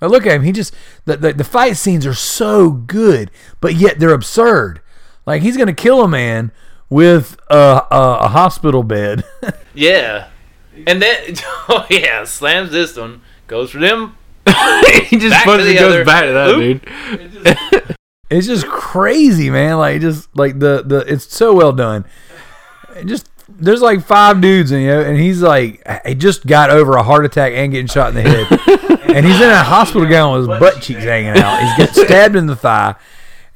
I 0.00 0.06
look 0.06 0.26
at 0.26 0.32
him. 0.36 0.42
He 0.42 0.52
just 0.52 0.74
the, 1.06 1.16
the 1.16 1.32
the 1.32 1.44
fight 1.44 1.76
scenes 1.76 2.06
are 2.06 2.14
so 2.14 2.70
good, 2.70 3.30
but 3.60 3.74
yet 3.74 3.98
they're 3.98 4.12
absurd. 4.12 4.80
Like 5.26 5.42
he's 5.42 5.56
gonna 5.56 5.72
kill 5.74 6.02
a 6.02 6.08
man 6.08 6.52
with 6.90 7.36
a 7.50 7.82
a, 7.90 8.18
a 8.22 8.28
hospital 8.28 8.82
bed. 8.82 9.24
Yeah, 9.76 10.28
and 10.86 11.00
then 11.02 11.34
oh 11.68 11.86
yeah, 11.90 12.24
slams 12.24 12.70
this 12.70 12.96
one. 12.96 13.20
Goes 13.46 13.70
for 13.70 13.78
them. 13.78 14.16
he 14.46 15.18
just 15.18 15.30
Back 15.30 15.44
to 15.44 15.62
the 15.62 15.74
goes 15.74 15.94
other- 15.94 16.04
back 16.04 16.24
to 16.24 16.32
that, 16.32 16.50
Oop. 16.50 16.82
dude. 16.82 17.96
it's 18.30 18.46
just 18.46 18.66
crazy, 18.66 19.50
man. 19.50 19.78
Like 19.78 20.00
just 20.00 20.34
like 20.36 20.58
the 20.58 20.82
the 20.84 20.98
it's 21.06 21.32
so 21.34 21.54
well 21.54 21.72
done. 21.72 22.04
It 22.96 23.06
just 23.06 23.28
there's 23.48 23.82
like 23.82 24.04
five 24.04 24.40
dudes, 24.40 24.70
and 24.70 24.82
you 24.82 24.88
know, 24.88 25.00
and 25.02 25.16
he's 25.18 25.42
like 25.42 25.86
he 26.06 26.14
just 26.14 26.46
got 26.46 26.70
over 26.70 26.92
a 26.96 27.02
heart 27.02 27.24
attack 27.24 27.52
and 27.54 27.72
getting 27.72 27.86
shot 27.86 28.14
in 28.14 28.14
the 28.16 28.22
head, 28.22 29.10
and 29.14 29.26
he's 29.26 29.40
in 29.40 29.50
a 29.50 29.62
hospital 29.62 30.08
gown 30.08 30.32
with 30.38 30.48
his 30.48 30.58
butt 30.58 30.82
cheeks 30.82 31.02
hanging 31.04 31.38
out. 31.40 31.60
He's 31.62 31.76
getting 31.76 32.04
stabbed 32.04 32.36
in 32.36 32.46
the 32.46 32.56
thigh, 32.56 32.94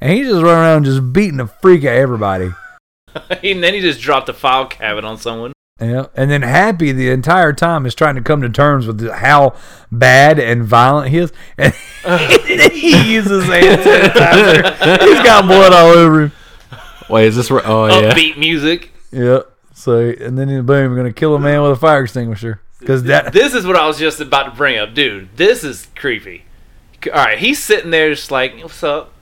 and 0.01 0.13
he 0.13 0.23
just 0.23 0.41
run 0.41 0.57
around 0.57 0.85
just 0.85 1.11
beating 1.13 1.37
the 1.37 1.47
freak 1.47 1.83
out 1.85 1.93
of 1.95 1.99
everybody. 1.99 2.51
and 3.43 3.63
then 3.63 3.73
he 3.73 3.79
just 3.81 3.99
dropped 4.01 4.29
a 4.29 4.33
file 4.33 4.67
cabinet 4.67 5.07
on 5.07 5.17
someone. 5.17 5.51
Yeah, 5.81 6.07
and 6.13 6.29
then 6.29 6.41
Happy 6.41 6.91
the 6.91 7.09
entire 7.09 7.53
time 7.53 7.85
is 7.85 7.95
trying 7.95 8.15
to 8.15 8.21
come 8.21 8.41
to 8.41 8.49
terms 8.49 8.85
with 8.85 9.09
how 9.09 9.55
bad 9.91 10.37
and 10.37 10.63
violent 10.63 11.09
he 11.09 11.19
is, 11.19 11.31
and 11.57 11.73
he 12.73 13.13
uses 13.13 13.45
hand 13.45 13.81
sanitizer. 13.81 14.99
He's 15.01 15.23
got 15.23 15.45
blood 15.45 15.71
all 15.71 15.89
over 15.91 16.21
him. 16.23 16.31
Wait, 17.09 17.27
is 17.27 17.37
this? 17.37 17.49
Re- 17.49 17.61
oh 17.63 17.85
yeah. 17.87 18.13
Upbeat 18.13 18.37
music. 18.37 18.91
Yeah. 19.11 19.41
So 19.73 20.09
and 20.09 20.37
then 20.37 20.47
boom, 20.65 20.91
we're 20.91 20.97
gonna 20.97 21.13
kill 21.13 21.35
a 21.35 21.39
man 21.39 21.61
with 21.61 21.71
a 21.71 21.75
fire 21.77 22.03
extinguisher 22.03 22.61
because 22.79 23.03
that. 23.03 23.31
This 23.31 23.53
is 23.53 23.65
what 23.65 23.77
I 23.77 23.87
was 23.87 23.97
just 23.97 24.19
about 24.19 24.43
to 24.43 24.51
bring 24.51 24.77
up, 24.77 24.93
dude. 24.93 25.29
This 25.37 25.63
is 25.63 25.87
creepy. 25.95 26.43
All 27.05 27.13
right, 27.13 27.37
he's 27.39 27.63
sitting 27.63 27.91
there 27.91 28.09
just 28.09 28.31
like, 28.31 28.59
"What's 28.61 28.83
up?" 28.83 29.13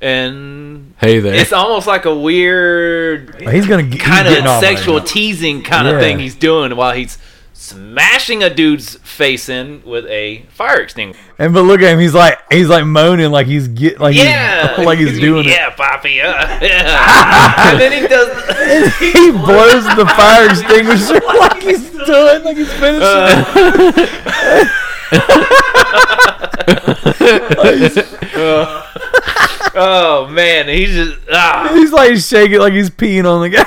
And 0.00 0.94
Hey 0.98 1.18
there. 1.20 1.34
it's 1.34 1.52
almost 1.52 1.86
like 1.86 2.04
a 2.06 2.14
weird 2.14 3.40
He's 3.40 3.66
gonna 3.66 3.82
get 3.82 4.00
kind 4.00 4.26
of 4.26 4.32
getting 4.32 4.46
off 4.46 4.62
right 4.62 4.76
sexual 4.76 5.00
teasing 5.00 5.62
kind 5.62 5.86
of 5.88 6.00
thing 6.00 6.18
he's 6.18 6.34
doing 6.34 6.74
while 6.76 6.94
he's 6.94 7.18
smashing 7.52 8.42
a 8.42 8.48
dude's 8.48 8.94
face 8.96 9.50
in 9.50 9.82
with 9.84 10.06
a 10.06 10.42
fire 10.48 10.80
extinguisher. 10.80 11.22
And 11.38 11.52
but 11.52 11.62
look 11.64 11.82
at 11.82 11.92
him, 11.92 11.98
he's 11.98 12.14
like 12.14 12.38
he's 12.50 12.68
like 12.70 12.86
moaning 12.86 13.30
like 13.30 13.46
he's 13.46 13.68
get 13.68 14.00
like 14.00 14.16
Yeah, 14.16 14.76
he's, 14.76 14.86
like 14.86 14.98
he's 14.98 15.20
doing 15.28 15.44
it. 15.44 15.50
yeah, 15.50 15.68
Poppy. 15.70 16.20
Uh, 16.22 16.32
yeah. 16.62 17.54
and 17.72 17.80
then 17.80 17.92
he 18.02 18.08
does. 18.08 18.28
it. 18.32 19.12
He 19.12 19.30
blows 19.32 19.84
the 19.96 20.06
fire 20.16 20.48
extinguisher 20.48 21.20
like 21.38 21.62
he's 21.62 21.90
doing 21.90 22.42
like 22.44 22.56
he's 22.56 22.72
finishing. 22.72 24.70
Oh 29.74 30.28
man, 30.30 30.68
he's 30.68 30.90
just 30.92 31.18
ah, 31.32 31.70
he's 31.74 31.92
like 31.92 32.16
shaking 32.16 32.58
like 32.58 32.72
he's 32.72 32.90
peeing 32.90 33.24
on 33.24 33.42
the 33.42 33.48
guy. 33.50 33.66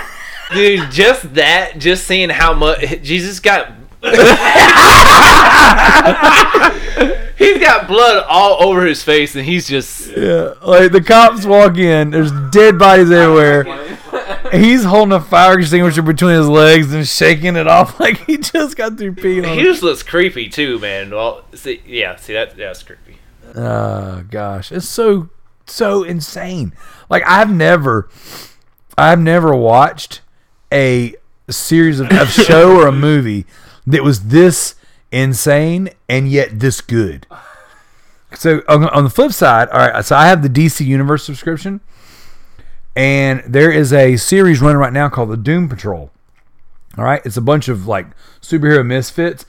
dude. 0.53 0.91
Just 0.91 1.33
that, 1.35 1.77
just 1.77 2.05
seeing 2.07 2.29
how 2.29 2.53
much 2.53 2.79
Jesus 3.01 3.39
got. 3.39 3.71
he's 7.37 7.57
got 7.59 7.87
blood 7.87 8.25
all 8.27 8.61
over 8.63 8.85
his 8.85 9.01
face, 9.03 9.35
and 9.35 9.45
he's 9.45 9.67
just 9.67 10.15
Yeah, 10.15 10.53
like 10.61 10.91
the 10.91 11.01
cops 11.01 11.45
walk 11.45 11.77
in, 11.77 12.09
there's 12.11 12.31
dead 12.51 12.77
bodies 12.77 13.09
everywhere. 13.11 13.92
He's 14.53 14.83
holding 14.83 15.13
a 15.13 15.19
fire 15.21 15.57
extinguisher 15.59 16.01
between 16.01 16.35
his 16.35 16.47
legs 16.47 16.93
and 16.93 17.07
shaking 17.07 17.55
it 17.55 17.67
off 17.67 17.99
like 17.99 18.17
he 18.25 18.37
just 18.37 18.75
got 18.75 18.97
through 18.97 19.15
peeing 19.15 19.49
on 19.49 19.57
he 19.57 19.63
just 19.63 19.81
looks 19.83 20.03
creepy 20.03 20.49
too, 20.49 20.79
man. 20.79 21.09
Well, 21.11 21.43
see, 21.53 21.81
yeah, 21.85 22.15
see 22.15 22.33
that 22.33 22.55
that's 22.55 22.83
creepy. 22.83 23.17
Oh 23.55 24.23
gosh, 24.29 24.71
it's 24.71 24.87
so 24.87 25.29
so 25.65 26.03
insane. 26.03 26.73
Like 27.09 27.23
I've 27.25 27.51
never, 27.51 28.09
I've 28.97 29.19
never 29.19 29.55
watched 29.55 30.21
a 30.71 31.15
series 31.49 31.99
of 31.99 32.09
a 32.11 32.25
show 32.27 32.75
or 32.77 32.87
a 32.87 32.91
movie 32.91 33.45
that 33.85 34.03
was 34.03 34.27
this 34.27 34.75
insane 35.11 35.89
and 36.09 36.29
yet 36.29 36.59
this 36.59 36.81
good. 36.81 37.27
So 38.35 38.63
on, 38.67 38.89
on 38.89 39.03
the 39.03 39.09
flip 39.09 39.31
side, 39.31 39.69
all 39.69 39.79
right. 39.79 40.03
So 40.03 40.15
I 40.15 40.27
have 40.27 40.41
the 40.41 40.49
DC 40.49 40.85
Universe 40.85 41.23
subscription, 41.23 41.81
and 42.95 43.43
there 43.47 43.71
is 43.71 43.91
a 43.93 44.17
series 44.17 44.61
running 44.61 44.77
right 44.77 44.93
now 44.93 45.09
called 45.09 45.29
the 45.29 45.37
Doom 45.37 45.69
Patrol. 45.69 46.11
All 46.97 47.03
right, 47.03 47.21
it's 47.25 47.37
a 47.37 47.41
bunch 47.41 47.67
of 47.67 47.87
like 47.87 48.07
superhero 48.41 48.85
misfits 48.85 49.45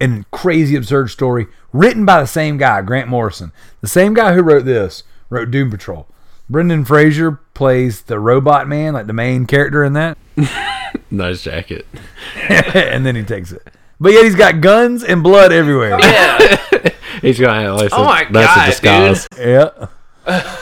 and 0.00 0.30
crazy 0.30 0.76
absurd 0.76 1.08
story 1.10 1.46
written 1.72 2.04
by 2.04 2.20
the 2.20 2.26
same 2.26 2.56
guy, 2.56 2.80
Grant 2.82 3.08
Morrison, 3.08 3.52
the 3.80 3.88
same 3.88 4.14
guy 4.14 4.34
who 4.34 4.42
wrote 4.42 4.64
this, 4.64 5.02
wrote 5.28 5.50
Doom 5.50 5.70
Patrol. 5.70 6.06
Brendan 6.48 6.84
Fraser 6.84 7.32
plays 7.54 8.02
the 8.02 8.18
robot 8.20 8.68
man, 8.68 8.94
like 8.94 9.06
the 9.08 9.12
main 9.12 9.46
character 9.46 9.82
in 9.84 9.92
that, 9.94 10.16
nice 11.10 11.42
jacket. 11.42 11.86
and 12.48 13.04
then 13.04 13.16
he 13.16 13.24
takes 13.24 13.52
it. 13.52 13.66
But 13.98 14.12
yet 14.12 14.24
he's 14.24 14.36
got 14.36 14.60
guns 14.60 15.02
and 15.02 15.22
blood 15.22 15.52
everywhere. 15.52 15.98
Yeah, 15.98 16.90
He's 17.22 17.40
got 17.40 17.74
like 17.76 17.90
Oh 17.92 18.04
my 18.04 18.26
that's 18.30 18.54
God, 18.54 18.68
a 18.68 18.70
disguise. 18.70 19.28
Yeah. 19.38 20.56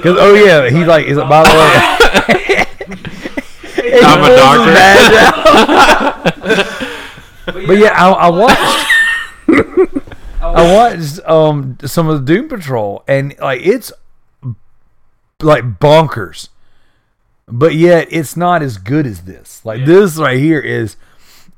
Cause 0.00 0.16
oh 0.18 0.34
yeah, 0.34 0.70
he's 0.70 0.86
like, 0.86 1.06
is 1.06 1.18
it 1.18 1.28
by 1.28 1.42
the 1.42 1.50
way? 1.58 2.66
I'm 4.04 4.22
a 4.24 4.36
doctor. 4.36 4.72
badge 4.72 5.12
out. 7.46 7.66
but 7.66 7.78
yeah, 7.78 7.92
I, 7.94 8.10
I 8.10 8.28
watched. 8.30 8.86
I 10.40 10.74
watched 10.74 11.20
um 11.28 11.76
some 11.84 12.08
of 12.08 12.24
the 12.24 12.34
Doom 12.34 12.48
Patrol, 12.48 13.04
and 13.06 13.34
like 13.38 13.60
it's 13.64 13.92
like 15.40 15.78
bonkers, 15.78 16.48
but 17.46 17.74
yet 17.74 18.08
it's 18.10 18.36
not 18.36 18.62
as 18.62 18.78
good 18.78 19.06
as 19.06 19.22
this. 19.22 19.64
Like 19.64 19.84
this 19.84 20.16
right 20.16 20.38
here 20.38 20.60
is 20.60 20.96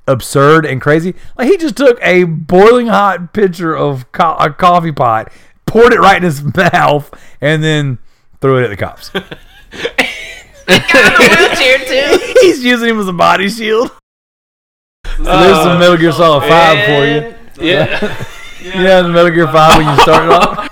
absurd 0.08 0.66
and 0.66 0.80
crazy. 0.80 1.14
Like 1.36 1.48
he 1.48 1.56
just 1.56 1.76
took 1.76 1.98
a 2.02 2.24
boiling 2.24 2.88
hot 2.88 3.32
pitcher 3.32 3.76
of 3.76 4.10
co- 4.12 4.36
a 4.38 4.50
coffee 4.50 4.92
pot, 4.92 5.30
poured 5.66 5.92
it 5.92 6.00
right 6.00 6.16
in 6.16 6.22
his 6.22 6.42
mouth, 6.56 7.12
and 7.40 7.62
then 7.62 7.98
threw 8.44 8.58
it 8.58 8.64
at 8.64 8.68
the 8.68 8.76
cops. 8.76 9.08
wheelchair 10.68 11.78
too. 11.78 12.34
He's 12.42 12.62
using 12.62 12.90
him 12.90 13.00
as 13.00 13.08
a 13.08 13.12
body 13.14 13.48
shield. 13.48 13.90
So 15.16 15.22
there's 15.22 15.62
some 15.62 15.78
Metal 15.78 15.96
Gear 15.96 16.12
Solid 16.12 16.46
5 16.46 16.84
for 16.84 17.06
you. 17.06 17.34
Yeah. 17.66 18.26
Yeah, 18.64 19.02
the 19.02 19.10
Metal 19.10 19.30
Gear 19.30 19.46
5 19.46 19.76
when 19.76 19.94
you 19.94 20.00
start 20.00 20.30
off. 20.30 20.70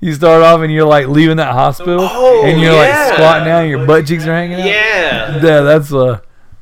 you 0.00 0.12
start 0.12 0.42
off 0.42 0.60
and 0.60 0.70
you're 0.70 0.84
like 0.84 1.08
leaving 1.08 1.38
that 1.38 1.54
hospital, 1.54 2.06
Oh, 2.10 2.44
and 2.44 2.60
you're 2.60 2.74
yeah. 2.74 3.04
like 3.06 3.14
squatting 3.14 3.44
down, 3.46 3.62
and 3.62 3.70
your 3.70 3.86
butt 3.86 4.06
cheeks 4.06 4.26
are 4.26 4.34
hanging 4.34 4.60
out. 4.60 4.66
Yeah. 4.66 5.36
Yeah, 5.36 5.60
that's 5.62 5.94
uh, 5.94 6.20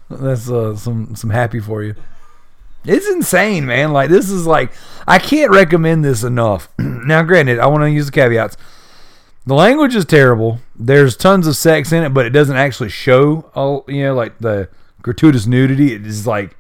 that's 0.09 0.49
uh, 0.49 0.77
some 0.77 1.17
some 1.17 1.31
happy 1.31 1.59
for 1.59 1.83
you. 1.83 1.97
It's 2.85 3.09
insane, 3.09 3.67
man. 3.67 3.93
Like 3.93 4.11
this 4.11 4.31
is 4.31 4.47
like 4.47 4.73
I 5.09 5.19
can't 5.19 5.51
recommend 5.51 6.05
this 6.05 6.23
enough. 6.23 6.69
now, 6.79 7.25
granted, 7.25 7.59
I 7.59 7.67
want 7.67 7.83
to 7.83 7.91
use 7.91 8.07
the 8.07 8.13
caveats. 8.13 8.57
The 9.47 9.55
language 9.55 9.95
is 9.95 10.05
terrible. 10.05 10.61
There's 10.75 11.17
tons 11.17 11.47
of 11.47 11.57
sex 11.57 11.93
in 11.93 12.03
it, 12.03 12.15
but 12.15 12.25
it 12.27 12.31
doesn't 12.31 12.57
actually 12.57 12.89
show 12.89 13.51
all 13.55 13.85
you 13.89 14.03
know, 14.05 14.15
like 14.15 14.39
the 14.39 14.69
gratuitous 15.03 15.47
nudity. 15.47 15.93
It 15.95 16.07
is 16.07 16.27
like 16.27 16.57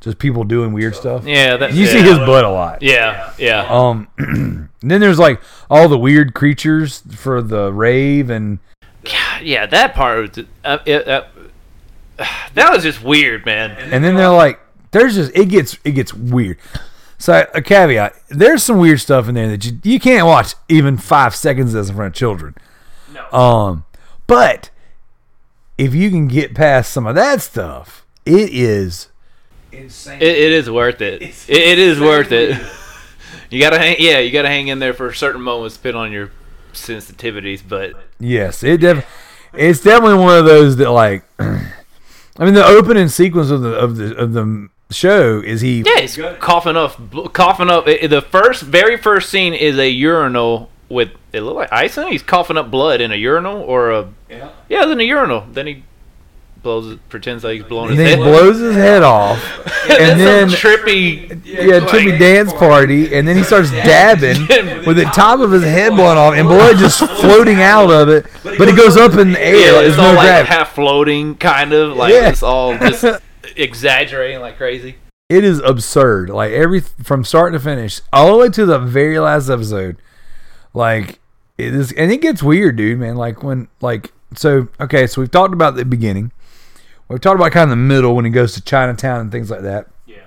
just 0.00 0.18
people 0.18 0.44
doing 0.44 0.72
weird 0.72 0.94
stuff. 0.94 1.26
Yeah. 1.26 1.56
That, 1.56 1.74
You 1.74 1.84
yeah. 1.86 1.92
see 1.92 2.02
his 2.02 2.18
butt 2.18 2.44
a 2.44 2.50
lot. 2.50 2.82
Yeah. 2.82 3.32
Yeah. 3.38 3.66
Um, 3.68 4.08
then 4.80 5.00
there's 5.00 5.18
like 5.18 5.40
all 5.68 5.88
the 5.88 5.98
weird 5.98 6.34
creatures 6.34 7.02
for 7.14 7.42
the 7.42 7.72
rave 7.72 8.30
and 8.30 8.60
yeah. 9.42 9.66
That 9.66 9.94
part. 9.94 10.36
Was, 10.36 10.46
uh, 10.64 10.78
it, 10.86 11.08
uh, 11.08 11.24
that 12.54 12.72
was 12.72 12.84
just 12.84 13.02
weird, 13.02 13.44
man. 13.46 13.72
and 13.72 14.04
then 14.04 14.14
they're 14.14 14.28
like 14.30 14.60
there's 14.92 15.16
just 15.16 15.32
it 15.34 15.46
gets 15.46 15.76
it 15.84 15.92
gets 15.92 16.14
weird 16.14 16.58
so 17.22 17.46
a 17.54 17.62
caveat 17.62 18.14
there's 18.28 18.62
some 18.62 18.78
weird 18.78 19.00
stuff 19.00 19.28
in 19.28 19.34
there 19.34 19.48
that 19.48 19.64
you, 19.64 19.78
you 19.84 20.00
can't 20.00 20.26
watch 20.26 20.54
even 20.68 20.96
five 20.96 21.34
seconds 21.34 21.74
as 21.74 21.86
this 21.86 21.90
in 21.90 21.96
front 21.96 22.14
of 22.14 22.18
children 22.18 22.54
no. 23.12 23.38
um 23.38 23.84
but 24.26 24.70
if 25.78 25.94
you 25.94 26.10
can 26.10 26.26
get 26.26 26.54
past 26.54 26.92
some 26.92 27.06
of 27.06 27.14
that 27.14 27.40
stuff 27.40 28.04
it 28.24 28.50
is 28.50 29.08
insane 29.70 30.20
It, 30.20 30.28
it 30.28 30.52
is 30.52 30.70
worth 30.70 31.00
it. 31.00 31.22
It, 31.22 31.48
it 31.48 31.78
is 31.78 31.98
worth 31.98 32.30
it. 32.32 32.60
You 33.50 33.60
gotta 33.60 33.78
hang. 33.78 33.96
Yeah, 33.98 34.18
you 34.18 34.30
gotta 34.30 34.48
hang 34.48 34.68
in 34.68 34.78
there 34.78 34.94
for 34.94 35.12
certain 35.12 35.42
moments, 35.42 35.76
depending 35.76 36.00
on 36.00 36.12
your 36.12 36.30
sensitivities. 36.72 37.62
But 37.66 37.92
yes 38.18 38.62
it 38.62 38.78
def- 38.78 39.06
it's 39.52 39.80
definitely 39.80 40.18
one 40.18 40.38
of 40.38 40.46
those 40.46 40.76
that 40.76 40.90
like 40.90 41.24
i 41.38 42.44
mean 42.44 42.54
the 42.54 42.64
opening 42.64 43.08
sequence 43.08 43.50
of 43.50 43.60
the 43.60 43.74
of 43.74 43.96
the 43.96 44.16
of 44.16 44.32
the 44.32 44.68
show 44.92 45.40
is 45.40 45.60
he 45.60 45.82
yeah, 45.86 46.00
he's 46.00 46.18
coughing 46.40 46.76
up, 46.76 46.96
coughing 47.32 47.70
up. 47.70 47.86
the 47.86 48.24
first, 48.30 48.62
very 48.62 48.96
first 48.96 49.30
scene 49.30 49.54
is 49.54 49.78
a 49.78 49.88
urinal 49.88 50.70
with 50.88 51.10
it 51.32 51.40
looked 51.40 51.56
like 51.56 51.72
ice 51.72 51.96
in 51.96 52.06
it. 52.08 52.12
He's 52.12 52.22
coughing 52.22 52.56
up 52.56 52.70
blood 52.70 53.00
in 53.00 53.12
a 53.12 53.16
urinal 53.16 53.60
or 53.62 53.90
a 53.90 54.08
yeah, 54.28 54.50
yeah, 54.68 54.90
in 54.90 55.00
a 55.00 55.04
urinal. 55.04 55.46
Then 55.50 55.66
he 55.66 55.84
blows, 56.62 56.92
it, 56.92 57.08
pretends 57.08 57.42
like 57.42 57.54
he's 57.54 57.64
blowing 57.64 57.90
and 57.90 57.98
his 57.98 58.08
then 58.08 58.18
he 58.18 58.24
head. 58.24 58.30
blows 58.30 58.58
his 58.60 58.76
head 58.76 59.02
off 59.02 59.42
and 59.90 60.20
then 60.20 60.48
some 60.48 60.58
trippy. 60.58 61.28
yeah, 61.44 61.80
trippy 61.80 62.16
dance 62.18 62.52
party, 62.52 63.14
and 63.14 63.26
then 63.26 63.36
he 63.36 63.42
starts 63.42 63.70
dabbing 63.72 64.46
with 64.86 64.96
the 64.96 65.10
top 65.14 65.40
of 65.40 65.50
his 65.50 65.64
head 65.64 65.90
blown 65.96 66.16
off 66.16 66.34
and 66.34 66.46
blood 66.46 66.76
just 66.76 66.98
floating 67.20 67.60
out 67.60 67.90
of 67.90 68.08
it. 68.08 68.26
But 68.42 68.68
it 68.68 68.76
goes 68.76 68.96
up 68.96 69.14
in 69.14 69.32
the 69.32 69.40
air. 69.44 69.54
Yeah, 69.56 69.72
like 69.72 69.86
it's 69.86 69.96
there's 69.96 69.98
all 69.98 70.12
no 70.14 70.18
like 70.20 70.46
half 70.46 70.74
floating, 70.74 71.34
kind 71.36 71.72
of 71.72 71.96
like 71.96 72.12
Yeah. 72.12 72.28
it's 72.28 72.42
all 72.42 72.76
just 72.78 73.04
exaggerating 73.56 74.40
like 74.40 74.56
crazy. 74.56 74.96
It 75.28 75.44
is 75.44 75.60
absurd. 75.60 76.30
Like 76.30 76.52
every 76.52 76.80
from 76.80 77.24
start 77.24 77.52
to 77.54 77.60
finish, 77.60 78.00
all 78.12 78.32
the 78.32 78.38
way 78.38 78.48
to 78.50 78.66
the 78.66 78.78
very 78.78 79.18
last 79.18 79.48
episode. 79.48 79.96
Like 80.74 81.20
it 81.58 81.74
is, 81.74 81.92
and 81.92 82.10
it 82.12 82.20
gets 82.20 82.42
weird, 82.42 82.76
dude. 82.76 82.98
Man, 82.98 83.16
like 83.16 83.42
when 83.42 83.68
like 83.80 84.12
so. 84.34 84.68
Okay, 84.80 85.06
so 85.06 85.20
we've 85.20 85.30
talked 85.30 85.54
about 85.54 85.76
the 85.76 85.84
beginning. 85.84 86.32
We've 87.08 87.20
talked 87.20 87.36
about 87.36 87.52
kind 87.52 87.64
of 87.64 87.70
the 87.70 87.76
middle 87.76 88.14
when 88.14 88.24
he 88.24 88.30
goes 88.30 88.54
to 88.54 88.62
Chinatown 88.62 89.20
and 89.20 89.32
things 89.32 89.50
like 89.50 89.62
that. 89.62 89.88
Yeah. 90.06 90.24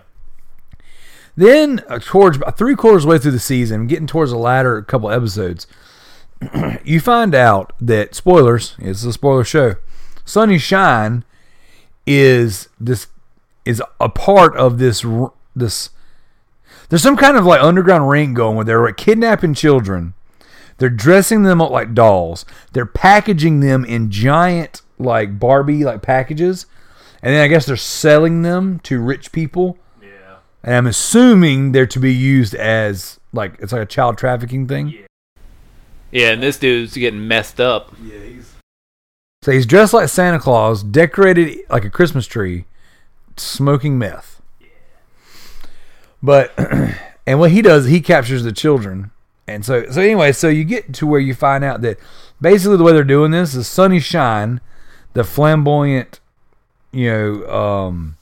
Then 1.36 1.84
uh, 1.90 2.00
towards 2.00 2.38
about 2.38 2.58
three 2.58 2.76
quarters 2.76 3.04
of 3.04 3.08
the 3.08 3.12
way 3.12 3.18
through 3.18 3.32
the 3.32 3.40
season, 3.40 3.88
getting 3.88 4.08
towards 4.08 4.32
the 4.32 4.38
latter 4.38 4.82
couple 4.84 5.10
episodes, 5.10 5.68
you 6.84 7.00
find 7.00 7.34
out 7.34 7.74
that 7.80 8.14
spoilers. 8.14 8.76
It's 8.80 9.04
a 9.04 9.14
spoiler 9.14 9.44
show. 9.44 9.76
Sonny 10.26 10.58
Shine 10.58 11.24
is 12.06 12.70
this 12.80 13.08
is 13.66 13.82
a 14.00 14.10
part 14.10 14.56
of 14.56 14.78
this 14.78 15.06
this. 15.56 15.90
There's 16.90 17.04
some 17.04 17.18
kind 17.18 17.36
of 17.36 17.46
like 17.46 17.62
underground 17.62 18.10
ring 18.10 18.34
going 18.34 18.56
where 18.56 18.66
they're 18.66 18.92
kidnapping 18.94 19.54
children. 19.54 20.14
They're 20.78 20.90
dressing 20.90 21.44
them 21.44 21.62
up 21.62 21.72
like 21.72 21.94
dolls. 21.94 22.46
They're 22.74 22.86
packaging 22.86 23.62
them 23.62 23.86
in 23.86 24.12
giant 24.12 24.82
like 25.00 25.40
Barbie 25.40 25.84
like 25.84 26.02
packages, 26.02 26.66
and 27.22 27.34
then 27.34 27.42
I 27.44 27.48
guess 27.48 27.66
they're 27.66 27.78
selling 27.78 28.42
them 28.42 28.80
to 28.82 29.00
rich 29.00 29.32
people. 29.32 29.78
And 30.64 30.74
I'm 30.74 30.88
assuming 30.88 31.74
they're 31.74 31.86
to 31.86 32.00
be 32.00 32.14
used 32.14 32.56
as 32.56 33.20
like 33.34 33.56
it's 33.60 33.72
like 33.72 33.84
a 33.84 33.86
child 33.86 34.18
trafficking 34.18 34.68
thing. 34.68 34.90
Yeah. 34.90 35.02
Yeah, 36.12 36.32
and 36.32 36.42
this 36.42 36.58
dude's 36.58 36.96
getting 36.96 37.28
messed 37.28 37.60
up. 37.60 37.94
Yeah, 38.02 38.20
he's. 38.20 38.54
So 39.42 39.52
he's 39.52 39.66
dressed 39.66 39.94
like 39.94 40.08
Santa 40.08 40.40
Claus, 40.40 40.82
decorated 40.82 41.60
like 41.70 41.84
a 41.84 41.90
Christmas 41.90 42.26
tree, 42.26 42.66
smoking 43.38 43.98
meth. 43.98 44.42
But 46.22 46.54
and 47.28 47.40
what 47.40 47.52
he 47.52 47.62
does, 47.62 47.86
he 47.88 48.02
captures 48.02 48.44
the 48.44 48.52
children. 48.52 49.12
And 49.48 49.64
so 49.66 49.90
so 49.92 50.02
anyway, 50.02 50.32
so 50.32 50.48
you 50.50 50.64
get 50.64 50.94
to 50.96 51.06
where 51.08 51.20
you 51.20 51.36
find 51.36 51.64
out 51.64 51.82
that 51.82 51.98
basically 52.42 52.78
the 52.78 52.84
way 52.84 52.94
they're 52.94 53.04
doing 53.04 53.32
this 53.32 53.54
is 53.54 53.68
Sonny 53.68 54.00
Shine, 54.00 54.60
the 55.14 55.24
flamboyant, 55.24 56.20
you 56.92 57.12
know, 57.12 57.48
um 57.50 58.18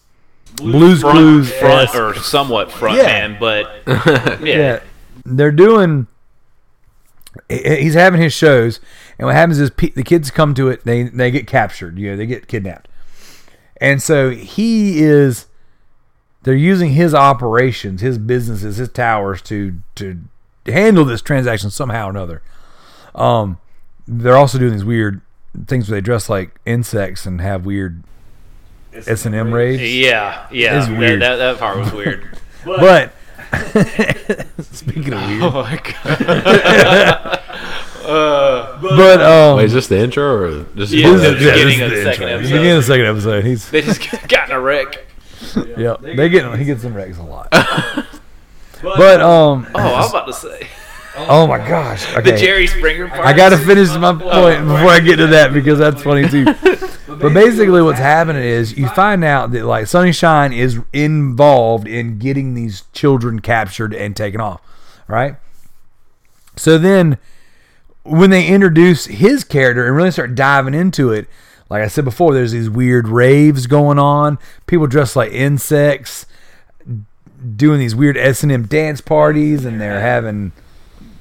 Blues 0.57 1.01
Front, 1.01 1.17
Clues 1.17 1.51
front 1.53 1.95
or 1.95 2.13
somewhat 2.15 2.71
front 2.71 2.97
Yeah. 2.97 3.03
man, 3.03 3.37
but 3.39 3.81
yeah. 3.87 4.37
yeah, 4.41 4.79
they're 5.25 5.51
doing. 5.51 6.07
He's 7.49 7.95
having 7.95 8.21
his 8.21 8.33
shows, 8.33 8.79
and 9.17 9.25
what 9.25 9.35
happens 9.35 9.59
is 9.59 9.71
the 9.71 10.03
kids 10.03 10.29
come 10.29 10.53
to 10.53 10.67
it. 10.69 10.83
They 10.85 11.03
they 11.03 11.31
get 11.31 11.47
captured. 11.47 11.97
You 11.97 12.11
know, 12.11 12.17
they 12.17 12.27
get 12.27 12.47
kidnapped, 12.47 12.87
and 13.83 14.01
so 14.01 14.31
he 14.31 15.01
is. 15.03 15.47
They're 16.43 16.55
using 16.55 16.91
his 16.91 17.13
operations, 17.13 18.01
his 18.01 18.17
businesses, 18.17 18.77
his 18.77 18.89
towers 18.89 19.41
to 19.43 19.75
to 19.95 20.19
handle 20.65 21.05
this 21.05 21.21
transaction 21.21 21.69
somehow 21.69 22.07
or 22.07 22.09
another. 22.09 22.41
Um, 23.13 23.59
they're 24.07 24.37
also 24.37 24.57
doing 24.57 24.73
these 24.73 24.85
weird 24.85 25.21
things 25.67 25.89
where 25.89 25.97
they 25.97 26.01
dress 26.01 26.29
like 26.29 26.59
insects 26.65 27.25
and 27.25 27.39
have 27.41 27.65
weird 27.65 28.03
S 28.93 29.25
and 29.25 29.35
M 29.35 29.53
raids. 29.53 29.81
Yeah, 29.81 30.47
yeah. 30.51 30.85
That-. 30.85 31.19
That, 31.19 31.35
that 31.35 31.59
part 31.59 31.77
was 31.77 31.91
weird. 31.91 32.37
But 32.65 33.11
speaking 34.71 35.11
of 35.11 35.21
weird, 35.27 35.43
oh 35.43 35.51
my 35.51 35.81
god. 35.83 37.41
But 38.03 39.21
um, 39.21 39.57
Wait, 39.57 39.65
is 39.65 39.73
this 39.73 39.87
the 39.87 39.99
intro 39.99 40.23
or 40.23 40.65
just 40.75 40.91
Yeah, 40.93 41.11
This 41.11 41.21
the 41.21 41.27
is- 41.27 41.39
beginning 41.39 41.79
this 41.79 41.81
of 41.81 41.89
the 41.91 41.95
the 41.95 42.03
second 42.03 42.29
episode. 42.29 42.43
Beginning 42.43 42.71
of 42.71 42.77
the 42.77 42.83
second 42.83 43.05
episode. 43.05 43.45
He's 43.45 43.69
They 43.69 43.81
just 43.81 44.27
got 44.27 44.49
in 44.49 44.55
a 44.55 44.59
wreck. 44.59 45.05
yeah. 45.77 45.95
They 45.99 46.29
get 46.29 46.57
he 46.59 46.65
gets 46.65 46.81
some 46.81 46.93
wrecks 46.93 47.17
a 47.17 47.23
lot. 47.23 47.47
but 48.81 49.21
um, 49.21 49.67
Oh, 49.73 49.79
I 49.79 49.99
was 50.01 50.09
about 50.09 50.25
to 50.27 50.33
say 50.33 50.67
oh 51.15 51.45
my 51.47 51.57
gosh. 51.59 52.11
Okay. 52.15 52.31
the 52.31 52.37
Jerry 52.37 52.65
Springer 52.67 53.07
part. 53.07 53.21
I 53.25 53.33
got 53.33 53.49
to 53.49 53.57
finish 53.57 53.89
my 53.95 54.13
point 54.13 54.61
before 54.61 54.89
I 54.89 54.99
get 54.99 55.17
to 55.17 55.27
that 55.27 55.53
because 55.53 55.77
that's 55.79 56.01
funny 56.03 56.27
too. 56.29 56.45
But 57.05 57.31
basically, 57.31 57.81
what's 57.83 57.99
happening 57.99 58.41
is 58.43 58.75
you 58.75 58.89
find 58.89 59.23
out 59.23 59.51
that 59.51 59.65
like 59.65 59.85
Sonny 59.85 60.11
Shine 60.11 60.51
is 60.51 60.79
involved 60.93 61.87
in 61.87 62.17
getting 62.17 62.55
these 62.55 62.83
children 62.91 63.39
captured 63.39 63.93
and 63.93 64.15
taken 64.15 64.41
off, 64.41 64.61
right? 65.07 65.35
So 66.55 66.79
then, 66.79 67.19
when 68.03 68.29
they 68.29 68.47
introduce 68.47 69.05
his 69.05 69.43
character 69.43 69.87
and 69.87 69.95
really 69.95 70.11
start 70.11 70.35
diving 70.35 70.73
into 70.73 71.11
it, 71.11 71.27
like 71.69 71.81
I 71.81 71.87
said 71.87 72.05
before, 72.05 72.33
there's 72.33 72.51
these 72.51 72.69
weird 72.69 73.07
raves 73.07 73.65
going 73.67 73.97
on. 73.97 74.37
People 74.67 74.87
dressed 74.87 75.15
like 75.15 75.31
insects, 75.31 76.25
doing 77.55 77.79
these 77.79 77.95
weird 77.95 78.17
S 78.17 78.43
and 78.43 78.51
M 78.51 78.65
dance 78.65 79.01
parties, 79.01 79.65
and 79.65 79.79
they're 79.81 80.01
having 80.01 80.51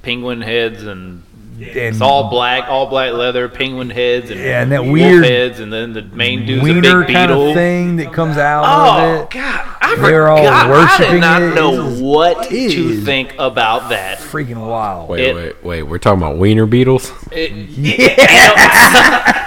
penguin 0.01 0.41
heads 0.41 0.83
and 0.83 1.23
and 1.69 1.77
it's 1.95 2.01
all 2.01 2.29
black, 2.29 2.67
all 2.69 2.87
black 2.87 3.13
leather, 3.13 3.47
penguin 3.49 3.89
heads 3.89 4.29
and, 4.29 4.39
Yeah, 4.39 4.61
and 4.61 4.71
that 4.71 4.85
weird 4.85 5.23
heads, 5.25 5.59
and 5.59 5.71
then 5.71 5.93
the 5.93 6.01
main 6.01 6.45
dude's 6.45 6.61
a 6.61 6.63
wiener 6.63 7.03
big 7.05 7.15
kind 7.15 7.29
beetle. 7.29 7.49
of 7.49 7.55
thing 7.55 7.95
that 7.97 8.13
comes 8.13 8.37
out 8.37 8.63
Oh 8.65 9.15
of 9.15 9.21
it. 9.23 9.29
God! 9.31 9.75
I 9.81 9.95
They're 9.95 10.29
all 10.29 10.37
forgot. 10.37 10.65
I 10.65 10.69
worshiping 10.69 11.11
did 11.13 11.21
not 11.21 11.41
it. 11.41 11.55
know 11.55 11.73
It's- 11.87 11.99
what 12.01 12.49
to 12.49 13.01
think 13.01 13.33
about 13.39 13.89
that. 13.89 14.17
Freaking 14.19 14.65
wild. 14.67 15.09
Wait, 15.09 15.21
It- 15.21 15.35
wait, 15.35 15.63
wait. 15.63 15.83
We're 15.83 15.97
talking 15.99 16.21
about 16.21 16.37
wiener 16.37 16.65
beetles. 16.65 17.11
It, 17.31 17.51
yeah, 17.51 18.15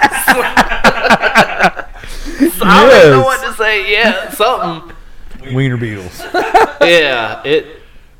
I 2.59 2.89
don't 2.89 3.11
know 3.11 3.21
what 3.23 3.41
to 3.45 3.53
say. 3.53 3.91
Yeah, 3.91 4.29
something. 4.31 4.95
Wiener 5.53 5.77
Beetles. 5.77 6.19
Yeah, 6.81 7.41
it. 7.45 7.76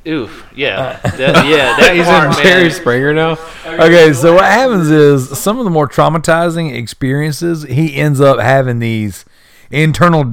Oof. 0.08 0.48
Yeah. 0.56 1.00
Uh, 1.04 1.10
that, 1.18 1.46
yeah. 1.48 1.78
That 1.78 1.96
He's 1.96 2.06
part, 2.06 2.38
in. 2.38 2.44
Jerry 2.44 2.72
Springer 2.72 3.14
now. 3.14 3.38
Okay, 3.66 4.14
so 4.14 4.36
what 4.36 4.46
happens 4.46 4.90
is 4.90 5.38
some 5.38 5.60
of 5.60 5.66
the 5.66 5.70
more 5.72 5.88
traumatizing 5.88 6.74
experiences, 6.74 7.64
he 7.64 7.96
ends 7.96 8.22
up 8.22 8.40
having 8.40 8.80
these 8.80 9.26
internal 9.70 10.24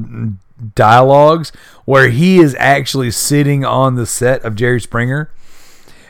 dialogues 0.74 1.50
where 1.84 2.08
he 2.08 2.38
is 2.38 2.54
actually 2.58 3.10
sitting 3.10 3.64
on 3.64 3.96
the 3.96 4.06
set 4.06 4.42
of 4.44 4.54
Jerry 4.54 4.80
Springer 4.80 5.30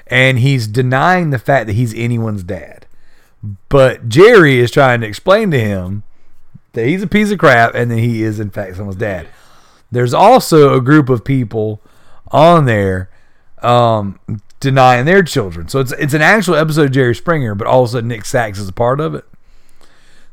and 0.07 0.39
he's 0.39 0.67
denying 0.67 1.31
the 1.31 1.39
fact 1.39 1.67
that 1.67 1.73
he's 1.73 1.95
anyone's 1.95 2.43
dad. 2.43 2.87
But 3.69 4.09
Jerry 4.09 4.59
is 4.59 4.71
trying 4.71 5.01
to 5.01 5.07
explain 5.07 5.51
to 5.51 5.59
him 5.59 6.03
that 6.73 6.87
he's 6.87 7.03
a 7.03 7.07
piece 7.07 7.31
of 7.31 7.39
crap 7.39 7.75
and 7.75 7.91
that 7.91 7.99
he 7.99 8.23
is 8.23 8.39
in 8.39 8.51
fact 8.51 8.77
someone's 8.77 8.99
dad. 8.99 9.29
There's 9.91 10.15
also 10.15 10.75
a 10.75 10.81
group 10.81 11.09
of 11.09 11.25
people 11.25 11.81
on 12.31 12.65
there 12.67 13.11
um, 13.65 14.19
denying 14.61 15.07
their 15.07 15.23
children. 15.23 15.69
So 15.69 15.81
it's 15.81 15.93
it's 15.93 16.15
an 16.15 16.23
actual 16.23 16.55
episode 16.55 16.87
of 16.87 16.93
Jerry 16.93 17.15
Springer, 17.15 17.55
but 17.55 17.67
all 17.67 17.83
of 17.83 17.89
a 17.89 17.93
sudden 17.93 18.09
Nick 18.09 18.25
Sax 18.25 18.59
is 18.59 18.69
a 18.69 18.73
part 18.73 19.01
of 19.01 19.15
it. 19.15 19.25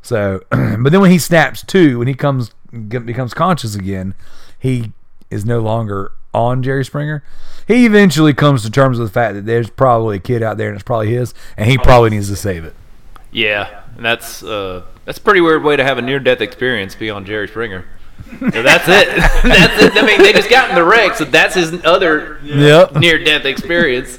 So, 0.02 0.42
but 0.50 0.90
then 0.90 1.00
when 1.00 1.10
he 1.10 1.18
snaps 1.18 1.62
to, 1.64 1.98
when 1.98 2.08
he 2.08 2.14
comes 2.14 2.50
becomes 2.88 3.34
conscious 3.34 3.74
again, 3.74 4.14
he 4.58 4.92
is 5.30 5.44
no 5.44 5.60
longer 5.60 6.12
on 6.34 6.62
Jerry 6.62 6.84
Springer. 6.84 7.22
He 7.68 7.86
eventually 7.86 8.34
comes 8.34 8.62
to 8.62 8.70
terms 8.70 8.98
with 8.98 9.08
the 9.08 9.12
fact 9.12 9.34
that 9.34 9.46
there's 9.46 9.70
probably 9.70 10.16
a 10.16 10.20
kid 10.20 10.42
out 10.42 10.56
there 10.56 10.68
and 10.68 10.74
it's 10.74 10.84
probably 10.84 11.12
his, 11.12 11.34
and 11.56 11.70
he 11.70 11.78
probably 11.78 12.10
needs 12.10 12.28
to 12.28 12.36
save 12.36 12.64
it. 12.64 12.74
Yeah, 13.30 13.82
and 13.96 14.04
that's 14.04 14.42
uh, 14.42 14.84
that's 15.04 15.18
a 15.18 15.22
pretty 15.22 15.40
weird 15.40 15.62
way 15.62 15.76
to 15.76 15.84
have 15.84 15.98
a 15.98 16.02
near 16.02 16.20
death 16.20 16.40
experience. 16.40 16.94
Be 16.94 17.10
on 17.10 17.24
Jerry 17.24 17.48
Springer. 17.48 17.86
So 18.52 18.62
that's 18.62 18.88
it. 18.88 19.08
that's 19.42 19.82
it. 19.82 19.92
I 19.96 20.06
mean, 20.06 20.20
they 20.22 20.32
just 20.32 20.48
got 20.50 20.68
in 20.70 20.74
the 20.74 20.84
wreck, 20.84 21.14
so 21.16 21.24
that's 21.24 21.54
his 21.54 21.84
other 21.84 22.40
Yep. 22.42 22.96
near 22.96 23.22
death 23.22 23.44
experience. 23.44 24.18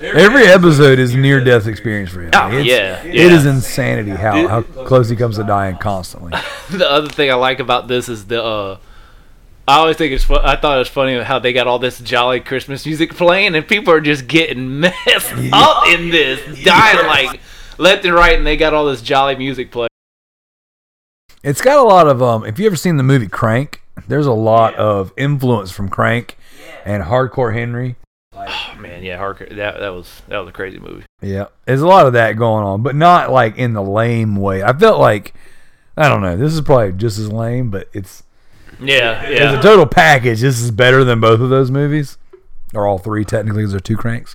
Every 0.00 0.46
episode 0.46 0.98
is 0.98 1.14
near 1.14 1.44
death 1.44 1.66
experience 1.66 2.10
for 2.10 2.22
him. 2.22 2.30
Oh, 2.32 2.48
It's- 2.48 2.64
yeah, 2.64 3.02
It 3.02 3.14
yeah. 3.16 3.22
is 3.36 3.44
insanity 3.44 4.12
how, 4.12 4.48
how 4.48 4.62
close 4.62 5.10
he 5.10 5.16
comes 5.16 5.36
to 5.36 5.44
dying 5.44 5.76
constantly. 5.76 6.32
the 6.70 6.90
other 6.90 7.08
thing 7.10 7.30
I 7.30 7.34
like 7.34 7.60
about 7.60 7.86
this 7.86 8.08
is 8.08 8.24
the. 8.26 8.42
Uh, 8.42 8.76
I 9.68 9.76
always 9.76 9.96
think 9.98 10.12
it's. 10.14 10.24
Fun, 10.24 10.40
I 10.42 10.56
thought 10.56 10.76
it 10.76 10.78
was 10.78 10.88
funny 10.88 11.20
how 11.22 11.38
they 11.38 11.52
got 11.52 11.66
all 11.66 11.78
this 11.78 11.98
jolly 12.00 12.40
Christmas 12.40 12.86
music 12.86 13.14
playing, 13.14 13.54
and 13.54 13.68
people 13.68 13.92
are 13.92 14.00
just 14.00 14.26
getting 14.26 14.80
messed 14.80 15.32
up 15.52 15.86
in 15.88 16.08
this, 16.08 16.64
dying 16.64 17.06
like 17.06 17.40
left 17.76 18.04
and 18.06 18.14
right, 18.14 18.38
and 18.38 18.46
they 18.46 18.56
got 18.56 18.72
all 18.72 18.86
this 18.86 19.02
jolly 19.02 19.36
music 19.36 19.70
playing. 19.70 19.89
It's 21.42 21.60
got 21.60 21.78
a 21.78 21.82
lot 21.82 22.06
of 22.06 22.22
um. 22.22 22.44
If 22.44 22.58
you 22.58 22.66
ever 22.66 22.76
seen 22.76 22.96
the 22.96 23.02
movie 23.02 23.28
Crank, 23.28 23.82
there's 24.08 24.26
a 24.26 24.32
lot 24.32 24.74
of 24.74 25.12
influence 25.16 25.70
from 25.70 25.88
Crank 25.88 26.36
and 26.84 27.02
Hardcore 27.04 27.54
Henry. 27.54 27.96
Oh 28.34 28.74
man, 28.78 29.02
yeah, 29.02 29.18
hardcore. 29.18 29.54
That 29.56 29.80
that 29.80 29.90
was 29.90 30.22
that 30.28 30.38
was 30.38 30.48
a 30.48 30.52
crazy 30.52 30.78
movie. 30.78 31.04
Yeah, 31.22 31.46
there's 31.64 31.80
a 31.80 31.86
lot 31.86 32.06
of 32.06 32.12
that 32.14 32.32
going 32.32 32.64
on, 32.64 32.82
but 32.82 32.94
not 32.94 33.30
like 33.30 33.56
in 33.56 33.72
the 33.72 33.82
lame 33.82 34.36
way. 34.36 34.62
I 34.62 34.72
felt 34.72 35.00
like 35.00 35.34
I 35.96 36.08
don't 36.08 36.22
know. 36.22 36.36
This 36.36 36.52
is 36.52 36.60
probably 36.60 36.92
just 36.92 37.18
as 37.18 37.32
lame, 37.32 37.70
but 37.70 37.88
it's 37.92 38.22
Yeah, 38.78 39.22
as 39.22 39.58
a 39.58 39.62
total 39.62 39.86
package. 39.86 40.40
This 40.40 40.60
is 40.60 40.70
better 40.70 41.04
than 41.04 41.20
both 41.20 41.40
of 41.40 41.50
those 41.50 41.70
movies, 41.70 42.18
or 42.74 42.86
all 42.86 42.98
three 42.98 43.24
technically. 43.24 43.62
Because 43.62 43.72
they're 43.72 43.80
two 43.80 43.96
cranks. 43.96 44.34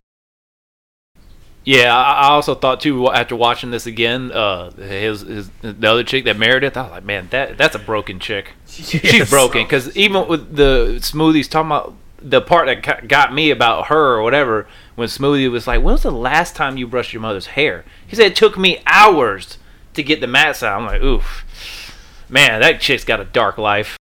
Yeah, 1.66 1.95
I 1.95 2.28
also 2.28 2.53
thought 2.53 2.80
too 2.80 3.09
after 3.09 3.36
watching 3.36 3.72
this 3.72 3.88
again, 3.88 4.32
uh, 4.32 4.70
his, 4.72 5.22
his 5.22 5.49
the 5.61 5.89
other 5.89 6.03
chick 6.03 6.26
that 6.26 6.38
Meredith, 6.38 6.78
I 6.78 6.84
was 6.84 6.91
like, 6.91 7.03
man, 7.03 7.28
that 7.32 7.57
that's 7.57 7.76
a 7.76 7.80
broken 7.80 8.20
chick. 8.20 8.53
She's 8.68 9.30
broken 9.30 9.63
because 9.63 9.95
even 9.97 10.28
with 10.28 10.55
the 10.55 10.97
smoothies 10.99 11.49
talking 11.49 11.68
about 11.68 11.95
the 12.18 12.41
part 12.41 12.68
that 12.68 13.07
got 13.07 13.34
me 13.34 13.51
about 13.51 13.88
her 13.88 14.16
or 14.16 14.24
whatever 14.24 14.68
when 14.95 15.07
Smoothie 15.07 15.49
was 15.51 15.68
like, 15.68 15.82
when 15.82 15.93
was 15.93 16.03
the 16.03 16.11
last 16.11 16.55
time 16.55 16.78
you 16.78 16.88
brushed 16.88 17.13
your 17.13 17.22
mother's 17.22 17.47
hair? 17.47 17.86
He 18.05 18.16
said 18.16 18.28
it 18.28 18.36
took 18.36 18.57
me 18.57 18.82
hours 18.88 19.57
to 19.93 20.03
get 20.03 20.22
the 20.22 20.28
mat 20.28 20.55
side. 20.55 20.76
I'm 20.76 20.86
like, 20.86 21.01
oof, 21.01 22.26
man, 22.30 22.61
that 22.61 22.82
chick's 22.82 23.03
got 23.03 23.20
a 23.20 23.26
dark 23.26 23.57
life. 23.57 23.97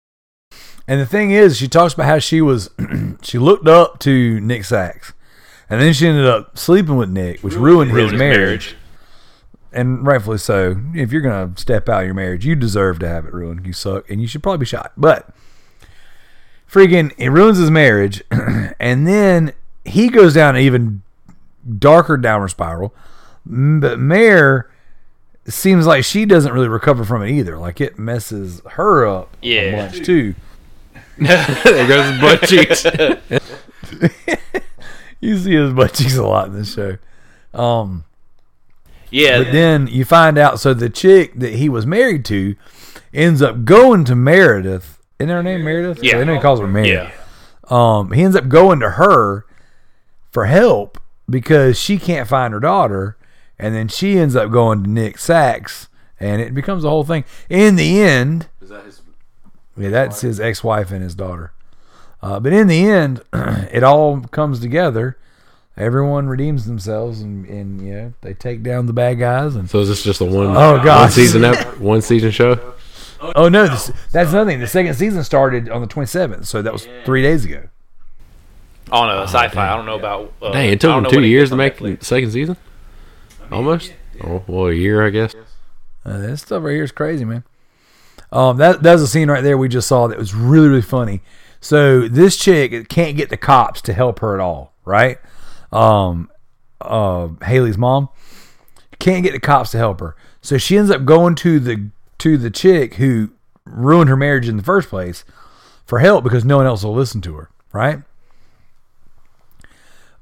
And 0.86 1.00
the 1.00 1.06
thing 1.06 1.30
is, 1.30 1.56
she 1.56 1.68
talks 1.68 1.94
about 1.94 2.06
how 2.06 2.18
she 2.18 2.40
was, 2.40 2.70
she 3.22 3.38
looked 3.38 3.68
up 3.68 3.98
to 4.00 4.40
Nick 4.40 4.64
Sax, 4.64 5.12
and 5.70 5.80
then 5.80 5.92
she 5.92 6.06
ended 6.06 6.26
up 6.26 6.56
sleeping 6.58 6.96
with 6.96 7.08
Nick, 7.10 7.40
which 7.40 7.54
ruined, 7.54 7.90
his, 7.90 7.96
Ruined 7.96 8.12
his 8.12 8.18
marriage. 8.18 8.38
marriage. 8.38 8.76
And 9.72 10.06
rightfully 10.06 10.38
so. 10.38 10.76
If 10.94 11.10
you're 11.12 11.20
gonna 11.22 11.52
step 11.56 11.88
out 11.88 12.00
of 12.02 12.06
your 12.06 12.14
marriage, 12.14 12.46
you 12.46 12.54
deserve 12.54 12.98
to 13.00 13.08
have 13.08 13.24
it 13.26 13.32
ruined. 13.32 13.66
You 13.66 13.72
suck, 13.72 14.08
and 14.08 14.20
you 14.20 14.26
should 14.28 14.42
probably 14.42 14.58
be 14.58 14.66
shot. 14.66 14.92
But 14.96 15.28
freaking, 16.70 17.12
it 17.18 17.30
ruins 17.30 17.58
his 17.58 17.70
marriage, 17.70 18.22
and 18.78 19.06
then 19.06 19.52
he 19.84 20.08
goes 20.08 20.34
down 20.34 20.54
an 20.56 20.62
even 20.62 21.02
darker 21.78 22.16
downward 22.16 22.48
spiral. 22.48 22.94
But 23.44 23.98
Mare 23.98 24.70
seems 25.46 25.86
like 25.86 26.04
she 26.04 26.24
doesn't 26.24 26.52
really 26.52 26.68
recover 26.68 27.04
from 27.04 27.22
it 27.22 27.30
either. 27.30 27.58
Like 27.58 27.80
it 27.80 27.98
messes 27.98 28.62
her 28.72 29.06
up 29.06 29.36
Yeah. 29.42 29.60
a 29.60 29.76
bunch 29.90 30.06
too. 30.06 30.34
there 31.18 31.88
goes 31.88 32.20
butt 32.20 32.42
cheeks. 32.42 32.86
You 35.25 35.39
see 35.39 35.55
his 35.55 35.72
butt 35.72 35.95
cheeks 35.95 36.16
a 36.16 36.22
lot 36.27 36.49
in 36.49 36.55
this 36.55 36.75
show. 36.75 36.99
Um, 37.53 38.05
Yeah, 39.11 39.43
but 39.43 39.53
then 39.53 39.87
you 39.87 40.05
find 40.05 40.37
out 40.39 40.61
so 40.61 40.75
the 40.75 40.91
chick 40.91 41.33
that 41.39 41.55
he 41.55 41.68
was 41.68 41.87
married 41.87 42.25
to 42.27 42.57
ends 43.12 43.41
up 43.41 43.64
going 43.64 44.05
to 44.05 44.14
Meredith. 44.16 44.99
Isn't 45.18 45.31
her 45.31 45.43
name 45.43 45.64
Meredith? 45.64 46.03
Yeah. 46.03 46.18
I 46.18 46.25
know 46.25 46.35
he 46.35 46.41
calls 46.41 46.61
her 46.61 46.66
Mary. 46.66 46.91
yeah. 46.93 47.12
Um, 47.70 48.12
he 48.12 48.22
ends 48.22 48.37
up 48.37 48.49
going 48.49 48.81
to 48.81 48.91
her 48.91 49.47
for 50.31 50.45
help 50.47 51.01
because 51.31 51.79
she 51.79 51.97
can't 51.99 52.29
find 52.29 52.53
her 52.53 52.61
daughter, 52.61 53.16
and 53.59 53.75
then 53.75 53.89
she 53.89 54.18
ends 54.18 54.37
up 54.37 54.51
going 54.51 54.85
to 54.85 54.91
Nick 54.91 55.16
Sax, 55.18 55.89
and 56.20 56.43
it 56.43 56.53
becomes 56.53 56.85
a 56.85 56.91
whole 56.91 57.05
thing. 57.05 57.25
In 57.49 57.77
the 57.77 58.03
end, 58.03 58.49
Is 58.61 58.68
that 58.68 58.85
his? 58.85 59.01
yeah, 59.79 59.89
that's 59.89 60.20
his 60.20 60.39
ex-wife 60.41 60.91
and 60.91 61.03
his 61.03 61.14
daughter. 61.14 61.53
Uh, 62.25 62.41
but 62.41 62.55
in 62.55 62.68
the 62.68 62.89
end, 62.89 63.20
it 63.35 63.83
all 63.83 64.22
comes 64.22 64.59
together. 64.59 65.18
Everyone 65.77 66.27
redeems 66.27 66.64
themselves, 66.64 67.20
and, 67.20 67.45
and 67.47 67.83
you 67.87 67.93
know 67.93 68.12
they 68.22 68.33
take 68.33 68.62
down 68.62 68.87
the 68.87 68.95
bad 68.95 69.18
guys. 69.18 69.55
And 69.57 69.68
So 69.68 69.81
is 69.81 69.89
this 69.91 70.03
just 70.03 70.22
a 70.22 70.25
one? 70.25 70.47
Oh, 70.57 70.83
God. 70.83 71.03
One 71.03 71.11
season 71.11 71.45
ep- 71.45 71.77
one 71.79 72.01
season 72.01 72.31
show. 72.31 72.72
oh 73.20 73.51
no, 73.51 73.66
this, 73.66 73.93
that's 74.11 74.31
another 74.31 74.51
thing. 74.51 74.61
The 74.61 74.66
second 74.66 74.95
season 74.95 75.22
started 75.22 75.68
on 75.68 75.83
the 75.83 75.87
27th, 75.87 76.47
so 76.47 76.62
that 76.62 76.72
was 76.72 76.89
three 77.05 77.20
days 77.20 77.45
ago. 77.45 77.68
On 78.91 79.11
a 79.11 79.27
Syfy, 79.27 79.57
I 79.57 79.77
don't 79.77 79.85
know 79.85 79.99
about. 79.99 80.33
Uh, 80.41 80.53
Dang, 80.53 80.70
it 80.70 80.81
took 80.81 80.89
don't 80.89 80.99
him 80.99 81.03
know 81.05 81.11
two 81.11 81.25
years 81.25 81.51
to 81.51 81.57
make 81.57 81.77
the 81.79 81.99
second 82.01 82.31
season. 82.31 82.57
Almost. 83.53 83.93
Oh, 84.22 84.43
well, 84.47 84.68
a 84.68 84.72
year, 84.72 85.07
I 85.07 85.11
guess. 85.11 85.35
Uh, 86.07 86.18
this 86.18 86.41
stuff 86.41 86.62
right 86.62 86.72
here 86.72 86.85
is 86.85 86.93
crazy, 86.93 87.27
man. 87.27 87.45
Um, 88.33 88.57
that 88.57 88.83
that's 88.83 89.03
a 89.03 89.07
scene 89.07 89.29
right 89.29 89.43
there 89.43 89.59
we 89.59 89.68
just 89.68 89.89
saw 89.89 90.07
that 90.07 90.18
was 90.18 90.35
really 90.35 90.68
really 90.68 90.81
funny. 90.81 91.20
So 91.64 92.08
this 92.08 92.36
chick 92.36 92.90
can't 92.90 93.16
get 93.16 93.30
the 93.30 93.38
cops 93.38 93.80
to 93.82 93.94
help 93.94 94.18
her 94.18 94.34
at 94.34 94.40
all, 94.40 94.74
right? 94.84 95.16
Um, 95.72 96.30
uh, 96.78 97.28
Haley's 97.42 97.78
mom 97.78 98.10
can't 98.98 99.22
get 99.22 99.32
the 99.32 99.40
cops 99.40 99.70
to 99.70 99.78
help 99.78 100.00
her, 100.00 100.14
so 100.42 100.58
she 100.58 100.76
ends 100.76 100.90
up 100.90 101.06
going 101.06 101.34
to 101.36 101.58
the 101.58 101.88
to 102.18 102.36
the 102.36 102.50
chick 102.50 102.96
who 102.96 103.30
ruined 103.64 104.10
her 104.10 104.16
marriage 104.16 104.46
in 104.46 104.58
the 104.58 104.62
first 104.62 104.90
place 104.90 105.24
for 105.86 106.00
help 106.00 106.22
because 106.22 106.44
no 106.44 106.58
one 106.58 106.66
else 106.66 106.84
will 106.84 106.92
listen 106.92 107.22
to 107.22 107.34
her, 107.36 107.48
right? 107.72 108.02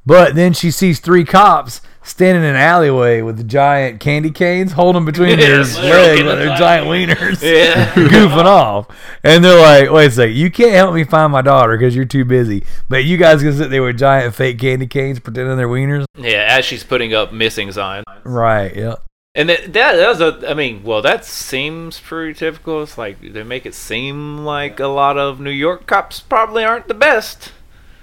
But 0.04 0.34
then 0.34 0.52
she 0.52 0.70
sees 0.70 0.98
three 1.00 1.24
cops 1.24 1.80
standing 2.04 2.42
in 2.42 2.50
an 2.50 2.56
alleyway 2.56 3.22
with 3.22 3.46
giant 3.48 4.00
candy 4.00 4.32
canes 4.32 4.72
holding 4.72 5.04
between 5.04 5.38
their 5.38 5.58
legs 5.58 5.76
like 5.78 5.84
their 6.24 6.56
giant 6.56 6.88
wieners, 6.88 7.40
Yeah. 7.40 7.92
goofing 7.94 8.44
off. 8.44 8.88
And 9.22 9.44
they're 9.44 9.60
like, 9.60 9.88
wait 9.92 10.06
a 10.06 10.10
second, 10.10 10.34
you 10.34 10.50
can't 10.50 10.72
help 10.72 10.94
me 10.94 11.04
find 11.04 11.30
my 11.30 11.42
daughter 11.42 11.78
because 11.78 11.94
you're 11.94 12.04
too 12.04 12.24
busy. 12.24 12.64
But 12.88 13.04
you 13.04 13.16
guys 13.16 13.42
can 13.42 13.52
sit 13.56 13.70
there 13.70 13.82
with 13.84 13.98
giant 13.98 14.34
fake 14.34 14.58
candy 14.58 14.88
canes 14.88 15.20
pretending 15.20 15.56
they're 15.56 15.68
wieners. 15.68 16.04
Yeah, 16.18 16.46
as 16.48 16.64
she's 16.64 16.82
putting 16.82 17.14
up 17.14 17.32
missing 17.32 17.70
signs. 17.70 18.04
Right, 18.24 18.74
yeah. 18.74 18.96
And 19.36 19.48
that, 19.48 19.72
that 19.72 19.96
that 19.96 20.08
was 20.08 20.20
a. 20.20 20.50
I 20.50 20.52
mean, 20.54 20.82
well, 20.82 21.00
that 21.00 21.24
seems 21.24 21.98
pretty 21.98 22.34
typical. 22.34 22.82
It's 22.82 22.98
like 22.98 23.18
they 23.32 23.42
make 23.42 23.64
it 23.64 23.74
seem 23.74 24.44
like 24.44 24.78
a 24.78 24.88
lot 24.88 25.16
of 25.16 25.40
New 25.40 25.48
York 25.50 25.86
cops 25.86 26.20
probably 26.20 26.64
aren't 26.64 26.88
the 26.88 26.92
best. 26.94 27.52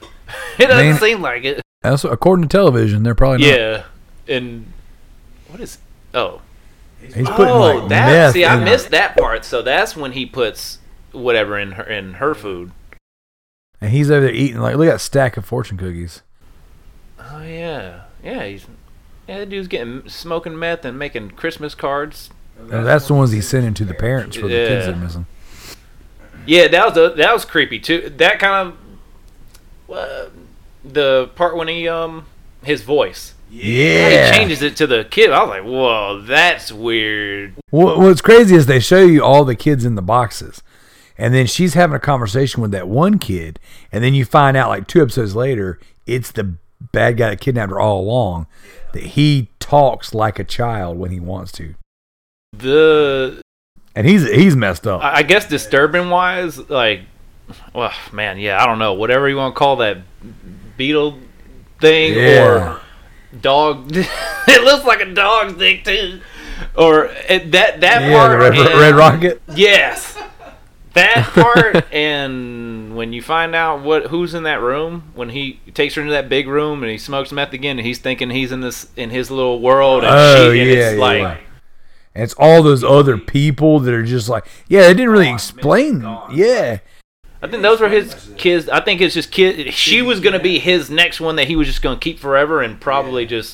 It 0.60 0.68
doesn't 0.68 0.88
mean- 0.88 0.98
seem 0.98 1.22
like 1.22 1.44
it. 1.44 1.62
That's 1.82 2.04
according 2.04 2.44
to 2.48 2.50
television, 2.50 3.04
they're 3.04 3.16
probably 3.16 3.48
not. 3.48 3.58
Yeah, 3.58 3.84
and 4.28 4.72
what 5.48 5.62
is? 5.62 5.78
Oh, 6.14 6.42
He's 7.02 7.14
putting 7.30 7.54
oh, 7.54 7.60
like 7.78 7.90
that. 7.90 8.08
meth 8.08 8.34
See, 8.34 8.44
I 8.44 8.58
in- 8.58 8.66
missed 8.66 8.92
that 8.92 9.16
part. 9.18 9.46
So 9.46 9.62
that's 9.62 9.96
when 9.96 10.12
he 10.12 10.26
puts 10.26 10.80
whatever 11.12 11.58
in 11.58 11.72
her 11.74 11.84
in 11.84 12.16
her 12.16 12.36
food. 12.36 12.72
And 13.80 13.92
he's 13.92 14.12
over 14.12 14.26
there 14.26 14.34
eating 14.34 14.60
like 14.60 14.76
look 14.76 14.88
at 14.90 14.94
that 14.94 15.00
stack 15.00 15.38
of 15.38 15.46
fortune 15.46 15.78
cookies. 15.78 16.22
Oh 17.18 17.42
yeah, 17.42 18.02
yeah. 18.24 18.44
He's 18.46 18.66
yeah. 19.28 19.38
That 19.40 19.50
dude's 19.50 19.70
getting 19.70 20.10
smoking 20.10 20.60
meth 20.60 20.84
and 20.84 21.00
making 21.00 21.32
Christmas 21.32 21.76
cards. 21.76 22.30
And 22.60 22.86
that's 22.86 23.08
the 23.08 23.14
ones 23.14 23.32
he's 23.32 23.48
sending 23.48 23.74
to 23.76 23.86
the 23.86 23.94
parents 23.94 24.36
for 24.36 24.48
the 24.50 24.54
kids 24.54 24.86
Yeah. 24.86 24.92
they're 24.92 25.02
missing. 25.02 25.26
Yeah, 26.46 26.68
that 26.68 26.86
was 26.90 26.98
a, 26.98 27.16
that 27.16 27.34
was 27.34 27.46
creepy 27.46 27.80
too. 27.80 28.10
That 28.18 28.40
kind 28.40 28.74
of 29.90 29.96
uh, 29.96 30.30
the 30.94 31.30
part 31.36 31.56
when 31.56 31.68
he 31.68 31.88
um 31.88 32.26
his 32.64 32.84
voice. 32.84 33.34
Yeah. 33.52 34.32
He 34.32 34.38
changes 34.38 34.62
it 34.62 34.78
to 34.78 34.86
the 34.86 35.06
kid. 35.06 35.32
I 35.32 35.42
was 35.42 35.50
like, 35.50 35.64
whoa, 35.64 36.22
that's 36.22 36.72
weird. 36.72 37.56
What, 37.72 37.98
what's 37.98 38.22
crazy 38.22 38.56
is 38.56 38.68
they 38.68 38.80
show 38.80 39.00
you 39.04 39.24
all 39.24 39.44
the 39.44 39.56
kids 39.56 39.86
in 39.86 39.96
the 39.96 40.04
boxes, 40.04 40.62
and 41.18 41.34
then 41.34 41.48
she's 41.48 41.74
having 41.74 41.96
a 41.96 42.00
conversation 42.00 42.62
with 42.62 42.70
that 42.72 42.88
one 42.88 43.18
kid, 43.18 43.60
and 43.92 44.04
then 44.04 44.14
you 44.14 44.24
find 44.24 44.56
out 44.56 44.70
like 44.70 44.88
two 44.88 45.02
episodes 45.02 45.36
later, 45.36 45.80
it's 46.06 46.32
the 46.32 46.56
bad 46.92 47.18
guy 47.18 47.32
that 47.32 47.42
kidnapped 47.42 47.72
her 47.72 47.80
all 47.80 48.02
along. 48.02 48.46
That 48.94 49.04
he 49.04 49.50
talks 49.60 50.14
like 50.14 50.38
a 50.40 50.44
child 50.44 50.98
when 50.98 51.12
he 51.12 51.20
wants 51.20 51.52
to, 51.54 51.74
The 52.54 53.42
and 53.96 54.08
he's 54.08 54.28
he's 54.30 54.56
messed 54.56 54.86
up. 54.86 55.02
I 55.04 55.18
I 55.18 55.24
guess 55.24 55.48
disturbing 55.48 56.10
wise, 56.10 56.58
like, 56.70 57.02
well, 57.74 57.94
man, 58.12 58.38
yeah, 58.38 58.62
I 58.62 58.66
don't 58.66 58.80
know, 58.80 58.94
whatever 58.94 59.28
you 59.28 59.38
want 59.38 59.56
to 59.56 59.60
call 59.60 59.76
that 59.78 59.98
beetle 60.80 61.20
thing 61.80 62.14
Yeah. 62.16 62.44
or 62.44 62.82
dog. 63.40 63.92
it 63.96 64.64
looks 64.64 64.86
like 64.86 65.02
a 65.02 65.14
dog's 65.14 65.54
dick 65.54 65.84
too. 65.84 66.22
Or 66.76 67.06
it, 67.28 67.52
that 67.52 67.82
that 67.82 68.02
yeah, 68.02 68.18
part. 68.18 68.40
red, 68.40 68.56
and- 68.58 68.80
red 68.80 68.96
rocket. 68.96 69.42
Yes. 69.54 70.18
That 70.94 71.30
part 71.36 71.94
and 71.94 72.96
when 72.98 73.14
you 73.14 73.22
find 73.22 73.54
out 73.54 73.84
what 73.84 74.08
who's 74.08 74.34
in 74.34 74.44
that 74.44 74.60
room 74.60 75.12
when 75.14 75.30
he 75.30 75.60
takes 75.76 75.94
her 75.94 76.02
into 76.02 76.14
that 76.14 76.30
big 76.30 76.48
room 76.48 76.82
and 76.82 76.92
he 76.92 76.98
smokes 76.98 77.32
meth 77.32 77.54
again 77.54 77.78
and 77.78 77.86
he's 77.86 78.00
thinking 78.00 78.32
he's 78.32 78.52
in 78.52 78.62
this 78.62 78.88
in 78.98 79.12
his 79.12 79.30
little 79.30 79.62
world 79.62 80.04
and 80.04 80.12
Oh, 80.12 80.52
she 80.52 80.60
and 80.62 80.70
yeah, 80.72 80.76
it's 80.90 80.94
yeah, 80.96 81.00
like. 81.00 81.38
And 82.16 82.24
it's 82.24 82.34
all 82.40 82.64
those 82.64 82.84
other 82.84 83.20
people 83.20 83.80
that 83.82 83.94
are 83.94 84.04
just 84.04 84.30
like, 84.30 84.48
yeah, 84.68 84.82
they 84.88 84.96
didn't 84.96 85.12
really 85.12 85.30
explain. 85.32 86.02
Yeah, 86.34 86.80
I 87.42 87.48
think 87.48 87.64
those 87.64 87.80
were 87.80 87.88
his 87.90 88.32
kids. 88.38 88.68
I 88.68 88.82
think 88.82 89.00
it's 89.02 89.14
just 89.14 89.32
kid. 89.32 89.74
She 89.74 90.02
was 90.02 90.20
gonna 90.20 90.40
be 90.40 90.60
his 90.60 90.90
next 90.90 91.22
one 91.22 91.36
that 91.38 91.48
he 91.48 91.56
was 91.56 91.68
just 91.68 91.82
gonna 91.82 92.00
keep 92.00 92.20
forever 92.20 92.62
and 92.62 92.80
probably 92.82 93.26
just 93.26 93.54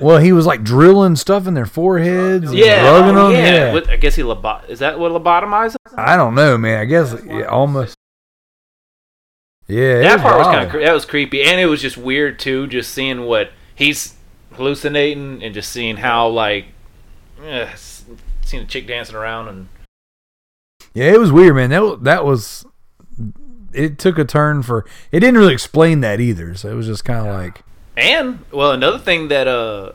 well, 0.00 0.18
he 0.18 0.30
was 0.32 0.46
like 0.46 0.62
drilling 0.62 1.16
stuff 1.16 1.46
in 1.46 1.54
their 1.54 1.66
foreheads, 1.66 2.50
and 2.50 2.58
yeah, 2.58 2.82
drugging 2.82 3.14
them. 3.16 3.32
yeah. 3.32 3.38
Yeah, 3.54 3.72
What- 3.72 3.88
I 3.90 3.96
guess 3.96 4.14
he 4.14 4.22
lobo- 4.22 4.60
is 4.68 4.78
that 4.78 4.98
what 4.98 5.10
lobotomized? 5.10 5.76
I 5.96 6.16
don't 6.16 6.34
know, 6.34 6.56
man. 6.56 6.80
I 6.80 6.84
guess 6.84 7.14
yeah, 7.26 7.42
almost. 7.44 7.96
Yeah, 9.66 9.80
it 9.98 10.02
That 10.02 10.20
part 10.20 10.38
was 10.38 10.46
kind 10.46 10.66
of 10.66 10.80
that 10.80 10.92
was 10.92 11.04
creepy, 11.04 11.42
and 11.42 11.58
it 11.60 11.66
was 11.66 11.82
just 11.82 11.96
weird 11.96 12.38
too, 12.38 12.68
just 12.68 12.92
seeing 12.92 13.22
what 13.22 13.50
he's 13.74 14.14
hallucinating 14.52 15.42
and 15.42 15.52
just 15.52 15.70
seeing 15.72 15.96
how 15.96 16.28
like, 16.28 16.66
eh, 17.44 17.68
seeing 17.74 18.62
a 18.62 18.66
chick 18.66 18.86
dancing 18.86 19.16
around 19.16 19.48
and 19.48 19.68
Yeah, 20.96 21.12
it 21.12 21.20
was 21.20 21.30
weird, 21.30 21.54
man. 21.56 21.68
That 21.68 21.98
that 22.04 22.24
was. 22.24 22.64
It 23.74 23.98
took 23.98 24.16
a 24.16 24.24
turn 24.24 24.62
for. 24.62 24.86
It 25.12 25.20
didn't 25.20 25.38
really 25.38 25.52
explain 25.52 26.00
that 26.00 26.20
either, 26.20 26.54
so 26.54 26.70
it 26.70 26.74
was 26.74 26.86
just 26.86 27.04
kind 27.04 27.26
of 27.28 27.34
like. 27.34 27.62
And 27.98 28.38
well, 28.50 28.72
another 28.72 28.98
thing 28.98 29.28
that 29.28 29.46
uh, 29.46 29.92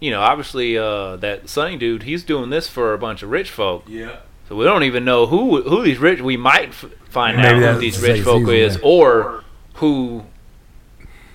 you 0.00 0.10
know, 0.10 0.20
obviously 0.20 0.76
uh, 0.76 1.16
that 1.16 1.48
Sonny 1.48 1.78
dude, 1.78 2.02
he's 2.02 2.24
doing 2.24 2.50
this 2.50 2.68
for 2.68 2.92
a 2.92 2.98
bunch 2.98 3.22
of 3.22 3.30
rich 3.30 3.50
folk. 3.50 3.84
Yeah. 3.88 4.16
So 4.50 4.56
we 4.56 4.66
don't 4.66 4.82
even 4.82 5.06
know 5.06 5.24
who 5.24 5.62
who 5.62 5.82
these 5.82 5.96
rich. 5.96 6.20
We 6.20 6.36
might 6.36 6.68
f- 6.68 6.90
find 7.08 7.38
Maybe 7.38 7.64
out 7.64 7.76
who 7.76 7.80
these 7.80 7.98
the 7.98 8.08
rich 8.08 8.22
folk 8.22 8.40
season, 8.40 8.54
is, 8.54 8.74
yeah. 8.74 8.82
or 8.82 9.44
who 9.76 10.26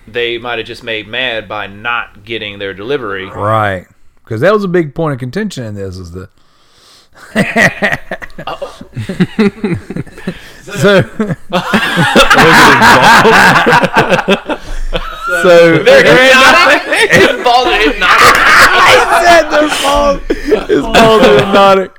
they 0.08 0.38
might 0.38 0.60
have 0.60 0.68
just 0.68 0.84
made 0.84 1.08
mad 1.08 1.50
by 1.50 1.66
not 1.66 2.24
getting 2.24 2.60
their 2.60 2.76
delivery. 2.76 3.26
Right. 3.26 3.88
Because 4.24 4.42
that 4.42 4.54
was 4.54 4.64
a 4.64 4.68
big 4.68 4.94
point 4.94 5.14
of 5.14 5.20
contention 5.20 5.64
in 5.64 5.74
this 5.74 5.98
is 5.98 6.12
the. 6.12 6.30
so. 10.64 11.02
so 15.42 15.84
They're 15.84 16.04
hypnotic. 16.04 16.82
His 17.12 17.44
balls 17.44 17.68
are 17.68 17.80
hypnotic. 17.80 18.36
said 19.24 19.50
their 19.50 19.70
balls. 19.84 20.22
His 20.68 20.82
balls 20.82 21.22
are 21.24 21.38
hypnotic. 21.46 21.92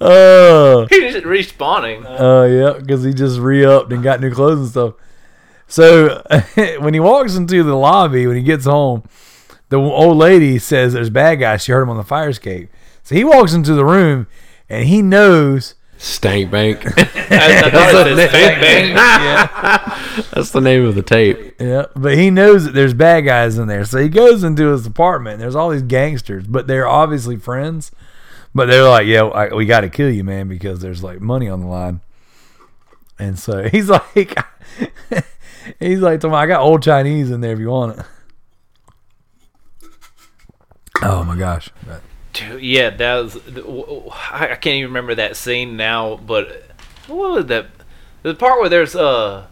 Uh, 0.00 0.08
oh. 0.08 0.86
He's 0.90 1.12
just 1.12 1.26
respawning. 1.26 2.04
Oh 2.08 2.44
yeah, 2.44 2.78
because 2.78 3.04
he 3.04 3.12
just 3.12 3.38
re-upped 3.38 3.92
and 3.92 4.02
got 4.02 4.20
new 4.20 4.32
clothes 4.32 4.58
and 4.58 4.68
stuff. 4.68 4.94
So 5.68 6.22
when 6.80 6.94
he 6.94 7.00
walks 7.00 7.36
into 7.36 7.62
the 7.62 7.76
lobby, 7.76 8.26
when 8.26 8.36
he 8.36 8.42
gets 8.42 8.64
home, 8.64 9.04
the 9.68 9.78
old 9.78 10.16
lady 10.16 10.58
says 10.58 10.92
there's 10.92 11.10
bad 11.10 11.36
guys. 11.36 11.64
She 11.64 11.72
heard 11.72 11.82
him 11.82 11.90
on 11.90 11.96
the 11.96 12.04
fire 12.04 12.30
escape. 12.30 12.70
So 13.02 13.14
he 13.14 13.24
walks 13.24 13.52
into 13.52 13.74
the 13.74 13.84
room 13.84 14.26
and 14.68 14.88
he 14.88 15.02
knows. 15.02 15.74
Stank 16.02 16.50
Bank. 16.50 16.84
I, 16.84 17.60
I 17.64 17.70
thought 17.70 18.08
it 18.08 18.16
says 18.16 18.32
bang 18.32 18.60
bang. 18.60 20.24
That's 20.34 20.50
the 20.50 20.60
name 20.60 20.84
of 20.84 20.96
the 20.96 21.02
tape. 21.02 21.54
Yeah, 21.60 21.86
but 21.94 22.18
he 22.18 22.28
knows 22.28 22.64
that 22.64 22.74
there's 22.74 22.92
bad 22.92 23.20
guys 23.20 23.56
in 23.56 23.68
there. 23.68 23.84
So 23.84 23.98
he 23.98 24.08
goes 24.08 24.42
into 24.42 24.72
his 24.72 24.84
apartment. 24.84 25.34
And 25.34 25.42
there's 25.42 25.54
all 25.54 25.70
these 25.70 25.82
gangsters, 25.84 26.48
but 26.48 26.66
they're 26.66 26.88
obviously 26.88 27.36
friends. 27.36 27.92
But 28.52 28.66
they're 28.66 28.82
like, 28.82 29.06
"Yeah, 29.06 29.26
I, 29.26 29.54
we 29.54 29.64
got 29.64 29.82
to 29.82 29.88
kill 29.88 30.10
you, 30.10 30.24
man, 30.24 30.48
because 30.48 30.80
there's 30.80 31.04
like 31.04 31.20
money 31.20 31.48
on 31.48 31.60
the 31.60 31.68
line." 31.68 32.00
And 33.16 33.38
so 33.38 33.68
he's 33.68 33.88
like, 33.88 34.02
he's 35.78 36.00
like, 36.00 36.20
to 36.22 36.34
"I 36.34 36.46
got 36.46 36.62
old 36.62 36.82
Chinese 36.82 37.30
in 37.30 37.42
there 37.42 37.52
if 37.52 37.60
you 37.60 37.70
want 37.70 38.00
it." 38.00 38.06
Oh 41.00 41.22
my 41.22 41.36
gosh! 41.38 41.70
But- 41.86 42.02
Dude, 42.32 42.62
yeah, 42.62 42.90
that 42.90 43.22
was. 43.22 43.36
I 44.32 44.46
can't 44.56 44.76
even 44.76 44.90
remember 44.90 45.14
that 45.14 45.36
scene 45.36 45.76
now, 45.76 46.16
but 46.16 46.64
what 47.06 47.32
was 47.32 47.46
that? 47.46 47.66
The 48.22 48.34
part 48.34 48.60
where 48.60 48.68
there's 48.68 48.94
uh, 48.96 49.46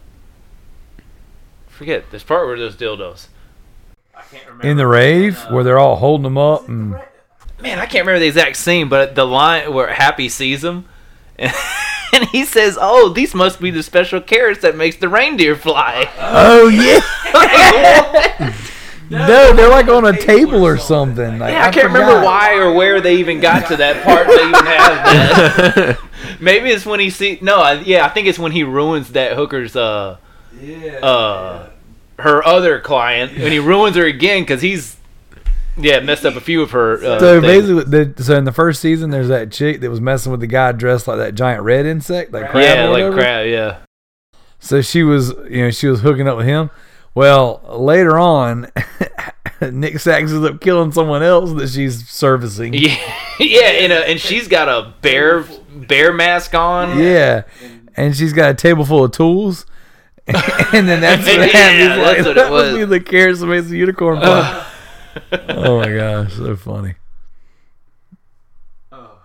forget 1.69 2.11
this 2.11 2.23
part 2.23 2.47
where 2.47 2.59
there's 2.59 2.77
dildos. 2.77 3.29
I 4.15 4.23
can't 4.23 4.47
remember. 4.47 4.67
in 4.67 4.77
the 4.77 4.87
rave 4.87 5.39
where 5.51 5.65
they're 5.65 5.79
all 5.79 5.97
holding 5.97 6.25
them 6.25 6.39
up, 6.39 6.69
and 6.69 6.97
Man, 7.61 7.79
I 7.79 7.85
can't 7.87 8.07
remember 8.07 8.21
the 8.21 8.27
exact 8.27 8.57
scene, 8.57 8.89
but 8.89 9.15
the 9.15 9.27
line 9.27 9.73
where 9.75 9.89
Happy 9.93 10.29
sees 10.31 10.63
them, 10.63 10.87
and, 11.39 11.53
and 12.15 12.25
he 12.29 12.45
says, 12.45 12.79
"Oh, 12.81 13.11
these 13.11 13.35
must 13.35 13.61
be 13.61 13.71
the 13.71 13.83
special 13.83 14.21
carrots 14.21 14.63
that 14.63 14.77
makes 14.77 14.97
the 14.97 15.09
reindeer 15.09 15.55
fly." 15.57 16.11
oh 16.19 16.69
yeah, 16.69 18.55
no, 19.11 19.53
they're 19.53 19.69
like 19.69 19.89
on 19.89 20.07
a 20.07 20.17
table 20.19 20.65
or 20.65 20.79
something. 20.79 21.39
Like, 21.39 21.53
Yeah, 21.53 21.67
I 21.67 21.71
can't 21.71 21.87
remember 21.87 22.25
why 22.25 22.55
or 22.57 22.73
where 22.73 23.01
they 23.01 23.17
even 23.17 23.41
got 23.41 23.67
to 23.69 23.77
that 23.77 24.05
part. 24.05 24.27
They 24.27 24.35
even 24.35 24.55
have 24.55 25.75
that. 25.75 25.99
Maybe 26.41 26.71
it's 26.71 26.87
when 26.87 27.01
he 27.01 27.11
see. 27.11 27.39
No, 27.43 27.61
I, 27.61 27.75
yeah, 27.81 28.05
I 28.07 28.09
think 28.09 28.29
it's 28.29 28.39
when 28.39 28.53
he 28.53 28.63
ruins 28.65 29.11
that 29.13 29.37
hooker's 29.37 29.75
uh, 29.77 30.17
uh, 31.03 31.69
her 32.19 32.45
other 32.47 32.81
client, 32.81 33.33
and 33.33 33.53
he 33.53 33.59
ruins 33.59 33.97
her 33.97 34.05
again 34.07 34.43
because 34.43 34.63
he's 34.63 34.97
yeah 35.77 36.01
messed 36.01 36.25
up 36.27 36.37
a 36.37 36.41
few 36.41 36.63
of 36.63 36.71
her. 36.73 36.97
Uh, 37.05 37.19
So 37.19 37.41
things. 37.41 37.67
basically, 37.67 38.05
the, 38.13 38.23
so 38.23 38.37
in 38.37 38.45
the 38.45 38.53
first 38.53 38.81
season, 38.81 39.11
there's 39.11 39.29
that 39.29 39.51
chick 39.51 39.81
that 39.81 39.91
was 39.91 40.01
messing 40.01 40.31
with 40.31 40.41
the 40.41 40.47
guy 40.47 40.73
dressed 40.73 41.09
like 41.09 41.19
that 41.19 41.35
giant 41.35 41.63
red 41.63 41.87
insect, 41.87 42.33
like 42.33 42.51
crab 42.51 42.63
yeah, 42.65 42.85
or 42.85 42.89
like 42.91 43.03
whatever. 43.05 43.17
crap, 43.17 43.47
yeah. 43.47 43.79
So 44.59 44.83
she 44.83 45.03
was, 45.03 45.31
you 45.49 45.65
know, 45.65 45.71
she 45.71 45.87
was 45.87 46.01
hooking 46.03 46.29
up 46.29 46.37
with 46.37 46.47
him. 46.47 46.71
Well, 47.15 47.61
later 47.69 48.19
on, 48.19 48.71
Nick 49.61 49.99
Sax 49.99 50.31
ends 50.31 50.45
up 50.45 50.61
killing 50.61 50.93
someone 50.93 51.23
else 51.23 51.53
that 51.55 51.69
she's 51.69 52.09
servicing. 52.09 52.73
Yeah, 52.73 52.97
yeah, 53.41 53.67
and, 53.67 53.93
uh, 53.93 53.97
and 54.07 54.21
she's 54.21 54.47
got 54.49 54.69
a 54.69 54.95
bear 55.03 55.45
bear 55.75 56.13
mask 56.13 56.55
on. 56.55 56.99
Yeah. 56.99 57.43
And 57.97 58.17
she's 58.17 58.33
got 58.33 58.51
a 58.51 58.55
table 58.55 58.85
full 58.85 59.05
of 59.05 59.13
tools. 59.13 59.67
and 60.27 60.89
then 60.89 61.01
that's 61.01 61.27
what 61.27 61.39
Yeah, 61.39 61.47
happened. 61.47 61.79
He's 61.81 61.89
that's 61.89 61.99
like, 62.19 62.27
what 62.27 62.35
that 62.37 62.51
must 62.51 62.65
was. 62.73 62.75
be 62.77 62.85
the 62.85 63.01
carrots 63.01 63.41
that 63.41 63.47
makes 63.47 63.67
the 63.67 63.77
unicorn 63.77 64.21
fly. 64.21 64.67
oh 65.49 65.81
my 65.81 65.93
gosh, 65.93 66.35
so 66.35 66.55
funny. 66.57 66.95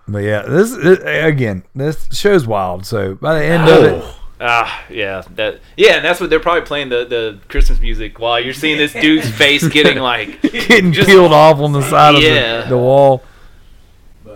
But 0.08 0.20
yeah, 0.20 0.44
this, 0.44 0.72
this 0.76 1.00
again, 1.04 1.64
this 1.74 2.08
show's 2.12 2.46
wild. 2.48 2.86
So 2.86 3.16
by 3.16 3.40
the 3.40 3.46
end 3.46 3.70
of 3.70 3.84
it, 3.84 4.16
Ah, 4.42 4.84
yeah, 4.90 5.24
that 5.36 5.62
yeah, 5.78 5.94
and 5.94 6.04
that's 6.06 6.20
what 6.20 6.30
they're 6.30 6.42
probably 6.42 6.64
playing 6.64 6.90
the, 6.90 7.06
the 7.06 7.40
Christmas 7.48 7.80
music 7.80 8.20
while 8.20 8.38
you're 8.40 8.54
seeing 8.54 8.78
this 8.78 8.92
dude's 8.92 9.30
face 9.38 9.66
getting 9.70 9.98
like, 10.00 10.42
getting 10.52 10.92
Just- 10.92 11.08
peeled 11.08 11.32
off 11.32 11.60
on 11.60 11.72
the 11.72 11.82
side 11.82 12.22
Yeah. 12.22 12.60
of 12.60 12.64
the, 12.66 12.70
the 12.72 12.78
wall. 12.78 13.24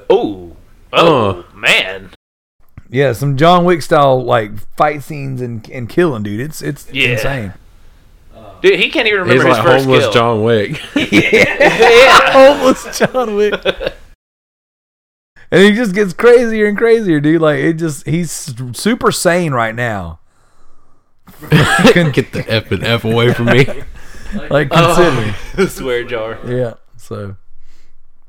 oh, 0.09 0.55
oh 0.93 1.45
man, 1.53 2.11
Yeah, 2.89 3.11
some 3.11 3.35
John 3.35 3.65
Wick 3.65 3.81
style 3.81 4.23
like 4.23 4.51
fight 4.77 5.03
scenes 5.03 5.41
and 5.41 5.69
and 5.69 5.89
killing, 5.89 6.23
dude. 6.23 6.39
It's 6.39 6.61
it's 6.61 6.89
Yeah. 6.93 7.09
insane. 7.09 7.53
dude, 8.61 8.79
he 8.79 8.89
can't 8.89 9.05
even 9.07 9.25
He's 9.27 9.43
remember 9.43 9.49
like 9.49 9.57
his 9.57 9.65
first 9.65 9.85
homeless 9.85 10.03
kill. 10.05 10.13
John 10.13 10.43
Wick. 10.43 10.81
yeah, 11.11 12.31
Homeless 12.31 12.97
John 12.99 13.35
Wick. 13.35 13.53
And 15.51 15.63
he 15.63 15.71
just 15.73 15.95
gets 15.95 16.13
crazier 16.13 16.67
and 16.67 16.77
crazier, 16.77 17.19
dude. 17.19 17.41
Like 17.41 17.59
it 17.59 17.73
just 17.73 18.05
he's 18.05 18.31
super 18.73 19.11
sane 19.11 19.53
right 19.53 19.75
now. 19.75 20.19
Couldn't 21.39 22.13
get 22.13 22.31
the 22.33 22.45
F 22.47 22.71
and 22.71 22.83
F 22.83 23.05
away 23.05 23.33
from 23.33 23.47
me. 23.47 23.67
Like 24.51 24.69
considering. 24.69 25.33
the 25.55 25.67
swear 25.67 26.03
jar. 26.03 26.37
Yeah. 26.45 26.75
So 26.97 27.35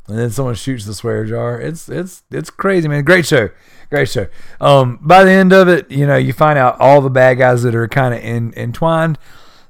and 0.08 0.18
then 0.18 0.30
someone 0.30 0.54
shoots 0.54 0.86
the 0.86 0.94
swear 0.94 1.26
jar. 1.26 1.60
It's 1.60 1.90
it's 1.90 2.22
it's 2.30 2.48
crazy, 2.48 2.88
man. 2.88 3.04
Great 3.04 3.26
show. 3.26 3.50
Great 3.90 4.08
show. 4.08 4.26
Um 4.62 4.98
by 5.02 5.24
the 5.24 5.30
end 5.30 5.52
of 5.52 5.68
it, 5.68 5.90
you 5.90 6.06
know, 6.06 6.16
you 6.16 6.32
find 6.32 6.58
out 6.58 6.80
all 6.80 7.02
the 7.02 7.10
bad 7.10 7.34
guys 7.34 7.62
that 7.64 7.74
are 7.74 7.86
kind 7.86 8.14
of 8.14 8.20
in, 8.20 8.54
entwined. 8.56 9.18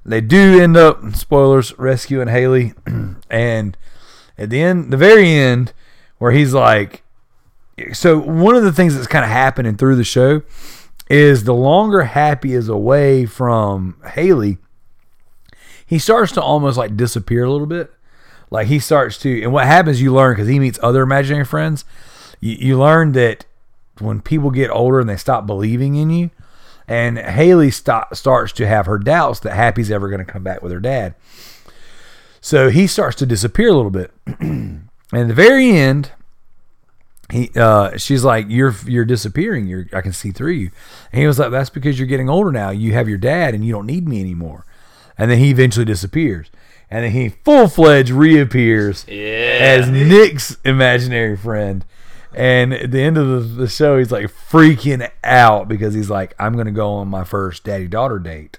They 0.05 0.21
do 0.21 0.63
end 0.63 0.77
up 0.77 1.15
spoilers 1.15 1.77
rescuing 1.79 2.29
Haley 2.29 2.75
and 3.31 3.77
at 4.39 4.51
the 4.51 4.63
end 4.63 4.93
the 4.93 4.97
very 4.97 5.31
end 5.31 5.73
where 6.19 6.31
he's 6.31 6.55
like 6.55 7.03
so 7.93 8.19
one 8.19 8.57
of 8.57 8.63
the 8.63 8.73
things 8.73 8.95
that's 8.95 9.07
kind 9.07 9.25
of 9.25 9.31
happening 9.31 9.77
through 9.77 9.97
the 9.97 10.05
show 10.05 10.43
is 11.09 11.45
the 11.45 11.55
longer 11.55 12.03
Happy 12.03 12.55
is 12.55 12.69
away 12.69 13.27
from 13.27 13.97
Haley, 14.15 14.59
he 15.85 15.99
starts 15.99 16.33
to 16.33 16.43
almost 16.43 16.79
like 16.79 16.97
disappear 16.97 17.45
a 17.45 17.51
little 17.51 17.67
bit. 17.67 17.93
Like 18.51 18.69
he 18.69 18.79
starts 18.79 19.19
to, 19.19 19.43
and 19.43 19.53
what 19.53 19.67
happens, 19.67 20.01
you 20.01 20.13
learn 20.13 20.35
because 20.35 20.49
he 20.49 20.59
meets 20.59 20.79
other 20.83 21.03
imaginary 21.03 21.45
friends. 21.45 21.85
You, 22.41 22.57
you 22.59 22.79
learn 22.79 23.13
that 23.13 23.45
when 23.99 24.21
people 24.21 24.51
get 24.51 24.71
older 24.71 25.01
and 25.01 25.09
they 25.09 25.17
stop 25.17 25.47
believing 25.47 25.97
in 25.97 26.11
you, 26.11 26.31
and 26.87 27.19
Haley 27.19 27.71
stop, 27.71 28.15
starts 28.17 28.53
to 28.55 28.67
have 28.67 28.87
her 28.87 28.99
doubts 28.99 29.41
that 29.41 29.55
Happy's 29.55 29.91
ever 29.91 30.09
going 30.09 30.25
to 30.25 30.33
come 30.33 30.43
back 30.43 30.63
with 30.63 30.73
her 30.73 30.81
dad. 30.81 31.15
So 32.41 32.71
he 32.71 32.87
starts 32.87 33.17
to 33.17 33.27
disappear 33.27 33.69
a 33.69 33.75
little 33.75 33.91
bit. 33.91 34.13
and 34.41 34.89
at 35.13 35.29
the 35.29 35.35
very 35.35 35.71
end, 35.71 36.13
he 37.31 37.51
uh, 37.57 37.97
she's 37.97 38.25
like, 38.25 38.47
You're 38.49 38.75
you're 38.87 39.05
disappearing. 39.05 39.67
You're 39.67 39.87
I 39.93 40.01
can 40.01 40.13
see 40.13 40.31
through 40.31 40.53
you. 40.53 40.71
And 41.13 41.21
he 41.21 41.27
was 41.27 41.39
like, 41.39 41.51
That's 41.51 41.71
because 41.71 41.99
you're 41.99 42.09
getting 42.09 42.29
older 42.29 42.53
now. 42.53 42.71
You 42.71 42.93
have 42.93 43.09
your 43.09 43.19
dad 43.19 43.55
and 43.55 43.65
you 43.65 43.73
don't 43.73 43.87
need 43.87 44.09
me 44.09 44.21
anymore. 44.21 44.67
And 45.19 45.31
then 45.31 45.39
he 45.39 45.51
eventually 45.51 45.85
disappears. 45.85 46.51
And 46.91 47.05
then 47.05 47.13
he 47.13 47.29
full 47.29 47.69
fledged 47.69 48.11
reappears 48.11 49.05
as 49.79 49.89
Nick's 49.89 50.57
imaginary 50.65 51.37
friend. 51.37 51.85
And 52.33 52.73
at 52.73 52.91
the 52.91 53.01
end 53.01 53.19
of 53.19 53.27
the, 53.29 53.63
the 53.63 53.69
show, 53.69 53.99
he's 53.99 54.13
like 54.13 54.27
freaking 54.27 55.09
out 55.23 55.69
because 55.69 55.95
he's 55.95 56.11
like, 56.11 56.35
I'm 56.39 56.55
going 56.55 56.67
to 56.67 56.73
go 56.73 56.93
on 56.95 57.09
my 57.09 57.25
first 57.25 57.65
daddy 57.65 57.87
daughter 57.89 58.19
date. 58.19 58.59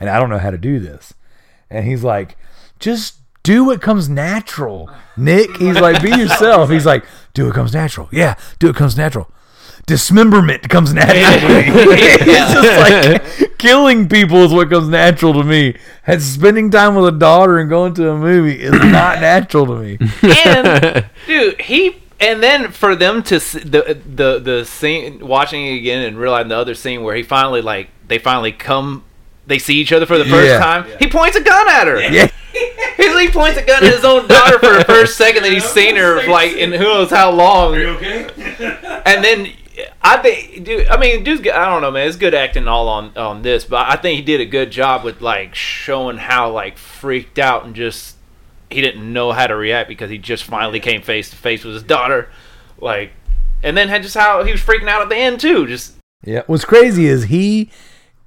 And 0.00 0.08
I 0.08 0.18
don't 0.18 0.30
know 0.30 0.38
how 0.38 0.50
to 0.50 0.58
do 0.58 0.78
this. 0.78 1.14
And 1.70 1.86
he's 1.86 2.04
like, 2.04 2.36
just 2.78 3.18
do 3.48 3.64
what 3.64 3.80
comes 3.80 4.10
natural, 4.10 4.90
Nick. 5.16 5.56
He's 5.56 5.80
like, 5.80 6.02
be 6.02 6.10
yourself. 6.10 6.68
He's 6.68 6.84
like, 6.84 7.06
do 7.32 7.46
what 7.46 7.54
comes 7.54 7.72
natural. 7.72 8.06
Yeah, 8.12 8.34
do 8.58 8.66
what 8.66 8.76
comes 8.76 8.94
natural. 8.94 9.26
Dismemberment 9.86 10.68
comes 10.68 10.92
naturally. 10.92 11.62
it's 11.66 12.52
just 12.52 13.40
like 13.40 13.56
killing 13.56 14.06
people 14.06 14.44
is 14.44 14.52
what 14.52 14.68
comes 14.68 14.88
natural 14.88 15.32
to 15.32 15.44
me. 15.44 15.78
And 16.06 16.20
spending 16.20 16.70
time 16.70 16.94
with 16.94 17.06
a 17.06 17.18
daughter 17.18 17.58
and 17.58 17.70
going 17.70 17.94
to 17.94 18.10
a 18.10 18.18
movie 18.18 18.60
is 18.60 18.70
not 18.70 19.18
natural 19.22 19.64
to 19.64 19.76
me. 19.76 19.98
and 20.22 21.06
dude, 21.26 21.58
he 21.62 21.96
and 22.20 22.42
then 22.42 22.70
for 22.70 22.94
them 22.94 23.22
to 23.22 23.36
s- 23.36 23.52
the 23.52 23.98
the 24.14 24.38
the 24.38 24.64
scene 24.66 25.26
watching 25.26 25.64
it 25.64 25.78
again 25.78 26.02
and 26.02 26.18
realizing 26.18 26.48
the 26.48 26.56
other 26.58 26.74
scene 26.74 27.02
where 27.02 27.16
he 27.16 27.22
finally 27.22 27.62
like 27.62 27.88
they 28.08 28.18
finally 28.18 28.52
come 28.52 29.04
they 29.48 29.58
see 29.58 29.74
each 29.74 29.92
other 29.92 30.06
for 30.06 30.16
the 30.18 30.24
first 30.24 30.46
Yeah. 30.48 30.58
time. 30.58 30.86
He 31.00 31.08
points 31.08 31.36
a 31.36 31.40
gun 31.42 31.68
at 31.68 31.86
her. 31.88 32.00
Yeah. 32.00 32.28
He's, 32.96 33.18
he 33.20 33.28
points 33.30 33.58
a 33.58 33.64
gun 33.64 33.82
at 33.84 33.92
his 33.92 34.04
own 34.04 34.28
daughter 34.28 34.58
for 34.58 34.72
the 34.78 34.84
first 34.84 35.16
second 35.16 35.42
that 35.42 35.52
he's 35.52 35.64
seen 35.64 35.96
her 35.96 36.26
like 36.28 36.52
in 36.52 36.70
who 36.72 36.84
knows 36.84 37.10
how 37.10 37.30
long. 37.32 37.74
okay? 37.74 38.28
And 39.08 39.24
then 39.24 39.52
I 40.02 40.18
think, 40.18 40.64
dude. 40.64 40.88
I 40.88 40.98
mean, 40.98 41.24
dude's. 41.24 41.40
I 41.48 41.66
don't 41.70 41.80
know, 41.82 41.90
man. 41.90 42.06
It's 42.08 42.16
good 42.16 42.34
acting 42.34 42.68
all 42.68 42.88
on 42.88 43.16
on 43.16 43.42
this, 43.42 43.64
but 43.64 43.86
I 43.88 43.96
think 43.96 44.16
he 44.16 44.22
did 44.24 44.40
a 44.40 44.44
good 44.44 44.70
job 44.70 45.02
with 45.04 45.20
like 45.22 45.54
showing 45.54 46.18
how 46.18 46.50
like 46.50 46.76
freaked 46.76 47.38
out 47.38 47.64
and 47.64 47.74
just 47.74 48.16
he 48.70 48.80
didn't 48.82 49.10
know 49.10 49.32
how 49.32 49.46
to 49.46 49.54
react 49.56 49.88
because 49.88 50.10
he 50.10 50.18
just 50.18 50.44
finally 50.44 50.78
came 50.80 51.00
face 51.00 51.30
to 51.30 51.36
face 51.36 51.64
with 51.64 51.72
his 51.74 51.82
daughter, 51.84 52.28
like, 52.78 53.12
and 53.62 53.76
then 53.76 53.88
had 53.88 54.02
just 54.02 54.16
how 54.16 54.42
he 54.44 54.52
was 54.52 54.60
freaking 54.60 54.88
out 54.88 55.00
at 55.00 55.08
the 55.08 55.16
end 55.16 55.40
too. 55.40 55.66
Just 55.66 55.94
Yeah. 56.24 56.42
What's 56.48 56.64
crazy 56.66 57.06
is 57.06 57.24
he 57.24 57.70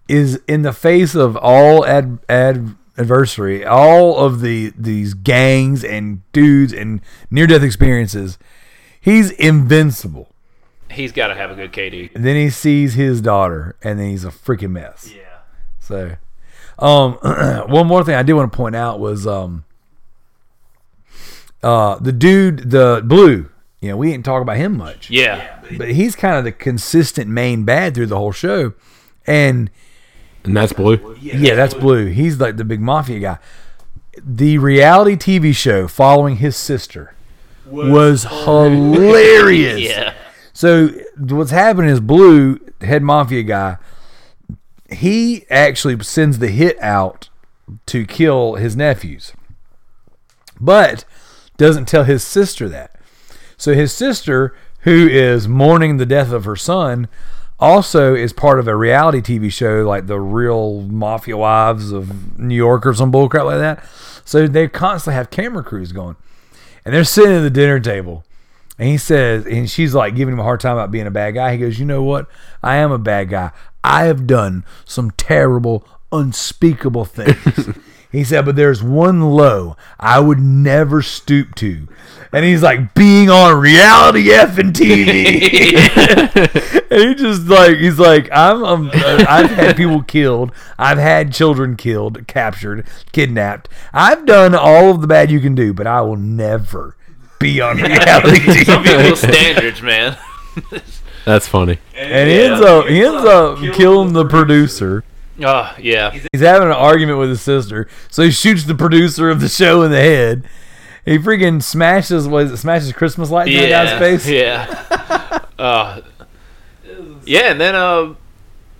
is 0.07 0.39
in 0.47 0.61
the 0.63 0.73
face 0.73 1.15
of 1.15 1.37
all 1.37 1.85
ad, 1.85 2.19
ad 2.27 2.75
adversary, 2.97 3.65
all 3.65 4.17
of 4.17 4.41
the 4.41 4.73
these 4.77 5.13
gangs 5.13 5.83
and 5.83 6.21
dudes 6.33 6.73
and 6.73 7.01
near 7.29 7.47
death 7.47 7.63
experiences. 7.63 8.37
He's 8.99 9.31
invincible. 9.31 10.27
he's 10.91 11.11
got 11.11 11.27
to 11.27 11.35
have 11.35 11.49
a 11.49 11.55
good 11.55 11.71
KD. 11.71 12.13
And 12.13 12.23
then 12.23 12.35
he 12.35 12.49
sees 12.49 12.93
his 12.93 13.21
daughter, 13.21 13.75
and 13.81 13.99
then 13.99 14.09
he's 14.09 14.25
a 14.25 14.29
freaking 14.29 14.71
mess. 14.71 15.11
Yeah. 15.15 15.39
So, 15.79 16.17
um, 16.77 17.13
one 17.71 17.87
more 17.87 18.03
thing 18.03 18.15
I 18.15 18.23
did 18.23 18.33
want 18.33 18.51
to 18.51 18.55
point 18.55 18.75
out 18.75 18.99
was 18.99 19.25
um, 19.25 19.63
uh, 21.63 21.95
the 21.99 22.11
dude, 22.11 22.71
the 22.71 23.01
blue. 23.03 23.49
You 23.79 23.89
know, 23.89 23.97
we 23.97 24.11
didn't 24.11 24.25
talk 24.25 24.43
about 24.43 24.57
him 24.57 24.77
much. 24.77 25.09
Yeah, 25.09 25.59
but 25.75 25.89
he's 25.91 26.15
kind 26.15 26.35
of 26.35 26.43
the 26.43 26.51
consistent 26.51 27.29
main 27.29 27.63
bad 27.63 27.95
through 27.95 28.07
the 28.07 28.17
whole 28.17 28.31
show, 28.31 28.73
and 29.25 29.71
And 30.43 30.57
that's 30.57 30.73
blue. 30.73 31.17
yeah, 31.21 31.55
that's 31.55 31.73
Blue. 31.73 32.07
He's 32.07 32.39
like 32.39 32.57
the 32.57 32.65
big 32.65 32.81
mafia 32.81 33.19
guy. 33.19 33.37
The 34.17 34.57
reality 34.57 35.15
TV 35.15 35.55
show 35.55 35.87
following 35.87 36.37
his 36.37 36.55
sister 36.57 37.13
was, 37.65 38.23
hilarious. 38.23 39.79
yeah. 39.89 40.13
So 40.53 40.89
what's 41.17 41.51
happening 41.51 41.89
is 41.89 41.99
Blue, 41.99 42.59
head 42.81 43.03
mafia 43.03 43.43
guy, 43.43 43.77
he 44.89 45.45
actually 45.49 46.03
sends 46.03 46.39
the 46.39 46.49
hit 46.49 46.77
out 46.81 47.29
to 47.85 48.05
kill 48.05 48.55
his 48.55 48.75
nephews, 48.75 49.33
but 50.59 51.05
doesn't 51.57 51.87
tell 51.87 52.03
his 52.03 52.23
sister 52.23 52.67
that. 52.67 52.99
So 53.55 53.73
his 53.73 53.93
sister, 53.93 54.55
who 54.81 55.07
is 55.07 55.47
mourning 55.47 55.97
the 55.97 56.05
death 56.05 56.31
of 56.31 56.45
her 56.45 56.55
son, 56.55 57.07
also 57.61 58.15
is 58.15 58.33
part 58.33 58.59
of 58.59 58.67
a 58.67 58.75
reality 58.75 59.21
TV 59.21 59.51
show 59.51 59.87
like 59.87 60.07
the 60.07 60.19
Real 60.19 60.81
Mafia 60.81 61.37
Wives 61.37 61.91
of 61.91 62.37
New 62.39 62.55
York 62.55 62.85
or 62.85 62.93
some 62.93 63.11
bullcrap 63.11 63.45
like 63.45 63.59
that. 63.59 63.85
So 64.25 64.47
they 64.47 64.67
constantly 64.67 65.15
have 65.15 65.29
camera 65.29 65.63
crews 65.63 65.91
going, 65.91 66.15
and 66.83 66.93
they're 66.93 67.03
sitting 67.03 67.35
at 67.35 67.41
the 67.41 67.49
dinner 67.49 67.79
table. 67.79 68.25
And 68.79 68.89
he 68.89 68.97
says, 68.97 69.45
and 69.45 69.69
she's 69.69 69.93
like 69.93 70.15
giving 70.15 70.33
him 70.33 70.39
a 70.39 70.43
hard 70.43 70.59
time 70.59 70.73
about 70.73 70.89
being 70.89 71.05
a 71.05 71.11
bad 71.11 71.35
guy. 71.35 71.51
He 71.51 71.59
goes, 71.59 71.77
You 71.77 71.85
know 71.85 72.01
what? 72.01 72.27
I 72.63 72.77
am 72.77 72.91
a 72.91 72.97
bad 72.97 73.29
guy. 73.29 73.51
I 73.83 74.05
have 74.05 74.25
done 74.25 74.65
some 74.85 75.11
terrible, 75.11 75.87
unspeakable 76.11 77.05
things. 77.05 77.77
he 78.11 78.23
said, 78.23 78.45
But 78.45 78.55
there's 78.55 78.83
one 78.83 79.21
low 79.21 79.75
I 79.99 80.19
would 80.19 80.39
never 80.39 81.01
stoop 81.01 81.55
to. 81.55 81.87
And 82.33 82.45
he's 82.45 82.61
like, 82.61 82.93
Being 82.93 83.29
on 83.29 83.59
reality 83.59 84.29
effing 84.29 84.71
TV. 84.71 85.71
and 86.91 87.01
he 87.01 87.15
just 87.15 87.47
like, 87.47 87.77
he's 87.77 87.99
like, 87.99 88.29
I'm, 88.31 88.63
I'm 88.63 88.89
uh, 88.89 89.25
I've 89.27 89.51
had 89.51 89.77
people 89.77 90.03
killed. 90.03 90.51
I've 90.77 90.97
had 90.97 91.33
children 91.33 91.75
killed, 91.75 92.27
captured, 92.27 92.85
kidnapped. 93.11 93.69
I've 93.93 94.25
done 94.25 94.55
all 94.55 94.91
of 94.91 95.01
the 95.01 95.07
bad 95.07 95.31
you 95.31 95.39
can 95.39 95.55
do, 95.55 95.73
but 95.73 95.87
I 95.87 96.01
will 96.01 96.17
never 96.17 96.95
be 97.39 97.59
on 97.61 97.77
reality 97.81 98.63
Some 98.63 98.83
TV. 98.83 99.01
people's 99.01 99.19
standards, 99.21 99.81
man. 99.81 100.17
That's 101.25 101.47
funny. 101.47 101.79
And 101.95 102.29
he 102.29 102.41
ends 102.41 102.61
up 102.61 102.87
he 102.87 103.03
ends 103.03 103.23
up 103.25 103.59
killing 103.73 104.13
the 104.13 104.25
producer. 104.25 105.03
Oh 105.43 105.75
yeah, 105.79 106.11
He's 106.11 106.41
having 106.41 106.67
an 106.67 106.73
argument 106.73 107.19
with 107.19 107.29
his 107.29 107.41
sister, 107.41 107.87
so 108.09 108.23
he 108.23 108.31
shoots 108.31 108.65
the 108.65 108.75
producer 108.75 109.29
of 109.29 109.41
the 109.41 109.49
show 109.49 109.81
in 109.83 109.91
the 109.91 110.01
head. 110.01 110.47
He 111.05 111.17
freaking 111.17 111.63
smashes 111.63 112.27
what 112.27 112.45
is 112.45 112.51
it, 112.51 112.57
smashes 112.57 112.91
Christmas 112.93 113.31
lights 113.31 113.49
in 113.49 113.57
the 113.57 113.67
yeah, 113.67 113.99
guy's 113.99 113.99
face. 113.99 114.27
yeah. 114.29 115.45
uh, 115.59 116.01
yeah, 117.25 117.51
and 117.51 117.61
then 117.61 117.75
uh, 117.75 118.13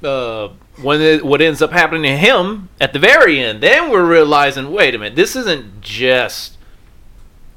uh, 0.03 0.49
when 0.81 1.01
it, 1.01 1.25
what 1.25 1.41
ends 1.41 1.61
up 1.61 1.71
happening 1.71 2.03
to 2.03 2.17
him 2.17 2.69
at 2.79 2.93
the 2.93 2.99
very 2.99 3.39
end, 3.39 3.61
then 3.61 3.89
we're 3.89 4.05
realizing, 4.05 4.71
wait 4.71 4.93
a 4.93 4.97
minute, 4.97 5.15
this 5.15 5.35
isn't 5.35 5.81
just 5.81 6.57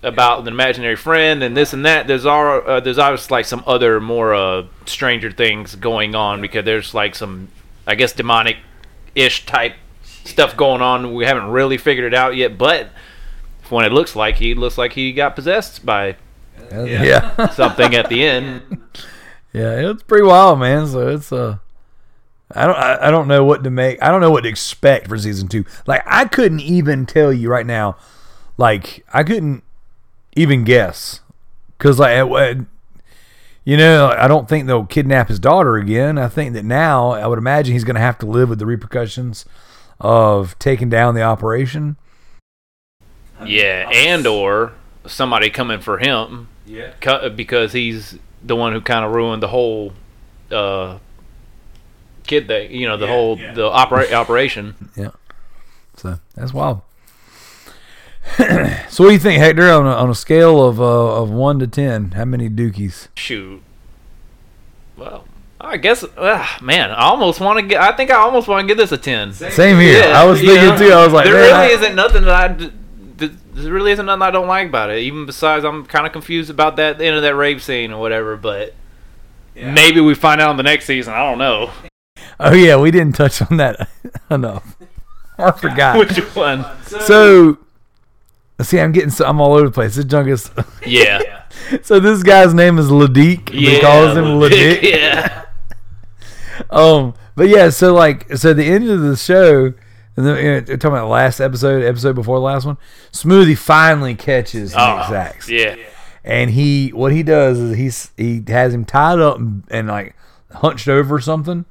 about 0.03 0.41
an 0.41 0.49
imaginary 0.49 0.97
friend 0.97 1.43
and 1.43 1.57
this 1.57 1.73
and 1.73 1.85
that. 1.85 2.07
There's 2.07 2.27
all 2.27 2.63
uh, 2.67 2.81
there's 2.81 2.99
obviously 2.99 3.35
like 3.37 3.47
some 3.47 3.65
other 3.67 4.01
more 4.01 4.35
uh, 4.35 4.67
stranger 4.87 5.31
things 5.31 5.75
going 5.75 6.15
on 6.15 6.41
because 6.41 6.65
there's 6.65 6.95
like 6.95 7.15
some, 7.15 7.49
I 7.87 7.95
guess, 7.95 8.13
demonic 8.13 8.57
ish 9.15 9.47
type 9.47 9.75
stuff 10.03 10.57
going 10.57 10.81
on. 10.83 11.15
We 11.15 11.25
haven't 11.25 11.49
really 11.51 11.77
figured 11.79 12.13
it 12.13 12.17
out 12.17 12.37
yet, 12.37 12.57
but. 12.59 12.91
When 13.71 13.87
it 13.87 13.93
looks 13.93 14.15
like 14.15 14.37
he 14.37 14.55
looks 14.55 14.77
like 14.77 14.93
he 14.93 15.15
got 15.15 15.35
possessed 15.35 15.87
by 15.87 16.17
Yeah. 16.71 17.49
something 17.53 17.95
at 17.95 18.09
the 18.11 18.23
end. 18.25 18.63
Yeah, 19.55 19.91
it's 19.91 20.03
pretty 20.03 20.25
wild, 20.25 20.59
man. 20.59 20.87
So 20.87 21.09
it's 21.09 21.33
uh 21.33 21.57
I 22.55 22.67
don't 22.67 22.77
I, 22.77 23.07
I 23.07 23.11
don't 23.11 23.27
know 23.27 23.43
what 23.45 23.65
to 23.65 23.71
make. 23.71 24.03
I 24.03 24.11
don't 24.11 24.21
know 24.21 24.31
what 24.31 24.43
to 24.43 24.49
expect 24.51 25.09
for 25.09 25.17
season 25.17 25.49
2. 25.49 25.65
Like 25.87 26.03
I 26.07 26.27
couldn't 26.27 26.61
even 26.61 27.07
tell 27.07 27.33
you 27.33 27.49
right 27.49 27.65
now 27.67 27.97
like 28.59 29.05
I 29.15 29.23
couldn't 29.23 29.63
even 30.37 30.65
guess 30.65 31.21
cuz 31.79 31.99
like 31.99 32.19
it- 32.19 32.27
it- 32.59 32.67
you 33.65 33.77
know, 33.77 34.15
I 34.17 34.29
don't 34.29 34.49
think 34.49 34.67
they'll 34.67 34.85
kidnap 34.85 35.29
his 35.29 35.39
daughter 35.39 35.77
again. 35.77 36.19
I 36.19 36.29
think 36.29 36.53
that 36.55 36.65
now 36.65 37.11
I 37.11 37.27
would 37.27 37.39
imagine 37.39 37.73
he's 37.73 37.85
going 37.85 37.95
to 37.95 38.01
have 38.01 38.19
to 38.19 38.27
live 38.27 38.49
with 38.49 38.59
the 38.59 38.67
repercussions 38.67 39.45
of 40.01 40.59
taking 40.59 40.91
down 40.91 41.15
the 41.15 41.23
operation. 41.23 41.97
Yeah, 43.45 43.91
and 43.93 44.27
or 44.27 44.73
somebody 45.07 45.51
coming 45.51 45.81
for 45.81 45.99
him. 45.99 46.49
Yeah, 46.67 46.93
because 47.35 47.73
he's 47.73 48.19
the 48.43 48.57
one 48.57 48.73
who 48.73 48.81
kind 48.81 49.05
of 49.05 49.13
ruined 49.13 49.43
the 49.43 49.49
whole 49.49 49.93
uh, 50.51 50.99
kid 52.27 52.47
thing. 52.47 52.73
You 52.73 52.89
know, 52.89 52.97
the 52.97 53.07
whole 53.07 53.37
the 53.37 53.65
opera- 53.65 54.13
operation. 54.13 54.91
Yeah. 54.97 55.11
So 55.97 56.19
that's 56.35 56.53
wild. 56.53 56.83
so 58.89 59.05
what 59.05 59.09
do 59.11 59.13
you 59.13 59.19
think, 59.19 59.39
Hector, 59.41 59.71
on 59.71 59.87
a, 59.87 59.91
on 59.91 60.11
a 60.11 60.15
scale 60.15 60.63
of 60.65 60.81
uh, 60.81 61.23
of 61.23 61.31
one 61.31 61.59
to 61.59 61.67
ten? 61.67 62.13
How 62.13 62.25
many 62.25 62.49
dookies? 62.49 63.09
Shoot. 63.17 63.63
Well, 64.97 65.25
I 65.61 65.77
guess, 65.77 66.05
uh, 66.05 66.47
man, 66.63 66.91
I 66.91 67.05
almost 67.05 67.41
want 67.41 67.59
to 67.59 67.67
get. 67.67 67.81
I 67.81 67.93
think 67.97 68.11
I 68.11 68.17
almost 68.17 68.49
want 68.49 68.63
to 68.63 68.67
give 68.67 68.77
this 68.79 68.93
a 68.93 68.99
ten. 68.99 69.33
Same 69.33 69.79
here. 69.79 70.01
Yeah, 70.09 70.21
I 70.21 70.25
was 70.25 70.41
you 70.43 70.49
thinking 70.49 70.69
know? 70.71 70.79
too. 70.79 70.93
I 70.93 71.05
was 71.05 71.13
like, 71.13 71.25
there 71.25 71.35
man, 71.35 71.43
really 71.43 71.75
I- 71.75 71.79
isn't 71.79 71.95
nothing 71.95 72.23
that 72.25 72.35
I. 72.35 72.49
d- 72.49 72.73
d- 73.17 73.31
There 73.55 73.73
really 73.73 73.93
isn't 73.93 74.07
nothing 74.07 74.23
I 74.23 74.31
don't 74.31 74.49
like 74.49 74.69
about 74.69 74.91
it. 74.91 74.99
Even 75.01 75.27
besides, 75.27 75.65
I'm 75.65 75.85
kind 75.87 76.07
of 76.07 76.13
confused 76.13 76.51
about 76.51 76.77
that 76.77 76.99
the 76.99 77.05
end 77.07 77.17
of 77.17 77.23
that 77.23 77.35
rape 77.35 77.61
scene 77.61 77.93
or 77.93 78.01
whatever. 78.01 78.37
But 78.37 78.75
maybe 79.55 80.01
we 80.01 80.15
find 80.15 80.41
out 80.41 80.51
in 80.51 80.57
the 80.57 80.63
next 80.65 80.87
season. 80.87 81.15
I 81.15 81.19
don't 81.31 81.39
know 81.39 81.71
Oh 82.41 82.53
yeah, 82.53 82.77
we 82.77 82.91
didn't 82.91 83.15
touch 83.15 83.41
on 83.43 83.57
that 83.59 83.89
enough. 84.31 84.77
I 85.39 85.51
forgot. 85.53 85.99
which 86.01 86.17
one. 86.35 86.65
So, 86.87 87.59
see, 88.63 88.81
I'm 88.81 88.93
getting 88.93 89.11
so 89.11 89.27
I'm 89.27 89.41
all 89.41 89.55
over 89.55 89.67
the 89.67 89.73
place. 89.73 89.97
This 89.97 90.05
junk 90.05 90.29
is. 90.29 90.51
Yeah, 90.87 91.45
so 91.83 91.99
this 91.99 92.23
guy's 92.23 92.53
name 92.53 92.79
is 92.79 92.89
Ladik. 92.89 93.51
yeah. 93.53 93.71
he 93.71 93.81
calls 93.81 94.17
him 94.17 94.25
Ladik. 94.25 94.83
yeah, 94.83 95.47
Um, 96.71 97.15
but 97.35 97.49
yeah, 97.49 97.71
so 97.71 97.95
like, 97.95 98.31
so 98.37 98.53
the 98.53 98.65
end 98.65 98.89
of 98.89 99.01
the 99.01 99.17
show, 99.17 99.73
and 100.17 100.27
then 100.27 100.45
you 100.45 100.51
know, 100.53 100.61
talking 100.61 100.91
about 100.91 101.05
the 101.05 101.07
last 101.07 101.41
episode, 101.41 101.83
episode 101.83 102.15
before 102.15 102.37
the 102.37 102.45
last 102.45 102.65
one, 102.67 102.77
Smoothie 103.13 103.59
finally 103.59 104.15
catches 104.15 104.73
Nick 104.73 104.81
oh, 104.81 105.07
Sax, 105.09 105.49
yeah. 105.49 105.77
and 106.23 106.51
he 106.51 106.91
what 106.91 107.13
he 107.13 107.23
does 107.23 107.59
is 107.59 107.77
he's 107.77 108.11
he 108.17 108.43
has 108.47 108.73
him 108.73 108.85
tied 108.85 109.19
up 109.19 109.39
and, 109.39 109.65
and 109.71 109.89
like 109.89 110.15
hunched 110.53 110.87
over 110.87 111.19
something, 111.19 111.65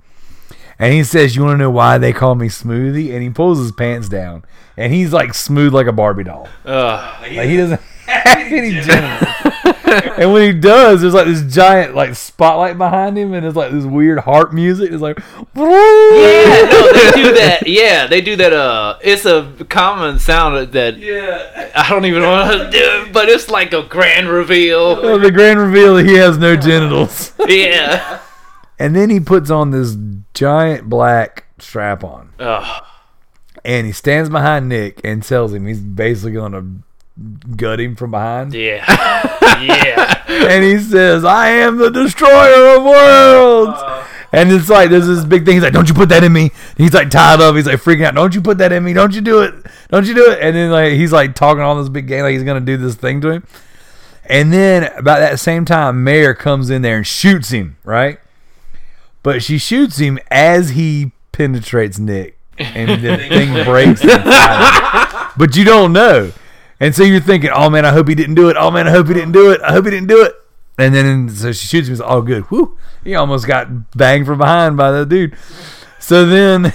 and 0.84 0.94
he 0.94 1.04
says, 1.04 1.36
"You 1.36 1.44
want 1.44 1.54
to 1.54 1.58
know 1.58 1.72
why 1.72 1.98
they 1.98 2.12
call 2.14 2.36
me 2.36 2.48
Smoothie?" 2.50 3.14
And 3.14 3.24
he 3.24 3.30
pulls 3.30 3.60
his 3.60 3.72
pants 3.72 4.10
down, 4.10 4.44
and 4.76 4.92
he's 4.94 5.14
like 5.14 5.34
smooth 5.34 5.74
like 5.74 5.88
a 5.88 5.94
Barbie 5.94 6.26
doll. 6.26 6.48
Ugh. 6.66 7.22
Like 7.22 7.48
he 7.48 7.56
doesn't 7.58 7.82
have 8.06 8.52
any 8.52 8.82
genitals. 8.82 9.30
and 10.18 10.34
when 10.34 10.54
he 10.54 10.60
does, 10.60 11.02
there's 11.02 11.14
like 11.14 11.28
this 11.28 11.44
giant 11.54 11.96
like 11.96 12.16
spotlight 12.16 12.78
behind 12.78 13.18
him, 13.18 13.34
and 13.34 13.46
it's 13.46 13.56
like 13.56 13.72
this 13.72 13.86
weird 13.86 14.20
harp 14.20 14.52
music. 14.52 14.92
It's 14.92 15.02
like, 15.02 15.20
Yeah, 15.20 16.68
no, 16.70 16.92
they 16.94 17.12
do 17.24 17.34
that. 17.36 17.64
Yeah, 17.66 18.08
they 18.08 18.20
do 18.20 18.36
that. 18.36 18.52
Uh, 18.52 18.98
it's 19.02 19.26
a 19.26 19.56
common 19.70 20.20
sound 20.20 20.72
that. 20.74 20.98
Yeah. 20.98 21.72
I 21.76 21.90
don't 21.90 22.06
even 22.06 22.24
want 22.24 22.52
to 22.52 22.70
do, 22.72 22.78
it, 23.08 23.14
but 23.14 23.30
it's 23.30 23.50
like 23.50 23.72
a 23.74 23.84
grand 23.84 24.28
reveal. 24.28 25.00
Oh, 25.02 25.18
the 25.18 25.32
grand 25.32 25.60
reveal 25.60 25.96
that 25.96 26.06
he 26.06 26.16
has 26.16 26.38
no 26.38 26.56
genitals. 26.58 27.32
Yeah. 27.48 28.20
And 28.84 28.94
then 28.94 29.10
he 29.10 29.22
puts 29.22 29.50
on 29.50 29.72
this 29.72 29.96
giant 30.34 30.90
black 30.90 31.46
strap 31.58 32.04
on. 32.04 32.34
Ugh. 32.38 32.84
And 33.64 33.88
he 33.88 33.94
stands 33.94 34.30
behind 34.30 34.68
Nick 34.68 35.00
and 35.06 35.24
tells 35.24 35.54
him 35.54 35.68
he's 35.68 35.80
basically 35.80 36.34
going 36.34 36.52
to 36.52 37.56
gut 37.56 37.80
him 37.80 37.96
from 37.96 38.12
behind. 38.12 38.54
Yeah. 38.54 38.84
yeah. 39.64 40.24
And 40.28 40.66
he 40.66 40.80
says, 40.80 41.24
I 41.24 41.48
am 41.48 41.78
the 41.78 41.92
destroyer 41.92 42.76
of 42.76 42.84
worlds. 42.84 43.82
Uh. 43.82 44.06
and 44.34 44.52
it's 44.52 44.68
like, 44.68 44.90
there's 44.90 45.08
this 45.08 45.24
big 45.24 45.46
thing. 45.46 45.54
He's 45.54 45.64
like, 45.64 45.72
don't 45.72 45.88
you 45.88 45.96
put 45.96 46.10
that 46.10 46.26
in 46.26 46.34
me. 46.34 46.52
He's 46.76 46.94
like 46.94 47.10
tied 47.10 47.40
up. 47.40 47.56
He's 47.56 47.66
like 47.66 47.80
freaking 47.80 48.04
out. 48.04 48.16
Don't 48.16 48.36
you 48.36 48.42
put 48.42 48.58
that 48.58 48.74
in 48.74 48.84
me. 48.84 48.92
Don't 48.92 49.16
you 49.16 49.22
do 49.22 49.44
it. 49.44 49.54
Don't 49.92 50.06
you 50.06 50.14
do 50.14 50.30
it. 50.30 50.40
And 50.42 50.58
then 50.58 50.72
like 50.72 50.92
he's 50.92 51.14
like 51.14 51.36
talking 51.36 51.62
all 51.62 51.78
this 51.78 51.88
big 51.88 52.10
game 52.10 52.24
like 52.24 52.34
he's 52.34 52.44
going 52.44 52.60
to 52.60 52.66
do 52.66 52.76
this 52.76 52.96
thing 52.96 53.22
to 53.22 53.30
him. 53.30 53.48
And 54.26 54.52
then 54.52 54.92
about 54.98 55.20
that 55.20 55.40
same 55.40 55.64
time, 55.64 56.04
Mayor 56.04 56.34
comes 56.34 56.70
in 56.70 56.82
there 56.82 56.98
and 56.98 57.08
shoots 57.08 57.52
him, 57.52 57.78
right? 57.86 58.20
But 59.24 59.42
she 59.42 59.58
shoots 59.58 59.98
him 59.98 60.20
as 60.30 60.72
he 60.72 61.14
penetrates 61.32 61.98
Nick, 61.98 62.38
and 62.58 63.02
the 63.02 63.18
thing 63.30 63.64
breaks. 63.66 64.02
inside. 64.04 65.32
But 65.38 65.56
you 65.56 65.64
don't 65.64 65.94
know, 65.94 66.32
and 66.80 66.94
so 66.94 67.04
you're 67.04 67.20
thinking, 67.22 67.50
"Oh 67.54 67.70
man, 67.70 67.86
I 67.86 67.92
hope 67.92 68.08
he 68.10 68.16
didn't 68.16 68.36
do 68.36 68.50
it. 68.50 68.58
Oh 68.60 68.70
man, 68.70 68.88
I 68.88 68.92
hope 68.92 69.08
he 69.08 69.14
didn't 69.14 69.32
do 69.32 69.52
it. 69.52 69.62
I 69.62 69.72
hope 69.72 69.86
he 69.86 69.92
didn't 69.92 70.10
do 70.10 70.24
it." 70.24 70.34
And 70.78 70.94
then 70.94 71.30
so 71.30 71.52
she 71.52 71.68
shoots 71.68 71.88
him. 71.88 71.94
It's 71.94 72.02
all 72.02 72.22
good. 72.22 72.44
Whew! 72.46 72.78
He 73.04 73.16
almost 73.16 73.48
got 73.48 73.92
banged 73.98 74.26
from 74.26 74.38
behind 74.40 74.76
by 74.78 74.92
the 74.92 75.06
dude. 75.06 75.36
So 76.00 76.26
then. 76.26 76.74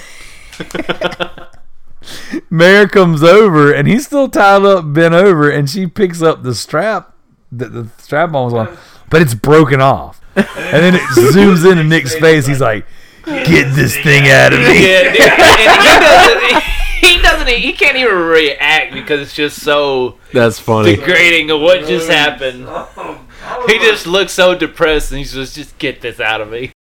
Mayor 2.50 2.88
comes 2.88 3.22
over 3.22 3.72
and 3.72 3.86
he's 3.86 4.06
still 4.06 4.28
tied 4.28 4.62
up, 4.62 4.92
bent 4.94 5.14
over, 5.14 5.50
and 5.50 5.68
she 5.68 5.86
picks 5.86 6.22
up 6.22 6.42
the 6.42 6.54
strap 6.54 7.14
that 7.52 7.72
the 7.72 7.88
strap 7.98 8.32
on 8.34 8.44
was 8.50 8.54
on, 8.54 8.78
but 9.10 9.20
it's 9.20 9.34
broken 9.34 9.80
off. 9.80 10.20
And 10.38 10.82
then 10.82 10.94
it 10.94 11.00
zooms 11.16 11.68
into 11.70 11.84
Nick's 11.84 12.14
face. 12.14 12.46
He's 12.46 12.60
like, 12.60 12.86
"Get 13.24 13.74
this 13.74 13.96
thing 13.96 14.28
out 14.28 14.52
of 14.52 14.60
me!" 14.60 14.88
Yeah, 14.88 15.02
dude, 15.12 15.20
and 15.20 15.80
he 15.80 15.98
doesn't. 16.00 16.62
He 17.00 17.22
doesn't. 17.22 17.48
He 17.48 17.72
can't 17.72 17.96
even 17.96 18.14
react 18.16 18.92
because 18.92 19.20
it's 19.20 19.34
just 19.34 19.62
so 19.62 20.16
That's 20.32 20.58
funny. 20.58 20.96
degrading 20.96 21.50
of 21.50 21.60
what 21.60 21.86
just 21.86 22.08
happened. 22.10 22.68
He 23.66 23.78
just 23.78 24.06
looks 24.06 24.32
so 24.32 24.54
depressed, 24.54 25.10
and 25.12 25.18
he's 25.18 25.32
just, 25.32 25.54
just 25.54 25.78
get 25.78 26.00
this 26.00 26.20
out 26.20 26.40
of 26.40 26.50
me. 26.50 26.72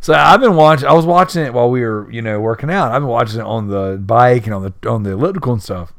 So 0.00 0.14
I've 0.14 0.40
been 0.40 0.56
watching. 0.56 0.88
I 0.88 0.92
was 0.94 1.06
watching 1.06 1.44
it 1.44 1.54
while 1.54 1.70
we 1.70 1.80
were, 1.82 2.10
you 2.10 2.22
know, 2.22 2.40
working 2.40 2.70
out. 2.70 2.90
I've 2.92 3.02
been 3.02 3.08
watching 3.08 3.38
it 3.40 3.46
on 3.46 3.68
the 3.68 3.98
bike 4.04 4.46
and 4.46 4.54
on 4.54 4.62
the 4.64 4.88
on 4.90 5.04
the 5.04 5.12
elliptical 5.12 5.52
and 5.52 5.62
stuff. 5.62 5.92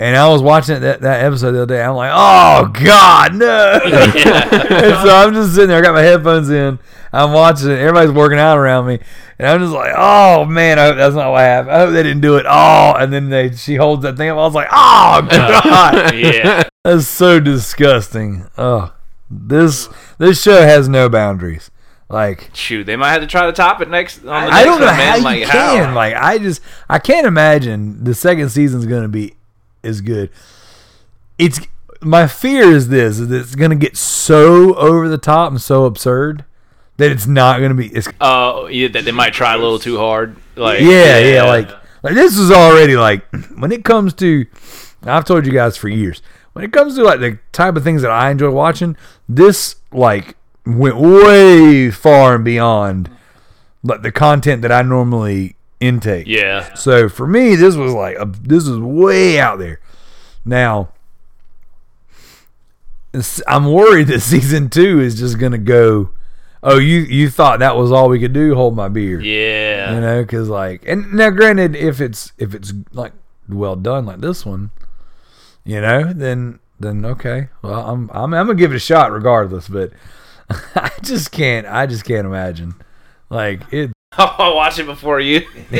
And 0.00 0.16
I 0.16 0.28
was 0.28 0.40
watching 0.42 0.80
that, 0.80 1.00
that 1.00 1.24
episode 1.24 1.52
the 1.52 1.62
other 1.62 1.74
day. 1.74 1.82
I'm 1.82 1.96
like, 1.96 2.12
oh 2.14 2.68
God, 2.68 3.34
no! 3.34 3.80
and 3.84 4.94
so 5.02 5.10
I'm 5.16 5.34
just 5.34 5.54
sitting 5.54 5.68
there. 5.70 5.78
I 5.78 5.82
got 5.82 5.92
my 5.94 6.02
headphones 6.02 6.50
in. 6.50 6.78
I'm 7.12 7.32
watching 7.32 7.70
it. 7.70 7.78
Everybody's 7.80 8.12
working 8.12 8.38
out 8.38 8.58
around 8.58 8.86
me, 8.86 9.00
and 9.40 9.48
I'm 9.48 9.58
just 9.60 9.72
like, 9.72 9.92
oh 9.96 10.44
man, 10.44 10.78
I 10.78 10.86
hope 10.86 10.96
that's 10.98 11.16
not 11.16 11.32
what 11.32 11.40
happened. 11.40 11.72
I 11.74 11.78
hope 11.80 11.92
they 11.94 12.02
didn't 12.04 12.20
do 12.20 12.36
it. 12.36 12.46
Oh, 12.48 12.94
and 12.96 13.12
then 13.12 13.28
they 13.28 13.50
she 13.52 13.74
holds 13.74 14.02
that 14.04 14.16
thing 14.16 14.28
up. 14.30 14.34
I 14.36 14.40
was 14.42 14.54
like, 14.54 14.68
oh 14.70 15.26
God, 15.30 16.14
Yeah. 16.14 16.62
that's 16.84 17.08
so 17.08 17.40
disgusting. 17.40 18.46
Oh, 18.56 18.94
this 19.28 19.88
this 20.18 20.40
show 20.40 20.60
has 20.62 20.88
no 20.88 21.08
boundaries. 21.08 21.70
Like 22.10 22.50
Shoot, 22.54 22.84
they 22.84 22.96
might 22.96 23.10
have 23.10 23.20
to 23.20 23.26
try 23.26 23.46
to 23.46 23.52
top 23.52 23.80
it 23.80 23.90
next. 23.90 24.18
On 24.20 24.26
the 24.26 24.30
I 24.32 24.44
next 24.50 24.64
don't 24.64 24.80
know 24.80 24.86
one, 24.86 24.94
how 24.94 25.00
man. 25.04 25.18
you 25.18 25.24
like, 25.24 25.42
can. 25.44 25.84
How? 25.88 25.94
Like 25.94 26.14
I 26.14 26.38
just 26.38 26.62
I 26.88 26.98
can't 27.00 27.26
imagine 27.26 28.04
the 28.04 28.14
second 28.14 28.48
season's 28.50 28.86
gonna 28.86 29.08
be 29.08 29.34
as 29.88 30.00
good. 30.00 30.30
It's 31.38 31.60
my 32.00 32.26
fear 32.26 32.70
is 32.70 32.88
this 32.88 33.18
is 33.18 33.30
it's 33.30 33.54
gonna 33.54 33.74
get 33.76 33.96
so 33.96 34.74
over 34.74 35.08
the 35.08 35.18
top 35.18 35.50
and 35.50 35.60
so 35.60 35.84
absurd 35.84 36.44
that 36.98 37.10
it's 37.10 37.26
not 37.26 37.60
gonna 37.60 37.74
be. 37.74 37.88
It's 37.88 38.08
Oh, 38.20 38.66
yeah, 38.66 38.88
that 38.88 39.04
they 39.04 39.12
might 39.12 39.32
try 39.32 39.54
a 39.54 39.58
little 39.58 39.78
too 39.78 39.98
hard. 39.98 40.36
Like, 40.56 40.80
yeah, 40.80 41.18
yeah, 41.18 41.42
like 41.44 41.70
like 42.02 42.14
this 42.14 42.36
is 42.38 42.50
already 42.50 42.96
like 42.96 43.24
when 43.56 43.72
it 43.72 43.84
comes 43.84 44.14
to 44.14 44.46
I've 45.04 45.24
told 45.24 45.46
you 45.46 45.52
guys 45.52 45.76
for 45.76 45.88
years 45.88 46.22
when 46.52 46.64
it 46.64 46.72
comes 46.72 46.96
to 46.96 47.02
like 47.02 47.20
the 47.20 47.38
type 47.52 47.76
of 47.76 47.84
things 47.84 48.02
that 48.02 48.10
I 48.10 48.30
enjoy 48.30 48.50
watching 48.50 48.96
this 49.28 49.76
like 49.92 50.36
went 50.66 50.96
way 50.96 51.90
far 51.90 52.34
and 52.34 52.44
beyond 52.44 53.10
like 53.82 54.02
the 54.02 54.12
content 54.12 54.62
that 54.62 54.72
I 54.72 54.82
normally 54.82 55.56
intake. 55.80 56.26
Yeah. 56.26 56.74
so 56.74 57.08
for 57.08 57.26
me 57.26 57.54
this 57.56 57.76
was 57.76 57.92
like 57.92 58.16
a, 58.18 58.26
this 58.26 58.66
is 58.66 58.78
way 58.78 59.38
out 59.38 59.58
there. 59.58 59.80
Now 60.44 60.90
I'm 63.46 63.72
worried 63.72 64.08
that 64.08 64.20
season 64.34 64.68
two 64.68 65.00
is 65.00 65.18
just 65.18 65.38
gonna 65.38 65.58
go 65.58 66.10
oh 66.62 66.78
you 66.78 67.00
you 67.00 67.30
thought 67.30 67.60
that 67.60 67.76
was 67.76 67.92
all 67.92 68.08
we 68.08 68.18
could 68.18 68.32
do? 68.32 68.54
Hold 68.54 68.76
my 68.76 68.88
beer. 68.88 69.20
Yeah. 69.20 69.94
you 69.94 70.00
know 70.00 70.22
because 70.22 70.48
like 70.48 70.82
and 70.86 71.12
now 71.14 71.30
granted 71.30 71.76
if 71.76 72.00
it's 72.00 72.32
if 72.38 72.54
it's 72.54 72.72
like 72.92 73.12
well 73.48 73.76
done 73.76 74.04
like 74.04 74.20
this 74.20 74.44
one 74.44 74.70
you 75.64 75.80
know 75.80 76.12
then 76.12 76.58
then 76.80 77.04
okay. 77.04 77.48
Well 77.62 77.88
i'm 77.88 78.10
i'm, 78.12 78.34
I'm 78.34 78.46
gonna 78.46 78.54
give 78.54 78.72
it 78.72 78.76
a 78.76 78.80
shot 78.80 79.12
regardless 79.12 79.68
but 79.68 79.92
i 80.74 80.90
just 81.02 81.30
can't 81.30 81.66
i 81.66 81.86
just 81.86 82.04
can't 82.04 82.26
imagine. 82.26 82.74
Like 83.30 83.72
it 83.72 83.92
I'll 84.18 84.56
watch 84.56 84.78
it 84.78 84.86
before 84.86 85.20
you. 85.20 85.46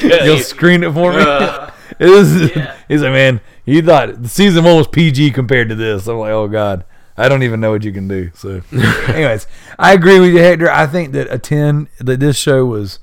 you'll 0.00 0.38
screen 0.38 0.84
it 0.84 0.92
for 0.92 1.12
me 1.12 1.18
Uh, 1.18 1.70
it 1.98 2.08
is 2.08 2.50
he's 2.88 3.02
like 3.02 3.12
man 3.12 3.40
you 3.64 3.80
thought 3.82 4.22
the 4.22 4.28
season 4.28 4.64
one 4.64 4.76
was 4.76 4.86
pg 4.88 5.30
compared 5.30 5.68
to 5.68 5.74
this 5.74 6.06
i'm 6.06 6.18
like 6.18 6.32
oh 6.32 6.48
god 6.48 6.84
I 7.16 7.28
don't 7.28 7.42
even 7.42 7.60
know 7.60 7.70
what 7.70 7.82
you 7.84 7.92
can 7.92 8.08
do. 8.08 8.30
So, 8.34 8.60
anyways, 9.08 9.46
I 9.78 9.94
agree 9.94 10.20
with 10.20 10.32
you, 10.32 10.38
Hector. 10.38 10.70
I 10.70 10.86
think 10.86 11.12
that 11.12 11.32
a 11.32 11.38
ten 11.38 11.88
that 11.98 12.20
this 12.20 12.36
show 12.36 12.66
was 12.66 12.98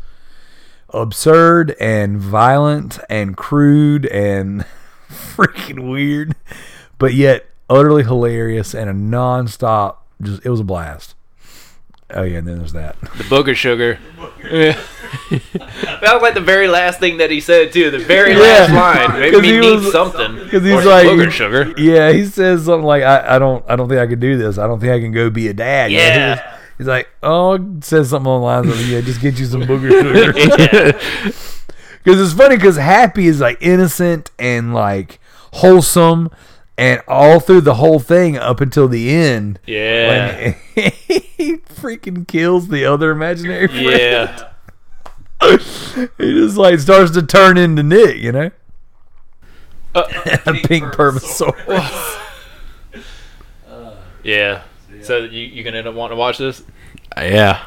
absurd 0.90 1.76
and 1.80 2.20
violent 2.20 3.00
and 3.10 3.36
crude 3.36 4.06
and 4.06 4.66
freaking 5.10 5.90
weird, 5.90 6.36
but 7.00 7.14
yet 7.16 7.48
utterly 7.70 8.04
hilarious 8.04 8.76
and 8.76 8.90
a 8.90 8.94
nonstop. 8.94 9.98
Just 10.22 10.46
it 10.46 10.50
was 10.50 10.60
a 10.60 10.64
blast. 10.64 11.16
Oh 12.16 12.24
yeah, 12.24 12.38
and 12.40 12.48
then 12.48 12.60
there's 12.60 12.74
that. 12.74 13.00
the 13.02 13.24
booger 13.26 13.56
sugar. 13.56 14.00
Yeah. 14.44 14.80
that 15.32 16.10
was 16.14 16.22
like 16.22 16.34
the 16.34 16.42
very 16.42 16.68
last 16.68 17.00
thing 17.00 17.18
that 17.18 17.32
he 17.32 17.40
said 17.40 17.72
too. 17.74 17.90
The 17.92 18.00
very 18.00 18.36
last 18.36 18.72
line 18.72 19.20
Maybe 19.20 19.48
he 19.48 19.60
need 19.60 19.76
was- 19.80 19.92
something. 19.92 20.36
Because 20.44 20.64
he's 20.64 20.86
like, 20.86 21.08
booger 21.08 21.32
sugar. 21.32 21.74
yeah, 21.78 22.12
he 22.12 22.26
says 22.26 22.66
something 22.66 22.86
like, 22.86 23.04
I, 23.04 23.36
I 23.36 23.40
don't, 23.40 23.64
I 23.70 23.76
don't 23.76 23.90
think 23.90 24.00
I 24.02 24.08
can 24.08 24.20
do 24.20 24.38
this. 24.38 24.58
I 24.58 24.68
don't 24.68 24.80
think 24.80 24.92
I 24.94 25.00
can 25.00 25.12
go 25.12 25.30
be 25.30 25.48
a 25.48 25.54
dad. 25.54 25.92
You 25.92 25.98
know, 25.98 26.04
he 26.04 26.10
Yeah. 26.10 26.30
was- 26.36 26.60
He's 26.80 26.88
like, 26.88 27.08
oh, 27.22 27.60
says 27.82 28.10
something 28.10 28.26
along 28.32 28.64
the 28.66 28.70
lines 28.72 28.82
of, 28.82 28.90
yeah, 28.90 29.02
just 29.02 29.22
get 29.22 29.38
you 29.40 29.46
some 29.46 29.62
booger 29.62 29.92
sugar. 29.92 31.34
Because 32.04 32.20
it's 32.20 32.34
funny 32.34 32.56
because 32.58 32.78
Happy 32.78 33.28
is 33.28 33.40
like 33.40 33.58
innocent 33.62 34.32
and 34.40 34.74
like 34.74 35.20
wholesome 35.54 36.32
and 36.78 37.02
all 37.08 37.40
through 37.40 37.62
the 37.62 37.76
whole 37.76 38.00
thing 38.00 38.38
up 38.38 38.60
until 38.62 38.88
the 38.88 39.12
end, 39.12 39.60
Yeah. 39.66 40.08
when 40.42 40.56
he 41.38 41.58
freaking 41.58 42.28
kills 42.28 42.68
the 42.70 42.86
other 42.86 43.12
imaginary 43.12 43.68
friend. 43.68 43.84
Yeah. 43.86 44.50
He 46.18 46.34
just 46.34 46.56
like 46.58 46.80
starts 46.80 47.12
to 47.12 47.22
turn 47.22 47.58
into 47.58 47.84
Nick, 47.84 48.16
you 48.18 48.32
know? 48.32 48.50
Uh, 49.94 50.04
A 50.46 50.54
pink 50.54 50.86
Permasaurus. 50.94 52.20
Yeah. 54.24 54.64
So 55.02 55.18
you 55.18 55.42
you 55.42 55.64
gonna 55.64 55.78
end 55.80 55.88
up 55.88 55.96
wanting 55.96 56.16
to 56.16 56.20
watch 56.20 56.38
this? 56.38 56.64
Yeah, 57.18 57.62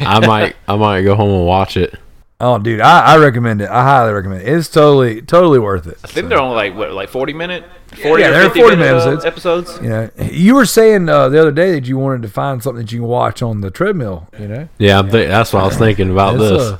I 0.00 0.26
might 0.26 0.56
I 0.66 0.76
might 0.76 1.02
go 1.02 1.14
home 1.14 1.30
and 1.30 1.46
watch 1.46 1.76
it. 1.76 1.94
Oh, 2.40 2.58
dude, 2.58 2.80
I, 2.80 3.14
I 3.14 3.16
recommend 3.18 3.60
it. 3.60 3.68
I 3.68 3.82
highly 3.82 4.12
recommend 4.14 4.42
it. 4.42 4.48
It's 4.48 4.68
totally, 4.68 5.20
totally 5.20 5.58
worth 5.58 5.86
it. 5.86 5.98
I 6.02 6.06
think 6.06 6.30
they're 6.30 6.40
only 6.40 6.56
like 6.56 6.74
what, 6.74 6.90
like 6.92 7.10
forty 7.10 7.32
minute, 7.34 7.64
forty 7.96 8.22
Yeah, 8.22 8.28
or 8.28 8.32
they're 8.32 8.44
50 8.44 8.60
40 8.60 8.76
minute, 8.76 9.04
minute 9.04 9.24
uh, 9.24 9.26
episodes. 9.26 9.70
episodes. 9.78 10.18
You 10.20 10.28
you 10.30 10.54
were 10.54 10.66
saying 10.66 11.08
uh, 11.08 11.28
the 11.28 11.40
other 11.40 11.52
day 11.52 11.72
that 11.72 11.86
you 11.86 11.98
wanted 11.98 12.22
to 12.22 12.28
find 12.28 12.62
something 12.62 12.84
that 12.84 12.92
you 12.92 13.00
can 13.00 13.08
watch 13.08 13.42
on 13.42 13.60
the 13.60 13.70
treadmill. 13.70 14.28
You 14.38 14.48
know, 14.48 14.68
Yeah, 14.78 14.98
I'm 14.98 15.10
thi- 15.10 15.26
that's 15.26 15.52
what 15.52 15.62
I 15.62 15.66
was 15.66 15.76
thinking 15.76 16.10
about 16.10 16.34
It's, 16.36 16.42
this. 16.44 16.62
uh, 16.62 16.78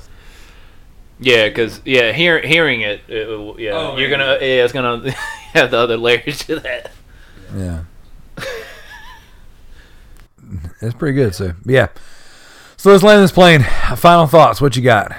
Yeah, 1.21 1.49
because 1.49 1.81
yeah, 1.85 2.13
hear, 2.13 2.41
hearing 2.41 2.81
it, 2.83 3.01
it 3.09 3.29
yeah, 3.61 3.71
Oh, 3.73 3.97
you're 3.99 4.11
gonna 4.11 4.39
yeah, 4.41 4.65
it's 4.65 4.73
gonna 4.73 5.11
have 5.53 5.71
the 5.71 5.79
other 5.79 5.97
layers 5.97 6.39
to 6.47 6.61
that. 6.61 6.91
yeah, 7.57 7.83
it's 10.81 10.95
pretty 10.95 11.15
good. 11.15 11.35
So, 11.35 11.53
yeah. 11.65 11.89
So 12.77 12.91
let's 12.91 13.03
land 13.03 13.23
this 13.23 13.33
plane. 13.33 13.63
Final 13.97 14.27
thoughts. 14.27 14.61
What 14.61 14.75
you 14.77 14.83
got? 14.83 15.13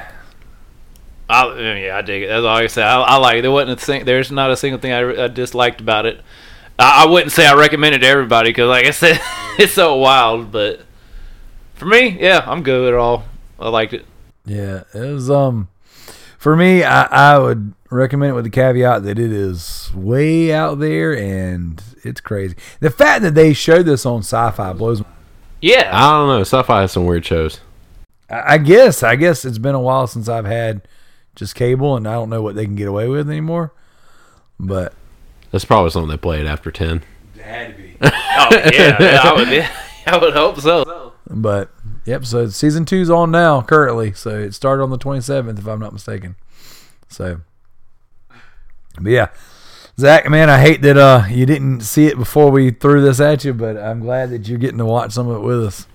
I, 1.32 1.78
yeah, 1.78 1.98
I 1.98 2.02
dig 2.02 2.24
it. 2.24 2.28
That's 2.28 2.44
all 2.44 2.58
I 2.58 2.68
say. 2.68 2.84
I, 2.84 3.02
I 3.02 3.18
like 3.18 3.38
it. 3.38 3.42
There 3.44 3.52
wasn't 3.52 3.82
a 3.82 3.86
thing. 3.86 4.06
There's 4.06 4.32
not 4.32 4.52
a 4.52 4.58
single 4.58 4.80
thing 4.80 4.92
I, 4.92 5.26
I 5.26 5.28
disliked 5.28 5.82
about 5.82 6.06
it. 6.06 6.22
I, 6.78 7.06
I 7.06 7.10
wouldn't 7.10 7.32
say 7.32 7.48
I 7.48 7.54
recommend 7.56 7.96
it 7.96 8.00
to 8.00 8.08
everybody 8.08 8.50
because, 8.50 8.68
like 8.68 8.86
I 8.86 8.92
said, 8.92 9.20
it's 9.58 9.74
so 9.74 9.96
wild. 9.98 10.52
But 10.52 10.82
for 11.76 11.86
me, 11.86 12.18
yeah, 12.20 12.44
I'm 12.46 12.64
good 12.64 12.82
with 12.82 12.90
it 12.90 12.96
all. 12.96 13.24
I 13.60 13.70
liked 13.70 13.94
it. 13.94 14.06
Yeah, 14.46 14.84
it 14.94 15.14
was 15.14 15.30
um 15.30 15.68
for 16.38 16.56
me 16.56 16.84
I, 16.84 17.04
I 17.04 17.38
would 17.38 17.74
recommend 17.92 18.32
it 18.32 18.34
with 18.34 18.46
the 18.46 18.50
caveat 18.50 19.04
that 19.04 19.20
it 19.20 19.32
is 19.32 19.92
way 19.94 20.52
out 20.52 20.80
there 20.80 21.16
and 21.16 21.82
it's 22.04 22.22
crazy. 22.22 22.56
The 22.80 22.90
fact 22.90 23.22
that 23.22 23.36
they 23.36 23.54
showed 23.54 23.86
this 23.86 24.06
on 24.06 24.22
Syfy 24.22 24.76
blows 24.76 25.04
Yeah, 25.62 25.92
I 25.94 26.12
don't 26.12 26.28
know. 26.28 26.42
Syfy 26.42 26.82
has 26.82 26.92
some 26.92 27.06
weird 27.06 27.26
shows. 27.26 27.60
I 28.30 28.54
I 28.54 28.58
guess 28.58 29.04
I 29.04 29.16
guess 29.16 29.46
it's 29.46 29.60
been 29.60 29.76
a 29.76 29.80
while 29.80 30.08
since 30.08 30.28
I've 30.28 30.46
had 30.46 30.88
just 31.36 31.56
cable 31.56 31.96
and 31.96 32.08
I 32.08 32.14
don't 32.14 32.30
know 32.30 32.42
what 32.42 32.56
they 32.56 32.66
can 32.66 32.76
get 32.76 32.88
away 32.88 33.08
with 33.08 33.30
anymore. 33.30 33.74
But 34.60 34.94
That's 35.52 35.66
probably 35.66 35.90
something 35.92 36.10
they 36.10 36.18
played 36.18 36.46
after 36.46 36.72
ten. 36.72 37.04
oh, 37.38 37.42
yeah, 38.02 38.02
yeah, 39.00 39.22
I 39.24 39.34
would, 39.36 39.48
yeah, 39.50 39.72
I 40.08 40.18
would 40.18 40.34
hope 40.34 40.60
so. 40.60 41.14
but 41.30 41.72
yep, 42.06 42.26
so 42.26 42.48
season 42.50 42.86
two's 42.86 43.10
on 43.10 43.32
now 43.32 43.62
currently. 43.62 44.14
So 44.14 44.30
it 44.40 44.54
started 44.54 44.84
on 44.84 44.90
the 44.90 44.98
twenty 44.98 45.22
seventh 45.22 45.60
if 45.60 45.68
I'm 45.68 45.80
not 45.80 45.94
mistaken. 45.94 46.36
So 47.10 47.42
but 49.00 49.12
yeah. 49.12 49.28
Zach, 50.00 50.30
man, 50.30 50.50
I 50.50 50.60
hate 50.62 50.82
that 50.84 50.98
uh 50.98 51.26
you 51.30 51.46
didn't 51.46 51.82
see 51.82 52.06
it 52.08 52.18
before 52.18 52.50
we 52.52 52.72
threw 52.72 53.02
this 53.02 53.20
at 53.20 53.44
you, 53.44 53.54
but 53.54 53.78
I'm 53.78 54.00
glad 54.00 54.30
that 54.32 54.48
you're 54.48 54.58
getting 54.58 54.78
to 54.80 54.86
watch 54.86 55.12
some 55.12 55.28
of 55.28 55.38
it 55.38 55.46
with 55.46 55.64
us. 55.66 55.88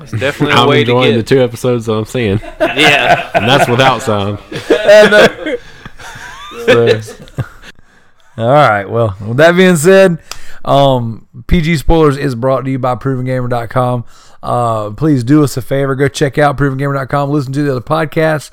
It's 0.00 0.12
definitely 0.12 0.56
a 0.56 0.58
I'm 0.58 0.68
way 0.68 0.82
to 0.84 0.90
enjoying 0.90 1.16
the 1.16 1.22
two 1.22 1.40
episodes 1.40 1.86
that 1.86 1.92
I'm 1.92 2.04
seeing, 2.04 2.40
yeah, 2.60 3.30
and 3.32 3.48
that's 3.48 3.68
without 3.68 4.02
sound. 4.02 4.40
So, 6.66 7.14
all 8.38 8.48
right. 8.48 8.84
Well, 8.84 9.16
with 9.26 9.36
that 9.38 9.56
being 9.56 9.76
said, 9.76 10.18
um, 10.64 11.26
PG 11.46 11.78
Spoilers 11.78 12.16
is 12.16 12.34
brought 12.34 12.62
to 12.62 12.70
you 12.70 12.78
by 12.78 12.94
ProvenGamer.com. 12.94 14.04
Uh, 14.42 14.90
please 14.90 15.24
do 15.24 15.42
us 15.42 15.56
a 15.56 15.62
favor. 15.62 15.94
Go 15.94 16.08
check 16.08 16.38
out 16.38 16.56
ProvenGamer.com. 16.56 17.30
Listen 17.30 17.52
to 17.52 17.62
the 17.62 17.70
other 17.72 17.80
podcasts. 17.80 18.52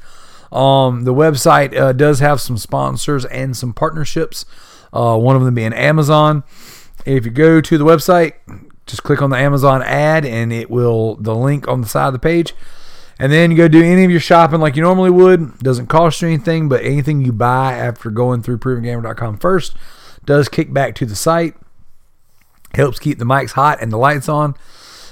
Um, 0.56 1.04
the 1.04 1.14
website 1.14 1.76
uh, 1.76 1.94
does 1.94 2.20
have 2.20 2.42
some 2.42 2.58
sponsors 2.58 3.26
and 3.26 3.56
some 3.56 3.74
partnerships. 3.74 4.46
Uh, 4.92 5.18
one 5.18 5.36
of 5.36 5.44
them 5.44 5.56
being 5.56 5.74
Amazon. 5.74 6.44
If 7.06 7.26
you 7.26 7.32
go 7.32 7.62
to 7.62 7.78
the 7.78 7.86
website, 7.86 8.34
just 8.86 9.04
click 9.04 9.22
on 9.22 9.30
the 9.30 9.38
Amazon 9.38 9.82
ad, 9.82 10.26
and 10.26 10.52
it 10.52 10.70
will 10.70 11.16
the 11.16 11.36
link 11.36 11.68
on 11.68 11.82
the 11.82 11.88
side 11.88 12.08
of 12.08 12.14
the 12.14 12.20
page. 12.20 12.54
And 13.22 13.32
then 13.32 13.52
you 13.52 13.58
go 13.58 13.68
do 13.68 13.84
any 13.84 14.04
of 14.04 14.10
your 14.10 14.20
shopping 14.20 14.62
like 14.62 14.76
you 14.76 14.82
normally 14.82 15.12
would. 15.12 15.60
Doesn't 15.60 15.86
cost 15.86 16.24
you 16.24 16.28
anything, 16.28 16.68
but 16.68 16.84
anything 16.84 17.22
you 17.22 17.32
buy 17.32 17.74
after 17.74 18.10
going 18.10 18.42
through 18.42 18.58
ProvenGamer.com 18.58 19.38
first 19.38 19.76
does 20.26 20.50
kick 20.50 20.74
back 20.74 20.96
to 20.96 21.06
the 21.06 21.16
site. 21.16 21.54
Helps 22.74 22.98
keep 22.98 23.20
the 23.20 23.26
mics 23.26 23.52
hot 23.52 23.80
and 23.80 23.92
the 23.92 23.98
lights 23.98 24.28
on. 24.28 24.56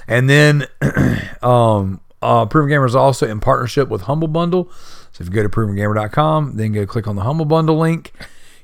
And 0.08 0.28
then 0.28 0.66
um, 1.44 2.02
uh, 2.20 2.48
Proven 2.48 2.70
Gamer 2.70 2.88
is 2.88 2.96
also 2.96 3.28
in 3.28 3.40
partnership 3.40 3.90
with 3.90 4.02
Humble 4.02 4.28
Bundle. 4.28 4.72
So 5.12 5.22
if 5.22 5.28
you 5.28 5.30
go 5.30 5.44
to 5.44 5.50
provengamer.com, 5.50 6.56
then 6.56 6.72
go 6.72 6.88
click 6.88 7.08
on 7.08 7.16
the 7.16 7.22
Humble 7.22 7.46
Bundle 7.46 7.78
link. 7.78 8.12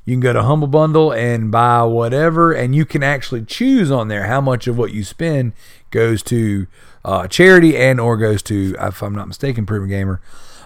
You 0.06 0.14
can 0.14 0.22
go 0.22 0.34
to 0.34 0.44
Humble 0.44 0.68
Bundle 0.68 1.12
and 1.12 1.52
buy 1.52 1.84
whatever, 1.84 2.54
and 2.54 2.76
you 2.76 2.86
can 2.86 3.02
actually 3.02 3.44
choose 3.44 3.90
on 3.92 4.08
there 4.08 4.28
how 4.28 4.40
much 4.40 4.68
of 4.68 4.78
what 4.78 4.94
you 4.94 5.04
spend 5.04 5.54
goes 5.90 6.22
to 6.24 6.68
uh, 7.04 7.28
charity 7.28 7.76
and 7.76 8.00
or 8.00 8.16
goes 8.16 8.44
to, 8.44 8.76
if 8.80 9.02
I'm 9.02 9.16
not 9.16 9.28
mistaken, 9.28 9.66
Proven 9.66 9.90
Gamer. 9.90 10.22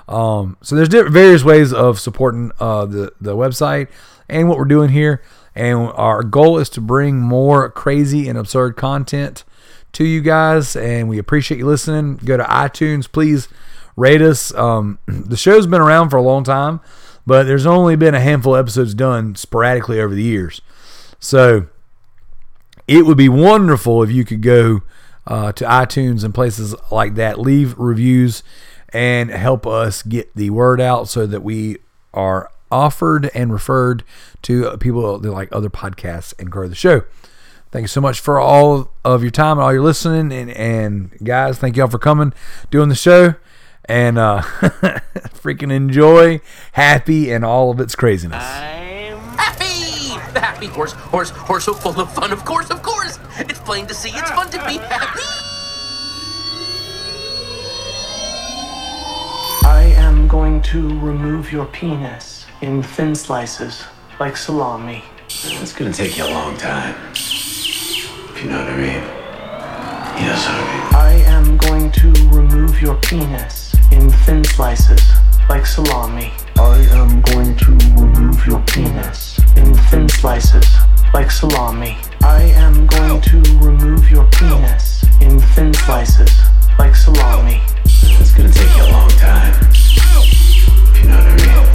Um, 0.10 0.58
so 0.62 0.76
there's 0.76 0.90
different, 0.90 1.14
various 1.14 1.44
ways 1.44 1.72
of 1.72 2.00
supporting 2.00 2.52
uh, 2.60 2.86
the 2.86 3.14
the 3.22 3.36
website 3.36 3.90
and 4.28 4.50
what 4.50 4.58
we're 4.58 4.66
doing 4.66 4.90
here. 4.90 5.22
And 5.56 5.90
our 5.94 6.24
goal 6.24 6.58
is 6.58 6.70
to 6.72 6.82
bring 6.82 7.20
more 7.20 7.70
crazy 7.70 8.28
and 8.28 8.38
absurd 8.38 8.76
content 8.76 9.44
to 9.94 10.04
you 10.04 10.22
guys. 10.22 10.76
And 10.76 11.10
we 11.10 11.18
appreciate 11.18 11.60
you 11.60 11.66
listening. 11.66 12.18
Go 12.18 12.38
to 12.38 12.44
iTunes, 12.44 13.12
please 13.12 13.48
rate 13.96 14.22
us. 14.22 14.54
Um, 14.56 15.00
the 15.06 15.38
show's 15.38 15.68
been 15.68 15.82
around 15.82 16.10
for 16.10 16.18
a 16.18 16.22
long 16.22 16.44
time, 16.44 16.80
but 17.30 17.44
there's 17.44 17.68
only 17.68 17.96
been 17.96 18.16
a 18.16 18.20
handful 18.20 18.56
of 18.56 18.66
episodes 18.66 18.96
done 18.96 19.36
sporadically 19.36 20.02
over 20.02 20.16
the 20.16 20.24
years. 20.24 20.62
So 21.20 21.68
it 22.88 23.06
would 23.06 23.18
be 23.18 23.30
wonderful 23.30 24.02
if 24.02 24.10
you 24.10 24.26
could 24.26 24.42
go 24.42 24.82
uh, 25.28 25.52
to 25.52 25.64
iTunes 25.64 26.24
and 26.24 26.34
places 26.34 26.74
like 26.92 27.14
that, 27.16 27.40
leave 27.40 27.78
reviews, 27.78 28.42
and 28.92 29.30
help 29.30 29.68
us 29.68 30.02
get 30.02 30.36
the 30.36 30.50
word 30.50 30.82
out 30.82 31.08
so 31.08 31.28
that 31.28 31.42
we 31.42 31.78
are 32.16 32.50
offered 32.72 33.30
and 33.36 33.54
referred 33.54 34.04
to 34.42 34.76
people 34.78 35.20
that 35.20 35.32
like 35.32 35.50
other 35.52 35.70
podcasts 35.70 36.34
and 36.40 36.52
grow 36.52 36.68
the 36.68 36.74
show. 36.74 37.04
Thank 37.70 37.84
you 37.84 37.90
so 37.90 38.02
much 38.02 38.20
for 38.20 38.40
all 38.40 38.92
of 39.06 39.22
your 39.22 39.30
time 39.30 39.60
and 39.60 39.62
all 39.62 39.72
your 39.72 39.84
listening. 39.84 40.32
And, 40.32 40.50
and 40.50 41.12
guys, 41.24 41.60
thank 41.60 41.78
y'all 41.78 41.90
for 41.90 42.00
coming, 42.00 42.34
doing 42.72 42.90
the 42.90 42.96
show. 42.96 43.36
And 43.90 44.20
uh, 44.20 44.42
freaking 45.42 45.74
enjoy, 45.74 46.42
happy, 46.74 47.32
and 47.32 47.44
all 47.44 47.72
of 47.72 47.80
its 47.80 47.96
craziness. 47.96 48.44
I'm 48.44 49.18
happy! 49.36 50.32
The 50.32 50.40
happy 50.40 50.68
horse, 50.68 50.92
horse, 50.92 51.32
horse 51.32 51.66
so 51.66 51.74
full 51.74 52.00
of 52.00 52.14
fun. 52.14 52.32
Of 52.32 52.46
course, 52.46 52.70
of 52.70 52.84
course. 52.84 53.18
It's 53.40 53.60
plain 53.60 53.88
to 53.88 53.96
see. 53.96 54.10
It's 54.10 54.30
fun 54.30 54.48
to 54.52 54.58
be 54.68 54.78
happy. 54.78 55.22
I 59.66 59.92
am 59.98 60.28
going 60.28 60.62
to 60.64 61.00
remove 61.00 61.52
your 61.52 61.66
penis 61.66 62.46
in 62.62 62.84
thin 62.84 63.16
slices, 63.16 63.86
like 64.20 64.38
salami. 64.38 65.04
It's 65.30 65.74
gonna 65.74 65.92
take 65.92 66.16
you 66.16 66.26
a 66.26 66.30
long 66.30 66.56
time. 66.58 66.96
If 67.14 68.44
you 68.44 68.52
know 68.52 68.60
what 68.60 68.72
I 68.72 68.78
mean. 68.78 69.04
Yes, 70.22 70.46
I 70.48 70.58
mean. 70.60 70.96
I 70.96 71.14
am 71.26 71.58
going 71.58 71.92
to 71.92 72.12
remove 72.30 72.80
your 72.82 72.96
penis 72.98 73.69
in 73.92 74.10
thin 74.10 74.44
slices, 74.44 75.02
like 75.50 75.66
salami. 75.66 76.32
I 76.58 76.78
am 76.92 77.22
going 77.22 77.56
to 77.56 77.72
remove 77.96 78.46
your 78.46 78.60
penis 78.62 79.40
in 79.56 79.74
thin 79.90 80.08
slices, 80.10 80.66
like 81.14 81.32
salami. 81.32 81.98
I 82.24 82.44
am 82.56 82.86
going 82.88 83.22
to 83.22 83.38
remove 83.60 84.10
your 84.12 84.26
penis 84.28 85.04
in 85.22 85.40
thin 85.40 85.74
slices, 85.74 86.32
like 86.78 86.96
salami. 86.96 87.62
It's 87.86 88.32
gonna 88.36 88.52
take 88.52 88.76
you 88.78 88.84
a 88.84 88.92
long 88.92 89.10
time. 89.12 89.54
You 90.96 91.08
know 91.08 91.18
what 91.18 91.26
I 91.26 91.36
mean. 91.36 91.50
I 91.50 91.66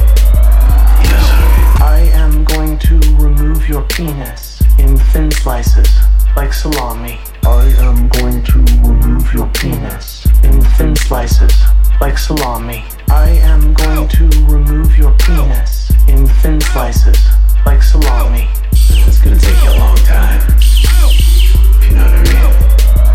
mean. 1.02 1.82
I 1.82 2.10
am 2.12 2.44
going 2.44 2.78
to 2.78 2.98
remove 3.16 3.68
your 3.68 3.82
penis 3.82 4.62
in 4.78 4.96
thin 4.96 5.30
slices, 5.30 5.88
like 6.36 6.52
salami. 6.52 7.18
I 7.46 7.66
am 7.78 8.08
going 8.08 8.42
to 8.44 8.58
remove 8.82 9.32
your 9.34 9.46
penis 9.48 10.23
in 10.44 10.60
thin 10.76 10.94
slices, 10.94 11.52
like 12.00 12.18
salami. 12.18 12.84
I 13.08 13.30
am 13.42 13.72
going 13.74 14.08
to 14.08 14.24
remove 14.46 14.96
your 14.96 15.12
penis 15.18 15.90
in 16.06 16.26
thin 16.26 16.60
slices, 16.60 17.18
like 17.64 17.82
salami. 17.82 18.48
It's 18.72 19.20
gonna 19.20 19.38
take 19.38 19.62
you 19.64 19.70
a 19.70 19.78
long 19.78 19.96
time. 19.98 20.40
If 20.58 21.90
you 21.90 21.96
know 21.96 22.04
what 22.04 22.14
I 22.14 22.22
mean. 22.22 23.13